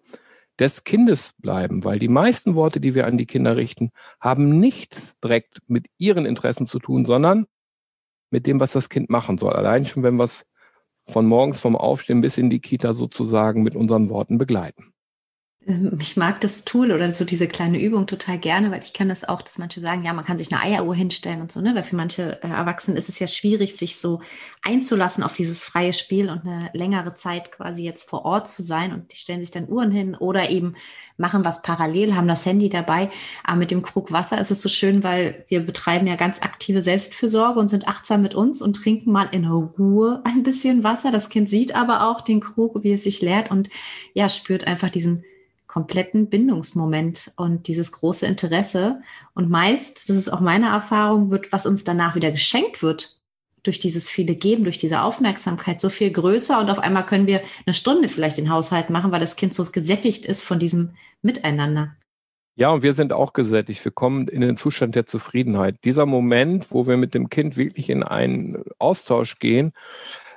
des 0.60 0.84
Kindes 0.84 1.34
bleiben, 1.38 1.84
weil 1.84 2.00
die 2.00 2.10
meisten 2.10 2.54
Worte, 2.54 2.80
die 2.80 2.94
wir 2.94 3.08
an 3.08 3.18
die 3.18 3.26
Kinder 3.26 3.56
richten, 3.56 3.92
haben 4.20 4.60
nichts 4.60 5.16
direkt 5.24 5.60
mit 5.68 5.88
ihren 5.98 6.26
Interessen 6.26 6.68
zu 6.68 6.80
tun, 6.80 7.06
sondern 7.06 7.46
mit 8.30 8.46
dem, 8.46 8.60
was 8.60 8.74
das 8.74 8.90
Kind 8.90 9.10
machen 9.10 9.38
soll. 9.38 9.54
Allein 9.54 9.86
schon, 9.86 10.04
wenn 10.04 10.18
wir 10.18 10.26
es 10.26 10.46
von 11.08 11.26
morgens 11.26 11.60
vom 11.60 11.76
Aufstehen 11.76 12.22
bis 12.22 12.38
in 12.38 12.50
die 12.50 12.60
Kita 12.60 12.94
sozusagen 12.94 13.64
mit 13.64 13.76
unseren 13.76 14.10
Worten 14.10 14.38
begleiten. 14.38 14.94
Ähm, 15.68 15.98
ich 16.02 16.16
mag 16.16 16.40
das 16.42 16.64
Tool 16.64 16.92
oder 16.92 17.12
so 17.12 17.26
diese 17.26 17.48
kleine 17.48 17.82
Übung 17.82 18.08
total 18.08 18.38
gerne, 18.38 18.72
weil 18.72 18.82
ich 18.82 18.94
kann 18.94 19.10
das 19.10 19.28
auch, 19.28 19.42
dass 19.42 19.58
manche 19.58 19.82
sagen, 19.82 20.04
ja, 20.06 20.14
man 20.14 20.26
kann 20.26 20.38
sich 20.38 20.52
eine 20.54 20.62
Eieruhr 20.62 20.96
hinstellen 20.96 21.42
und 21.42 21.52
so, 21.52 21.60
ne? 21.62 21.76
Weil 21.76 21.84
für 21.84 21.96
manche 21.96 22.42
äh, 22.44 22.48
Erwachsene 22.48 22.98
ist 22.98 23.10
es 23.10 23.20
ja 23.20 23.28
schwierig, 23.28 23.76
sich 23.76 23.98
so 23.98 24.22
einzulassen 24.62 25.24
auf 25.24 25.34
dieses 25.34 25.62
freie 25.62 25.94
Spiel 25.94 26.30
und 26.30 26.42
eine 26.46 26.70
längere 26.74 27.14
Zeit 27.14 27.52
quasi 27.52 27.84
jetzt 27.84 28.10
vor 28.10 28.26
Ort 28.26 28.48
zu 28.48 28.62
sein 28.64 28.94
und 28.94 29.12
die 29.12 29.18
stellen 29.18 29.42
sich 29.42 29.52
dann 29.52 29.70
Uhren 29.70 29.92
hin 29.92 30.16
oder 30.16 30.50
eben 30.50 30.76
machen 31.18 31.44
was 31.44 31.62
parallel, 31.62 32.16
haben 32.16 32.28
das 32.28 32.46
Handy 32.46 32.70
dabei. 32.70 33.10
Aber 33.44 33.58
mit 33.58 33.72
dem 33.72 33.82
Krug 33.82 34.12
Wasser 34.12 34.40
ist 34.40 34.52
es 34.52 34.62
so 34.62 34.70
schön, 34.70 35.04
weil 35.04 35.46
wir 35.50 35.60
betreiben 35.60 36.08
ja 36.08 36.16
ganz 36.16 36.42
aktive 36.42 36.82
Selbstfürsorge 36.82 37.60
und 37.60 37.68
sind 37.68 37.88
achtsam 37.88 38.22
mit 38.22 38.34
uns 38.36 38.62
und 38.62 38.78
trinken 38.78 39.12
mal 39.12 39.28
in 39.32 39.46
Ruhe 39.46 40.22
ein 40.24 40.44
bisschen 40.44 40.84
Wasser. 40.86 41.12
Das 41.12 41.30
Kind 41.30 41.50
sieht 41.50 41.76
aber 41.76 42.10
auch 42.10 42.22
den 42.22 42.40
Krug, 42.40 42.84
wie 42.84 42.94
es 42.94 43.04
sich 43.04 43.22
leert 43.22 43.52
und 43.52 43.70
ja, 44.14 44.30
spürt 44.30 44.66
einfach 44.66 44.90
diesen 44.90 45.26
kompletten 45.70 46.30
Bindungsmoment 46.30 47.32
und 47.38 47.68
dieses 47.68 47.92
große 47.92 48.26
Interesse. 48.26 49.02
Und 49.36 49.50
meist, 49.50 50.10
das 50.10 50.18
ist 50.18 50.34
auch 50.34 50.42
meine 50.42 50.68
Erfahrung, 50.68 51.30
wird, 51.30 51.52
was 51.54 51.68
uns 51.68 51.84
danach 51.84 52.16
wieder 52.16 52.32
geschenkt 52.32 52.82
wird, 52.82 53.22
durch 53.64 53.80
dieses 53.80 54.10
viele 54.10 54.36
Geben, 54.36 54.64
durch 54.64 54.80
diese 54.80 55.02
Aufmerksamkeit 55.02 55.80
so 55.80 55.90
viel 55.90 56.12
größer 56.12 56.60
und 56.60 56.70
auf 56.70 56.80
einmal 56.80 57.06
können 57.06 57.28
wir 57.28 57.42
eine 57.66 57.74
Stunde 57.74 58.10
vielleicht 58.10 58.38
den 58.38 58.50
Haushalt 58.50 58.90
machen, 58.90 59.12
weil 59.12 59.20
das 59.20 59.36
Kind 59.36 59.54
so 59.54 59.64
gesättigt 59.66 60.26
ist 60.26 60.42
von 60.42 60.60
diesem 60.60 60.92
Miteinander. 61.22 61.96
Ja, 62.56 62.72
und 62.72 62.82
wir 62.82 62.94
sind 62.94 63.14
auch 63.14 63.34
gesättigt. 63.34 63.84
Wir 63.86 63.92
kommen 63.92 64.28
in 64.28 64.42
den 64.42 64.58
Zustand 64.58 64.96
der 64.96 65.06
Zufriedenheit. 65.06 65.76
Dieser 65.84 66.06
Moment, 66.06 66.72
wo 66.72 66.88
wir 66.88 66.98
mit 66.98 67.14
dem 67.14 67.30
Kind 67.30 67.58
wirklich 67.58 67.90
in 67.90 68.02
einen 68.02 68.64
Austausch 68.80 69.40
gehen, 69.40 69.72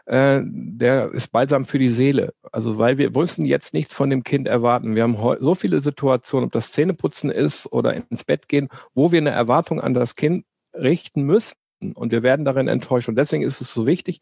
äh, 0.06 0.40
der 0.44 1.12
ist 1.12 1.28
balsam 1.28 1.64
für 1.64 1.78
die 1.78 1.88
Seele. 1.88 2.34
Also 2.50 2.78
weil 2.78 2.98
wir 2.98 3.10
müssen 3.10 3.44
jetzt 3.44 3.74
nichts 3.74 3.94
von 3.94 4.10
dem 4.10 4.24
Kind 4.24 4.48
erwarten. 4.48 4.94
Wir 4.94 5.04
haben 5.04 5.16
so 5.40 5.54
viele 5.54 5.80
Situationen, 5.80 6.46
ob 6.46 6.52
das 6.52 6.72
Zähneputzen 6.72 7.30
ist 7.30 7.66
oder 7.72 7.94
ins 7.94 8.24
Bett 8.24 8.48
gehen, 8.48 8.68
wo 8.94 9.12
wir 9.12 9.18
eine 9.18 9.30
Erwartung 9.30 9.80
an 9.80 9.94
das 9.94 10.16
Kind 10.16 10.44
richten 10.74 11.22
müssen. 11.22 11.54
Und 11.94 12.12
wir 12.12 12.22
werden 12.22 12.44
darin 12.44 12.68
enttäuscht. 12.68 13.08
Und 13.08 13.16
deswegen 13.16 13.42
ist 13.42 13.60
es 13.60 13.72
so 13.72 13.86
wichtig, 13.86 14.20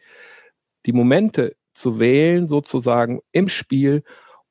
die 0.87 0.93
Momente 0.93 1.57
zu 1.75 1.99
wählen, 1.99 2.49
sozusagen 2.49 3.21
im 3.33 3.49
Spiel, 3.49 4.03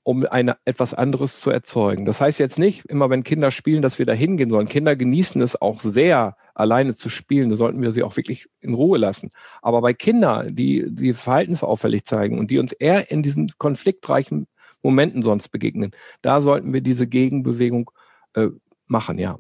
um 0.04 0.26
eine, 0.26 0.58
etwas 0.66 0.94
anderes 0.94 1.40
zu 1.40 1.52
erzeugen. 1.52 2.06
Das 2.06 2.22
heißt 2.22 2.40
jetzt 2.40 2.58
nicht, 2.58 2.86
immer 2.86 3.10
wenn 3.10 3.24
Kinder 3.24 3.52
spielen, 3.52 3.82
dass 3.82 4.00
wir 4.00 4.06
da 4.06 4.14
hingehen 4.14 4.50
sollen. 4.50 4.68
Kinder 4.68 4.96
genießen 4.96 5.42
es 5.42 5.62
auch 5.62 5.82
sehr, 5.82 6.36
alleine 6.60 6.96
zu 6.96 7.10
spielen. 7.10 7.50
Da 7.50 7.56
sollten 7.56 7.82
wir 7.82 7.92
sie 7.92 8.04
auch 8.04 8.18
wirklich 8.18 8.48
in 8.60 8.74
Ruhe 8.74 8.98
lassen. 8.98 9.30
Aber 9.62 9.82
bei 9.82 9.94
Kindern, 9.94 10.56
die, 10.56 10.86
die 10.90 11.14
verhaltensauffällig 11.14 12.04
zeigen 12.04 12.38
und 12.38 12.52
die 12.52 12.60
uns 12.60 12.74
eher 12.74 13.10
in 13.12 13.24
diesen 13.24 13.52
konfliktreichen 13.58 14.48
Momenten 14.84 15.24
sonst 15.24 15.50
begegnen, 15.50 15.92
da 16.22 16.42
sollten 16.42 16.74
wir 16.74 16.82
diese 16.82 17.08
Gegenbewegung 17.08 17.92
äh, 18.34 18.48
machen, 18.88 19.18
ja. 19.18 19.40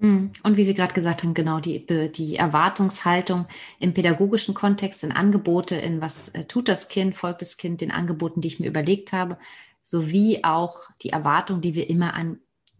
Hm. 0.00 0.30
Und 0.44 0.56
wie 0.56 0.64
Sie 0.64 0.74
gerade 0.74 0.94
gesagt 0.94 1.24
haben, 1.24 1.34
genau, 1.34 1.58
die, 1.58 1.84
die 2.12 2.36
Erwartungshaltung 2.36 3.46
im 3.80 3.94
pädagogischen 3.94 4.54
Kontext, 4.54 5.02
in 5.02 5.10
Angebote, 5.10 5.74
in 5.74 6.00
was 6.00 6.28
äh, 6.30 6.44
tut 6.44 6.68
das 6.68 6.88
Kind, 6.88 7.16
folgt 7.16 7.42
das 7.42 7.56
Kind 7.56 7.80
den 7.80 7.90
Angeboten, 7.90 8.40
die 8.40 8.48
ich 8.48 8.60
mir 8.60 8.68
überlegt 8.68 9.12
habe, 9.12 9.38
sowie 9.82 10.44
auch 10.44 10.90
die 11.02 11.10
Erwartung, 11.10 11.60
die 11.60 11.74
wir 11.74 11.90
immer 11.90 12.14
an, 12.14 12.38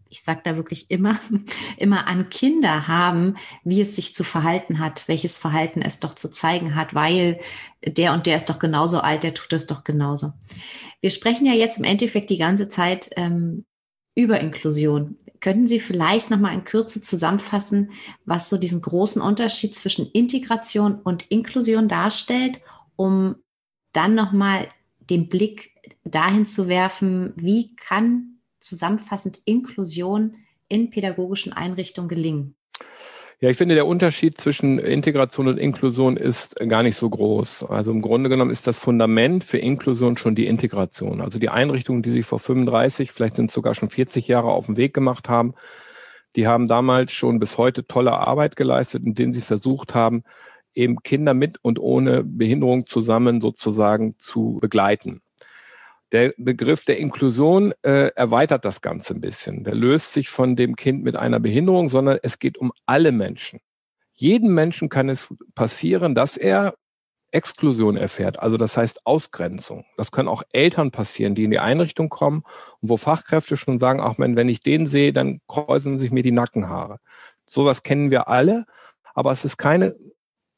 ich 0.09 0.23
sage 0.23 0.41
da 0.43 0.55
wirklich 0.55 0.89
immer, 0.89 1.19
immer 1.77 2.07
an 2.07 2.29
Kinder 2.29 2.87
haben, 2.87 3.37
wie 3.63 3.81
es 3.81 3.95
sich 3.95 4.13
zu 4.13 4.23
verhalten 4.23 4.79
hat, 4.79 5.07
welches 5.07 5.37
Verhalten 5.37 5.81
es 5.81 5.99
doch 5.99 6.15
zu 6.15 6.29
zeigen 6.29 6.75
hat, 6.75 6.93
weil 6.93 7.39
der 7.85 8.13
und 8.13 8.25
der 8.25 8.37
ist 8.37 8.49
doch 8.49 8.59
genauso 8.59 8.99
alt, 8.99 9.23
der 9.23 9.33
tut 9.33 9.51
das 9.51 9.67
doch 9.67 9.83
genauso. 9.83 10.33
Wir 11.01 11.11
sprechen 11.11 11.45
ja 11.45 11.53
jetzt 11.53 11.77
im 11.77 11.85
Endeffekt 11.85 12.29
die 12.29 12.37
ganze 12.37 12.67
Zeit 12.67 13.09
ähm, 13.15 13.65
über 14.15 14.39
Inklusion. 14.39 15.17
Könnten 15.39 15.67
Sie 15.67 15.79
vielleicht 15.79 16.29
noch 16.29 16.39
mal 16.39 16.53
in 16.53 16.65
Kürze 16.65 17.01
zusammenfassen, 17.01 17.91
was 18.25 18.49
so 18.49 18.57
diesen 18.57 18.81
großen 18.81 19.21
Unterschied 19.21 19.73
zwischen 19.73 20.11
Integration 20.11 20.95
und 20.95 21.27
Inklusion 21.27 21.87
darstellt, 21.87 22.61
um 22.97 23.35
dann 23.93 24.15
noch 24.15 24.33
mal 24.33 24.67
den 24.99 25.29
Blick 25.29 25.71
dahin 26.03 26.45
zu 26.45 26.67
werfen, 26.67 27.33
wie 27.37 27.75
kann 27.75 28.38
zusammenfassend 28.59 29.39
Inklusion 29.45 30.35
in 30.67 30.89
pädagogischen 30.89 31.53
Einrichtungen 31.53 32.09
gelingen? 32.09 32.55
Ja, 33.41 33.49
ich 33.49 33.55
finde, 33.55 33.75
der 33.75 33.87
Unterschied 33.87 34.37
zwischen 34.37 34.79
Integration 34.79 35.47
und 35.47 35.57
Inklusion 35.57 36.17
ist 36.17 36.55
gar 36.67 36.83
nicht 36.83 36.97
so 36.97 37.09
groß. 37.09 37.63
Also 37.63 37.91
im 37.91 38.01
Grunde 38.01 38.29
genommen 38.29 38.51
ist 38.51 38.67
das 38.67 38.79
Fundament 38.79 39.45
für 39.45 39.57
Inklusion 39.57 40.17
schon 40.17 40.35
die 40.35 40.45
Integration. 40.45 41.21
Also 41.21 41.39
die 41.39 41.47
Einrichtungen, 41.47 42.03
die 42.03 42.11
sich 42.11 42.25
vor 42.25 42.39
35, 42.39 43.13
vielleicht 43.13 43.37
sind 43.37 43.49
sogar 43.49 43.75
schon 43.75 43.89
40 43.89 44.27
Jahre 44.27 44.49
auf 44.49 44.65
den 44.65 44.75
Weg 44.75 44.93
gemacht 44.93 45.29
haben, 45.29 45.53
die 46.35 46.47
haben 46.47 46.67
damals 46.67 47.13
schon 47.13 47.39
bis 47.39 47.57
heute 47.57 47.87
tolle 47.87 48.11
Arbeit 48.11 48.57
geleistet, 48.57 49.03
indem 49.05 49.33
sie 49.33 49.41
versucht 49.41 49.95
haben, 49.95 50.23
eben 50.73 51.01
Kinder 51.01 51.33
mit 51.33 51.63
und 51.63 51.79
ohne 51.79 52.23
Behinderung 52.25 52.87
zusammen 52.87 53.39
sozusagen 53.39 54.15
zu 54.19 54.59
begleiten. 54.61 55.21
Der 56.11 56.33
Begriff 56.37 56.85
der 56.85 56.97
Inklusion 56.97 57.73
äh, 57.83 58.11
erweitert 58.15 58.65
das 58.65 58.81
Ganze 58.81 59.13
ein 59.13 59.21
bisschen. 59.21 59.63
Der 59.63 59.75
löst 59.75 60.13
sich 60.13 60.29
von 60.29 60.55
dem 60.55 60.75
Kind 60.75 61.03
mit 61.03 61.15
einer 61.15 61.39
Behinderung, 61.39 61.89
sondern 61.89 62.17
es 62.23 62.39
geht 62.39 62.57
um 62.57 62.71
alle 62.85 63.11
Menschen. 63.11 63.59
Jedem 64.13 64.53
Menschen 64.53 64.89
kann 64.89 65.07
es 65.07 65.33
passieren, 65.55 66.15
dass 66.15 66.35
er 66.35 66.73
Exklusion 67.31 67.95
erfährt, 67.95 68.39
also 68.39 68.57
das 68.57 68.75
heißt 68.75 69.05
Ausgrenzung. 69.05 69.85
Das 69.97 70.11
können 70.11 70.27
auch 70.27 70.43
Eltern 70.51 70.91
passieren, 70.91 71.35
die 71.35 71.43
in 71.43 71.51
die 71.51 71.59
Einrichtung 71.59 72.09
kommen 72.09 72.43
und 72.79 72.89
wo 72.89 72.97
Fachkräfte 72.97 73.55
schon 73.55 73.79
sagen, 73.79 73.99
ach 74.01 74.15
wenn 74.17 74.49
ich 74.49 74.61
den 74.61 74.87
sehe, 74.87 75.13
dann 75.13 75.39
kräuseln 75.47 75.99
sich 75.99 76.11
mir 76.11 76.23
die 76.23 76.31
Nackenhaare. 76.31 76.97
Sowas 77.47 77.83
kennen 77.83 78.09
wir 78.09 78.27
alle, 78.27 78.65
aber 79.13 79.31
es 79.31 79.45
ist 79.45 79.57
keine 79.57 79.95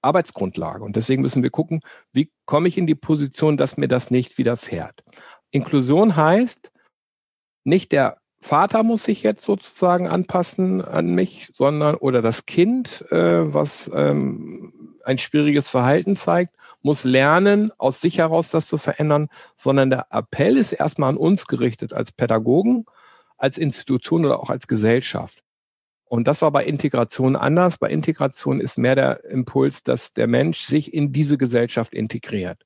Arbeitsgrundlage. 0.01 0.83
Und 0.83 0.95
deswegen 0.95 1.21
müssen 1.21 1.43
wir 1.43 1.49
gucken, 1.51 1.81
wie 2.11 2.31
komme 2.45 2.67
ich 2.67 2.77
in 2.77 2.87
die 2.87 2.95
Position, 2.95 3.57
dass 3.57 3.77
mir 3.77 3.87
das 3.87 4.11
nicht 4.11 4.37
widerfährt. 4.37 5.03
Inklusion 5.51 6.15
heißt, 6.15 6.71
nicht 7.63 7.91
der 7.91 8.17
Vater 8.39 8.81
muss 8.81 9.03
sich 9.03 9.21
jetzt 9.21 9.45
sozusagen 9.45 10.07
anpassen 10.07 10.83
an 10.83 11.13
mich, 11.13 11.51
sondern 11.53 11.95
oder 11.95 12.23
das 12.23 12.47
Kind, 12.47 13.05
äh, 13.11 13.53
was 13.53 13.89
ähm, 13.93 14.97
ein 15.05 15.19
schwieriges 15.19 15.69
Verhalten 15.69 16.15
zeigt, 16.15 16.55
muss 16.81 17.03
lernen, 17.03 17.71
aus 17.77 18.01
sich 18.01 18.17
heraus 18.17 18.49
das 18.49 18.67
zu 18.67 18.79
verändern, 18.79 19.29
sondern 19.57 19.91
der 19.91 20.07
Appell 20.09 20.57
ist 20.57 20.73
erstmal 20.73 21.09
an 21.09 21.17
uns 21.17 21.45
gerichtet 21.45 21.93
als 21.93 22.11
Pädagogen, 22.11 22.85
als 23.37 23.59
Institution 23.59 24.25
oder 24.25 24.39
auch 24.39 24.49
als 24.49 24.67
Gesellschaft. 24.67 25.43
Und 26.05 26.27
das 26.27 26.41
war 26.41 26.51
bei 26.51 26.65
Integration 26.65 27.35
anders. 27.35 27.77
Bei 27.77 27.89
Integration 27.89 28.59
ist 28.59 28.77
mehr 28.77 28.95
der 28.95 29.23
Impuls, 29.25 29.83
dass 29.83 30.13
der 30.13 30.27
Mensch 30.27 30.61
sich 30.61 30.93
in 30.93 31.13
diese 31.13 31.37
Gesellschaft 31.37 31.93
integriert. 31.93 32.65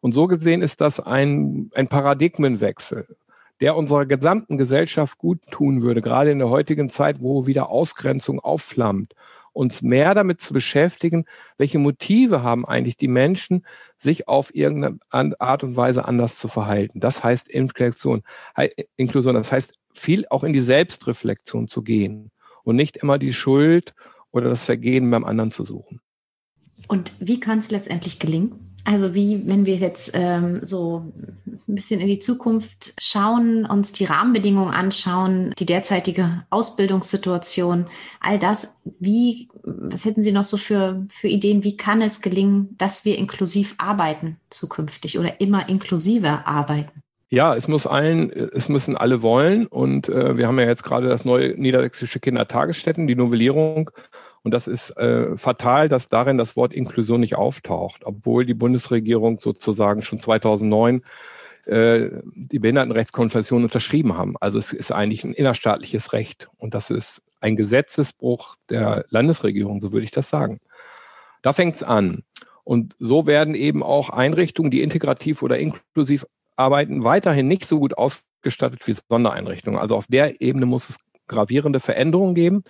Und 0.00 0.12
so 0.12 0.26
gesehen 0.26 0.62
ist 0.62 0.80
das 0.80 1.00
ein, 1.00 1.70
ein 1.74 1.88
Paradigmenwechsel, 1.88 3.16
der 3.60 3.76
unserer 3.76 4.06
gesamten 4.06 4.58
Gesellschaft 4.58 5.18
gut 5.18 5.40
tun 5.50 5.82
würde, 5.82 6.02
gerade 6.02 6.30
in 6.30 6.38
der 6.38 6.50
heutigen 6.50 6.88
Zeit, 6.88 7.20
wo 7.20 7.46
wieder 7.46 7.70
Ausgrenzung 7.70 8.40
aufflammt, 8.40 9.14
uns 9.52 9.80
mehr 9.80 10.14
damit 10.14 10.40
zu 10.40 10.52
beschäftigen, 10.52 11.24
welche 11.56 11.78
Motive 11.78 12.42
haben 12.42 12.66
eigentlich 12.66 12.98
die 12.98 13.08
Menschen, 13.08 13.64
sich 13.98 14.28
auf 14.28 14.54
irgendeine 14.54 14.98
Art 15.40 15.64
und 15.64 15.76
Weise 15.76 16.04
anders 16.04 16.38
zu 16.38 16.48
verhalten. 16.48 17.00
Das 17.00 17.24
heißt 17.24 17.48
Inklusion. 17.48 18.22
Inklusion, 18.96 19.34
das 19.34 19.52
heißt 19.52 19.78
viel 19.94 20.26
auch 20.28 20.44
in 20.44 20.52
die 20.52 20.60
Selbstreflexion 20.60 21.68
zu 21.68 21.82
gehen 21.82 22.30
und 22.64 22.76
nicht 22.76 22.98
immer 22.98 23.18
die 23.18 23.32
Schuld 23.32 23.94
oder 24.30 24.50
das 24.50 24.66
Vergehen 24.66 25.10
beim 25.10 25.24
anderen 25.24 25.50
zu 25.50 25.64
suchen. 25.64 26.00
Und 26.88 27.12
wie 27.18 27.40
kann 27.40 27.58
es 27.58 27.70
letztendlich 27.70 28.18
gelingen? 28.18 28.65
Also 28.86 29.16
wie, 29.16 29.48
wenn 29.48 29.66
wir 29.66 29.74
jetzt 29.74 30.12
ähm, 30.14 30.60
so 30.64 31.12
ein 31.68 31.74
bisschen 31.74 32.00
in 32.00 32.06
die 32.06 32.20
Zukunft 32.20 32.94
schauen, 33.00 33.66
uns 33.66 33.92
die 33.92 34.04
Rahmenbedingungen 34.04 34.72
anschauen, 34.72 35.52
die 35.58 35.66
derzeitige 35.66 36.44
Ausbildungssituation, 36.50 37.88
all 38.20 38.38
das, 38.38 38.78
wie, 39.00 39.48
was 39.64 40.04
hätten 40.04 40.22
Sie 40.22 40.30
noch 40.30 40.44
so 40.44 40.56
für, 40.56 41.04
für 41.08 41.26
Ideen, 41.26 41.64
wie 41.64 41.76
kann 41.76 42.00
es 42.00 42.22
gelingen, 42.22 42.76
dass 42.78 43.04
wir 43.04 43.18
inklusiv 43.18 43.74
arbeiten 43.78 44.36
zukünftig 44.50 45.18
oder 45.18 45.40
immer 45.40 45.68
inklusiver 45.68 46.46
arbeiten? 46.46 47.02
Ja, 47.28 47.56
es 47.56 47.66
muss 47.66 47.88
allen, 47.88 48.30
es 48.30 48.68
müssen 48.68 48.96
alle 48.96 49.20
wollen. 49.20 49.66
Und 49.66 50.08
äh, 50.08 50.36
wir 50.36 50.46
haben 50.46 50.58
ja 50.60 50.66
jetzt 50.66 50.84
gerade 50.84 51.08
das 51.08 51.24
neue 51.24 51.60
niedersächsische 51.60 52.20
Kindertagesstätten, 52.20 53.06
die 53.06 53.16
Novellierung. 53.16 53.90
Und 54.42 54.54
das 54.54 54.68
ist 54.68 54.96
äh, 54.96 55.36
fatal, 55.36 55.88
dass 55.88 56.06
darin 56.06 56.38
das 56.38 56.54
Wort 56.56 56.72
Inklusion 56.72 57.20
nicht 57.20 57.34
auftaucht, 57.34 58.02
obwohl 58.04 58.46
die 58.46 58.54
Bundesregierung 58.54 59.40
sozusagen 59.40 60.02
schon 60.02 60.20
2009 60.20 61.02
äh, 61.64 62.10
die 62.36 62.60
Behindertenrechtskonvention 62.60 63.64
unterschrieben 63.64 64.16
haben. 64.16 64.36
Also 64.40 64.58
es 64.58 64.72
ist 64.72 64.92
eigentlich 64.92 65.24
ein 65.24 65.32
innerstaatliches 65.32 66.12
Recht. 66.12 66.46
Und 66.58 66.74
das 66.74 66.90
ist 66.90 67.22
ein 67.40 67.56
Gesetzesbruch 67.56 68.54
der 68.70 69.04
Landesregierung, 69.10 69.82
so 69.82 69.90
würde 69.90 70.04
ich 70.04 70.12
das 70.12 70.30
sagen. 70.30 70.60
Da 71.42 71.52
fängt 71.52 71.76
es 71.76 71.82
an. 71.82 72.22
Und 72.62 72.94
so 73.00 73.26
werden 73.26 73.56
eben 73.56 73.82
auch 73.82 74.10
Einrichtungen, 74.10 74.70
die 74.70 74.82
integrativ 74.82 75.42
oder 75.42 75.58
inklusiv 75.58 76.24
arbeiten 76.56 77.04
weiterhin 77.04 77.48
nicht 77.48 77.64
so 77.66 77.78
gut 77.78 77.96
ausgestattet 77.96 78.86
wie 78.86 78.96
Sondereinrichtungen. 79.08 79.78
Also 79.78 79.96
auf 79.96 80.06
der 80.08 80.40
Ebene 80.40 80.66
muss 80.66 80.88
es 80.88 80.96
gravierende 81.26 81.80
Veränderungen 81.80 82.34
geben. 82.34 82.64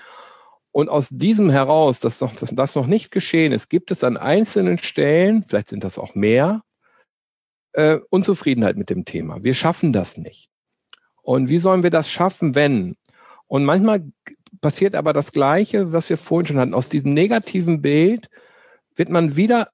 Und 0.72 0.88
aus 0.90 1.08
diesem 1.10 1.48
heraus, 1.48 2.00
dass 2.00 2.20
noch, 2.20 2.34
dass 2.34 2.50
das 2.54 2.74
noch 2.74 2.86
nicht 2.86 3.10
geschehen 3.10 3.52
ist, 3.52 3.70
gibt 3.70 3.90
es 3.90 4.04
an 4.04 4.16
einzelnen 4.16 4.78
Stellen, 4.78 5.42
vielleicht 5.42 5.70
sind 5.70 5.84
das 5.84 5.98
auch 5.98 6.14
mehr, 6.14 6.62
äh, 7.72 7.98
Unzufriedenheit 8.10 8.76
mit 8.76 8.90
dem 8.90 9.04
Thema. 9.04 9.42
Wir 9.42 9.54
schaffen 9.54 9.92
das 9.92 10.18
nicht. 10.18 10.50
Und 11.22 11.48
wie 11.48 11.58
sollen 11.58 11.82
wir 11.82 11.90
das 11.90 12.10
schaffen, 12.10 12.54
wenn? 12.54 12.96
Und 13.46 13.64
manchmal 13.64 14.04
passiert 14.60 14.94
aber 14.94 15.12
das 15.12 15.32
Gleiche, 15.32 15.92
was 15.92 16.10
wir 16.10 16.18
vorhin 16.18 16.46
schon 16.46 16.58
hatten. 16.58 16.74
Aus 16.74 16.88
diesem 16.88 17.14
negativen 17.14 17.82
Bild 17.82 18.28
wird 18.96 19.08
man 19.08 19.36
wieder 19.36 19.70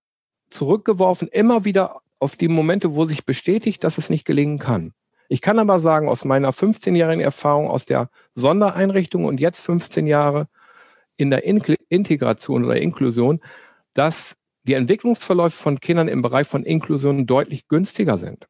zurückgeworfen, 0.50 1.28
immer 1.28 1.64
wieder 1.64 2.01
auf 2.22 2.36
die 2.36 2.48
Momente, 2.48 2.94
wo 2.94 3.04
sich 3.04 3.24
bestätigt, 3.24 3.84
dass 3.84 3.98
es 3.98 4.08
nicht 4.08 4.24
gelingen 4.24 4.58
kann. 4.58 4.92
Ich 5.28 5.40
kann 5.40 5.58
aber 5.58 5.80
sagen, 5.80 6.08
aus 6.08 6.24
meiner 6.24 6.52
15-jährigen 6.52 7.22
Erfahrung 7.22 7.68
aus 7.68 7.86
der 7.86 8.10
Sondereinrichtung 8.34 9.24
und 9.24 9.40
jetzt 9.40 9.60
15 9.60 10.06
Jahre 10.06 10.48
in 11.16 11.30
der 11.30 11.44
In 11.44 11.58
Integration 11.88 12.64
oder 12.64 12.76
Inklusion, 12.76 13.40
dass 13.94 14.36
die 14.64 14.74
Entwicklungsverläufe 14.74 15.56
von 15.56 15.80
Kindern 15.80 16.08
im 16.08 16.22
Bereich 16.22 16.46
von 16.46 16.64
Inklusion 16.64 17.26
deutlich 17.26 17.66
günstiger 17.68 18.18
sind. 18.18 18.46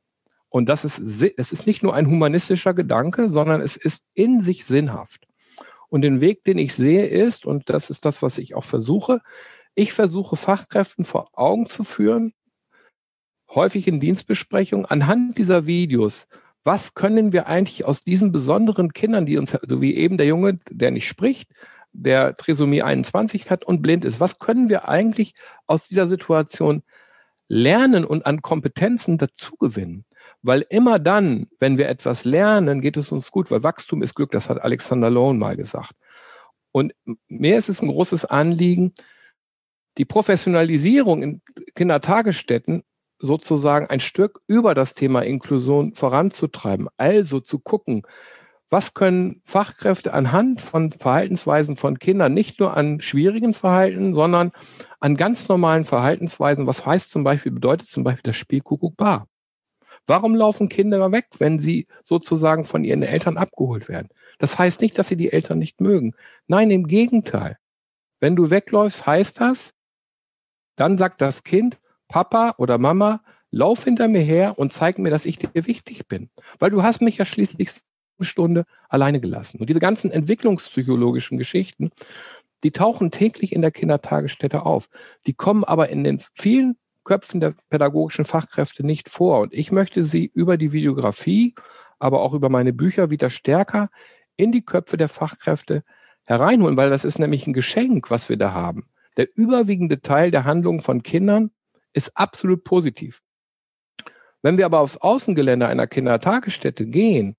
Und 0.49 0.69
das 0.69 0.85
ist, 0.85 0.99
es 0.99 1.53
ist 1.53 1.67
nicht 1.67 1.83
nur 1.83 1.95
ein 1.95 2.09
humanistischer 2.09 2.75
Gedanke, 2.75 3.31
sondern 3.31 3.63
es 3.63 3.77
ist 3.77 4.05
in 4.13 4.43
sich 4.43 4.67
sinnhaft. 4.67 5.27
Und 5.89 6.03
den 6.03 6.21
Weg, 6.21 6.45
den 6.45 6.59
ich 6.59 6.75
sehe, 6.75 7.07
ist, 7.07 7.47
und 7.47 7.71
das 7.71 7.91
ist 7.91 8.05
das, 8.05 8.23
was 8.23 8.39
ich 8.39 8.55
auch 8.55 8.65
versuche, 8.65 9.21
ich 9.75 9.93
versuche 9.95 10.37
Fachkräften 10.37 11.05
vor 11.05 11.29
Augen 11.33 11.71
zu 11.71 11.85
führen, 11.85 12.35
häufig 13.55 13.87
in 13.89 14.01
Dienstbesprechungen 14.01 14.87
anhand 14.87 15.39
dieser 15.39 15.67
Videos, 15.67 16.27
was 16.65 16.95
können 16.95 17.33
wir 17.33 17.47
eigentlich 17.47 17.85
aus 17.85 18.05
diesen 18.05 18.33
besonderen 18.33 18.93
Kindern, 18.93 19.27
die 19.27 19.37
uns, 19.37 19.57
so 19.63 19.81
wie 19.81 19.97
eben 19.97 20.17
der 20.17 20.27
Junge, 20.27 20.59
der 20.71 20.91
nicht 20.91 21.09
spricht, 21.09 21.51
der 21.93 22.37
Trisomie 22.37 22.83
21 22.83 23.51
hat 23.51 23.65
und 23.65 23.83
blind 23.83 24.05
ist, 24.05 24.21
was 24.21 24.39
können 24.39 24.69
wir 24.69 24.89
eigentlich 24.89 25.35
aus 25.67 25.89
dieser 25.89 26.07
Situation 26.07 26.83
lernen 27.49 28.05
und 28.05 28.25
an 28.25 28.43
Kompetenzen 28.43 29.19
dazugewinnen? 29.19 30.05
Weil 30.41 30.65
immer 30.71 30.99
dann, 30.99 31.49
wenn 31.59 31.79
wir 31.79 31.89
etwas 31.89 32.25
lernen, 32.25 32.81
geht 32.81 32.97
es 32.97 33.13
uns 33.13 33.31
gut, 33.31 33.51
weil 33.51 33.63
Wachstum 33.63 34.03
ist 34.03 34.15
Glück, 34.15 34.31
das 34.31 34.49
hat 34.49 34.63
Alexander 34.63 35.11
Lohn 35.11 35.39
mal 35.39 35.57
gesagt. 35.57 35.93
Und 36.71 36.95
mir 37.29 37.59
ist 37.59 37.69
es 37.69 37.83
ein 37.83 37.89
großes 37.89 38.25
Anliegen, 38.25 38.95
die 39.99 40.07
Professionalisierung 40.07 41.23
in 41.23 41.43
Kindertagesstätten 41.75 42.83
sozusagen 43.23 43.87
ein 43.87 44.01
Stück 44.01 44.41
über 44.47 44.75
das 44.75 44.95
Thema 44.95 45.23
Inklusion 45.23 45.95
voranzutreiben. 45.95 46.89
Also 46.97 47.41
zu 47.41 47.59
gucken, 47.59 48.03
was 48.69 48.95
können 48.95 49.43
Fachkräfte 49.45 50.13
anhand 50.13 50.61
von 50.61 50.91
Verhaltensweisen 50.91 51.77
von 51.77 51.99
Kindern, 51.99 52.35
nicht 52.35 52.59
nur 52.59 52.77
an 52.77 53.01
schwierigen 53.01 53.55
Verhalten, 53.55 54.15
sondern 54.15 54.51
an 54.99 55.17
ganz 55.17 55.49
normalen 55.49 55.85
Verhaltensweisen, 55.85 56.67
was 56.67 56.85
heißt 56.85 57.11
zum 57.11 57.23
Beispiel, 57.23 57.53
bedeutet 57.53 57.89
zum 57.89 58.03
Beispiel 58.03 58.31
das 58.31 58.37
Spiel 58.37 58.61
Kuckuck 58.61 58.97
Bar. 58.97 59.29
Warum 60.07 60.35
laufen 60.35 60.69
Kinder 60.69 61.13
weg, 61.13 61.27
wenn 61.39 61.59
sie 61.59 61.87
sozusagen 62.03 62.65
von 62.65 62.83
ihren 62.83 63.03
Eltern 63.03 63.37
abgeholt 63.37 63.89
werden? 63.89 64.09
Das 64.39 64.59
heißt 64.59 64.81
nicht, 64.81 64.99
dass 64.99 65.09
sie 65.09 65.17
die 65.17 65.33
Eltern 65.33 65.59
nicht 65.59 65.81
mögen. 65.81 66.15
Nein, 66.49 66.71
im 66.71 66.87
Gegenteil. 66.87 67.59
Wenn 68.21 68.37
du 68.37 68.51
wegläufst, 68.51 69.07
heißt 69.07 69.41
das, 69.41 69.75
dann 70.77 70.99
sagt 70.99 71.21
das 71.21 71.45
Kind, 71.45 71.79
Papa 72.13 72.55
oder 72.59 72.77
Mama, 72.77 73.23
lauf 73.51 73.85
hinter 73.85 74.07
mir 74.07 74.21
her 74.21 74.59
und 74.59 74.71
zeig 74.71 74.99
mir, 74.99 75.09
dass 75.09 75.25
ich 75.25 75.39
dir 75.39 75.49
wichtig 75.55 76.07
bin. 76.09 76.29
Weil 76.59 76.71
du 76.71 76.83
hast 76.83 77.01
mich 77.01 77.17
ja 77.17 77.25
schließlich 77.25 77.71
eine 78.19 78.27
Stunde 78.27 78.65
alleine 78.91 79.19
gelassen. 79.19 79.59
Und 79.61 79.71
diese 79.71 79.81
ganzen 79.81 80.11
entwicklungspsychologischen 80.11 81.39
Geschichten, 81.39 81.91
die 82.65 82.71
tauchen 82.71 83.11
täglich 83.11 83.55
in 83.55 83.63
der 83.63 83.71
Kindertagesstätte 83.71 84.67
auf. 84.67 84.91
Die 85.27 85.33
kommen 85.33 85.65
aber 85.65 85.89
in 85.89 86.05
den 86.05 86.21
vielen 86.35 86.77
Köpfen 87.03 87.41
der 87.41 87.55
pädagogischen 87.71 88.27
Fachkräfte 88.27 88.85
nicht 88.85 89.09
vor. 89.09 89.41
Und 89.41 89.55
ich 89.55 89.73
möchte 89.73 90.05
sie 90.05 90.31
über 90.35 90.59
die 90.59 90.73
Videografie, 90.73 91.55
aber 91.99 92.21
auch 92.21 92.35
über 92.35 92.51
meine 92.51 92.75
Bücher 92.75 93.11
wieder 93.11 93.31
stärker 93.31 93.89
in 94.37 94.53
die 94.53 94.67
Köpfe 94.67 94.99
der 94.99 95.09
Fachkräfte 95.09 95.83
hereinholen, 96.25 96.77
weil 96.77 96.91
das 96.91 97.07
ist 97.07 97.19
nämlich 97.19 97.47
ein 97.47 97.55
Geschenk, 97.55 98.11
was 98.11 98.29
wir 98.29 98.37
da 98.37 98.53
haben. 98.53 98.85
Der 99.17 99.29
überwiegende 99.35 100.03
Teil 100.03 100.31
der 100.31 100.45
Handlungen 100.45 100.81
von 100.81 101.03
Kindern 101.03 101.51
ist 101.93 102.17
absolut 102.17 102.65
positiv. 102.65 103.23
Wenn 104.43 104.59
wir 104.59 104.67
aber 104.67 104.81
aufs 104.81 104.97
Außengelände 104.97 105.67
einer 105.67 105.87
Kindertagesstätte 105.87 106.87
gehen, 106.87 107.37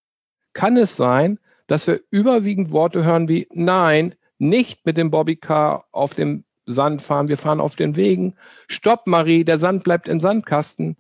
kann 0.54 0.78
es 0.78 0.96
sein, 0.96 1.40
dass 1.68 1.88
wir 1.88 2.02
überwiegend 2.10 2.72
Worte 2.72 3.04
hören 3.04 3.28
wie 3.28 3.48
nein, 3.52 4.16
nicht 4.38 4.86
mit 4.86 4.98
dem 4.98 5.12
Bobbycar 5.12 5.86
auf 5.92 6.14
dem 6.14 6.44
Sand 6.66 7.02
fahren, 7.02 7.28
wir 7.28 7.38
fahren 7.38 7.60
auf 7.60 7.76
den 7.76 7.96
Wegen. 7.96 8.36
Stopp, 8.68 9.08
Marie, 9.08 9.44
der 9.44 9.60
Sand 9.60 9.84
bleibt 9.84 10.08
im 10.08 10.20
Sandkasten, 10.20 10.98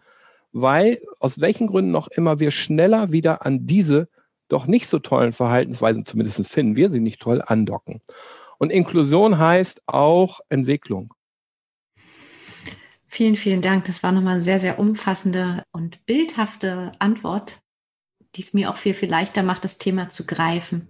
weil 0.51 1.01
aus 1.20 1.39
welchen 1.39 1.68
Gründen 1.68 1.91
noch 1.91 2.08
immer 2.08 2.39
wir 2.39 2.51
schneller 2.51 3.12
wieder 3.12 3.45
an 3.45 3.66
diese 3.66 4.10
doch 4.49 4.68
nicht 4.68 4.88
so 4.88 4.99
tollen 4.99 5.32
Verhaltensweisen, 5.32 6.06
zumindest 6.06 6.45
finden 6.47 6.76
wir 6.76 6.91
sie 6.91 6.99
nicht 6.99 7.22
toll, 7.22 7.41
andocken. 7.45 8.01
Und 8.58 8.72
Inklusion 8.72 9.39
heißt 9.39 9.82
auch 9.88 10.41
Entwicklung. 10.49 11.14
Vielen, 13.14 13.36
vielen 13.36 13.61
Dank. 13.61 13.86
Das 13.86 14.01
war 14.01 14.11
nochmal 14.11 14.34
eine 14.34 14.41
sehr, 14.41 14.59
sehr 14.59 14.80
umfassende 14.80 15.61
und 15.72 16.03
bildhafte 16.07 16.93
Antwort, 16.97 17.59
die 18.36 18.41
es 18.41 18.55
mir 18.55 18.72
auch 18.72 18.76
viel, 18.76 18.95
viel 18.95 19.07
leichter 19.07 19.43
macht, 19.43 19.64
das 19.66 19.78
Thema 19.78 20.09
zu 20.09 20.26
greifen. 20.26 20.89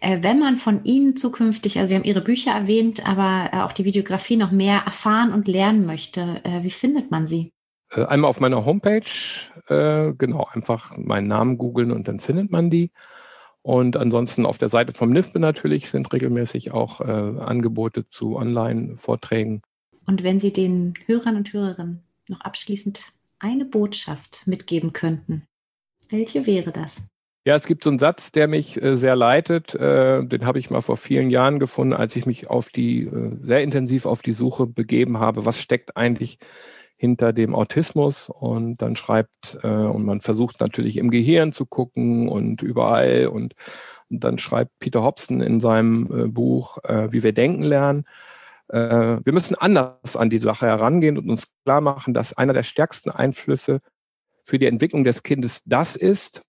Äh, 0.00 0.18
wenn 0.22 0.38
man 0.38 0.54
von 0.54 0.84
Ihnen 0.84 1.16
zukünftig, 1.16 1.76
also 1.76 1.88
Sie 1.88 1.96
haben 1.96 2.04
Ihre 2.04 2.20
Bücher 2.20 2.52
erwähnt, 2.52 3.04
aber 3.08 3.50
äh, 3.52 3.56
auch 3.62 3.72
die 3.72 3.84
Videografie 3.84 4.36
noch 4.36 4.52
mehr 4.52 4.82
erfahren 4.86 5.32
und 5.32 5.48
lernen 5.48 5.84
möchte, 5.84 6.40
äh, 6.44 6.62
wie 6.62 6.70
findet 6.70 7.10
man 7.10 7.26
sie? 7.26 7.52
Äh, 7.90 8.04
einmal 8.04 8.30
auf 8.30 8.38
meiner 8.38 8.64
Homepage, 8.64 9.02
äh, 9.66 10.12
genau, 10.16 10.46
einfach 10.52 10.96
meinen 10.96 11.26
Namen 11.26 11.58
googeln 11.58 11.90
und 11.90 12.06
dann 12.06 12.20
findet 12.20 12.52
man 12.52 12.70
die. 12.70 12.92
Und 13.62 13.96
ansonsten 13.96 14.46
auf 14.46 14.58
der 14.58 14.68
Seite 14.68 14.92
vom 14.92 15.10
NIFBE 15.10 15.40
natürlich 15.40 15.90
sind 15.90 16.12
regelmäßig 16.12 16.70
auch 16.70 17.00
äh, 17.00 17.04
Angebote 17.04 18.06
zu 18.06 18.36
Online-Vorträgen. 18.36 19.62
Und 20.06 20.22
wenn 20.22 20.38
Sie 20.38 20.52
den 20.52 20.94
Hörern 21.06 21.36
und 21.36 21.52
Hörerinnen 21.52 22.02
noch 22.28 22.40
abschließend 22.40 23.12
eine 23.38 23.64
Botschaft 23.64 24.46
mitgeben 24.46 24.92
könnten, 24.92 25.46
welche 26.10 26.46
wäre 26.46 26.72
das? 26.72 27.02
Ja, 27.46 27.56
es 27.56 27.66
gibt 27.66 27.84
so 27.84 27.90
einen 27.90 27.98
Satz, 27.98 28.32
der 28.32 28.48
mich 28.48 28.80
äh, 28.82 28.96
sehr 28.96 29.16
leitet. 29.16 29.74
Äh, 29.74 30.24
den 30.24 30.46
habe 30.46 30.58
ich 30.58 30.70
mal 30.70 30.80
vor 30.80 30.96
vielen 30.96 31.28
Jahren 31.28 31.58
gefunden, 31.58 31.92
als 31.92 32.16
ich 32.16 32.24
mich 32.24 32.48
auf 32.48 32.70
die 32.70 33.02
äh, 33.02 33.36
sehr 33.42 33.62
intensiv 33.62 34.06
auf 34.06 34.22
die 34.22 34.32
Suche 34.32 34.66
begeben 34.66 35.18
habe. 35.18 35.44
Was 35.44 35.60
steckt 35.60 35.94
eigentlich 35.94 36.38
hinter 36.96 37.34
dem 37.34 37.54
Autismus? 37.54 38.30
Und 38.30 38.80
dann 38.80 38.96
schreibt 38.96 39.58
und 39.62 40.06
man 40.06 40.20
versucht 40.20 40.60
natürlich 40.60 40.96
im 40.96 41.10
Gehirn 41.10 41.52
zu 41.52 41.66
gucken 41.66 42.28
und 42.28 42.62
überall 42.62 43.26
und, 43.26 43.54
und 44.08 44.24
dann 44.24 44.38
schreibt 44.38 44.78
Peter 44.78 45.02
Hobson 45.02 45.42
in 45.42 45.60
seinem 45.60 46.32
Buch, 46.32 46.78
wie 47.10 47.22
wir 47.22 47.32
denken 47.32 47.64
lernen. 47.64 48.06
Wir 48.68 49.32
müssen 49.32 49.56
anders 49.56 50.16
an 50.16 50.30
die 50.30 50.38
Sache 50.38 50.66
herangehen 50.66 51.18
und 51.18 51.28
uns 51.28 51.46
klar 51.64 51.82
machen, 51.82 52.14
dass 52.14 52.32
einer 52.32 52.54
der 52.54 52.62
stärksten 52.62 53.10
Einflüsse 53.10 53.80
für 54.44 54.58
die 54.58 54.66
Entwicklung 54.66 55.04
des 55.04 55.22
Kindes 55.22 55.62
das 55.64 55.96
ist, 55.96 56.42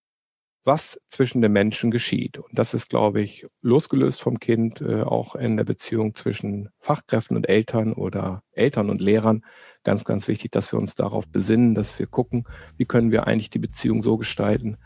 was 0.65 0.99
zwischen 1.09 1.41
den 1.41 1.51
Menschen 1.51 1.91
geschieht. 1.91 2.39
Und 2.39 2.57
das 2.57 2.73
ist, 2.73 2.89
glaube 2.89 3.21
ich, 3.21 3.45
losgelöst 3.61 4.21
vom 4.21 4.39
Kind, 4.39 4.81
äh, 4.81 5.03
auch 5.03 5.35
in 5.35 5.57
der 5.57 5.63
Beziehung 5.63 6.15
zwischen 6.15 6.69
Fachkräften 6.79 7.37
und 7.37 7.47
Eltern 7.47 7.93
oder 7.93 8.41
Eltern 8.51 8.89
und 8.89 8.99
Lehrern 8.99 9.45
ganz, 9.83 10.03
ganz 10.03 10.27
wichtig, 10.27 10.51
dass 10.51 10.71
wir 10.71 10.79
uns 10.79 10.95
darauf 10.95 11.27
besinnen, 11.27 11.75
dass 11.75 11.97
wir 11.99 12.07
gucken, 12.07 12.45
wie 12.77 12.85
können 12.85 13.11
wir 13.11 13.27
eigentlich 13.27 13.51
die 13.51 13.59
Beziehung 13.59 14.01
so 14.01 14.17
gestalten, 14.17 14.77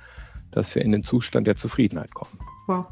dass 0.51 0.75
wir 0.75 0.81
in 0.81 0.91
den 0.91 1.03
Zustand 1.03 1.47
der 1.47 1.55
Zufriedenheit 1.55 2.13
kommen. 2.13 2.37
Wow. 2.67 2.87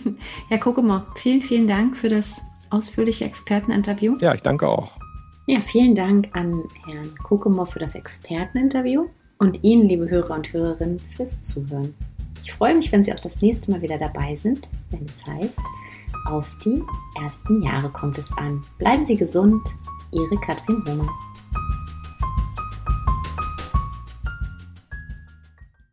Herr 0.48 0.58
Kokemer, 0.58 1.06
vielen, 1.14 1.42
vielen 1.42 1.68
Dank 1.68 1.96
für 1.96 2.08
das 2.08 2.42
ausführliche 2.72 3.24
Experteninterview. 3.24 4.16
Ja, 4.20 4.34
ich 4.34 4.40
danke 4.40 4.68
auch. 4.68 4.92
Ja, 5.46 5.60
vielen 5.60 5.94
Dank 5.94 6.28
an 6.32 6.62
Herrn 6.86 7.14
Kokemer 7.22 7.66
für 7.66 7.78
das 7.78 7.94
Experteninterview 7.94 9.06
und 9.38 9.62
Ihnen, 9.64 9.88
liebe 9.88 10.08
Hörer 10.08 10.34
und 10.34 10.52
Hörerinnen, 10.52 11.00
fürs 11.16 11.42
Zuhören. 11.42 11.94
Ich 12.42 12.52
freue 12.52 12.74
mich, 12.74 12.92
wenn 12.92 13.02
Sie 13.02 13.12
auch 13.12 13.20
das 13.20 13.42
nächste 13.42 13.70
Mal 13.72 13.82
wieder 13.82 13.98
dabei 13.98 14.36
sind, 14.36 14.68
wenn 14.90 15.04
es 15.04 15.26
heißt, 15.26 15.62
auf 16.26 16.52
die 16.64 16.82
ersten 17.20 17.62
Jahre 17.62 17.88
kommt 17.88 18.18
es 18.18 18.32
an. 18.36 18.62
Bleiben 18.78 19.04
Sie 19.04 19.16
gesund, 19.16 19.62
Ihre 20.12 20.36
Katrin 20.40 20.82
Hohmann. 20.86 21.08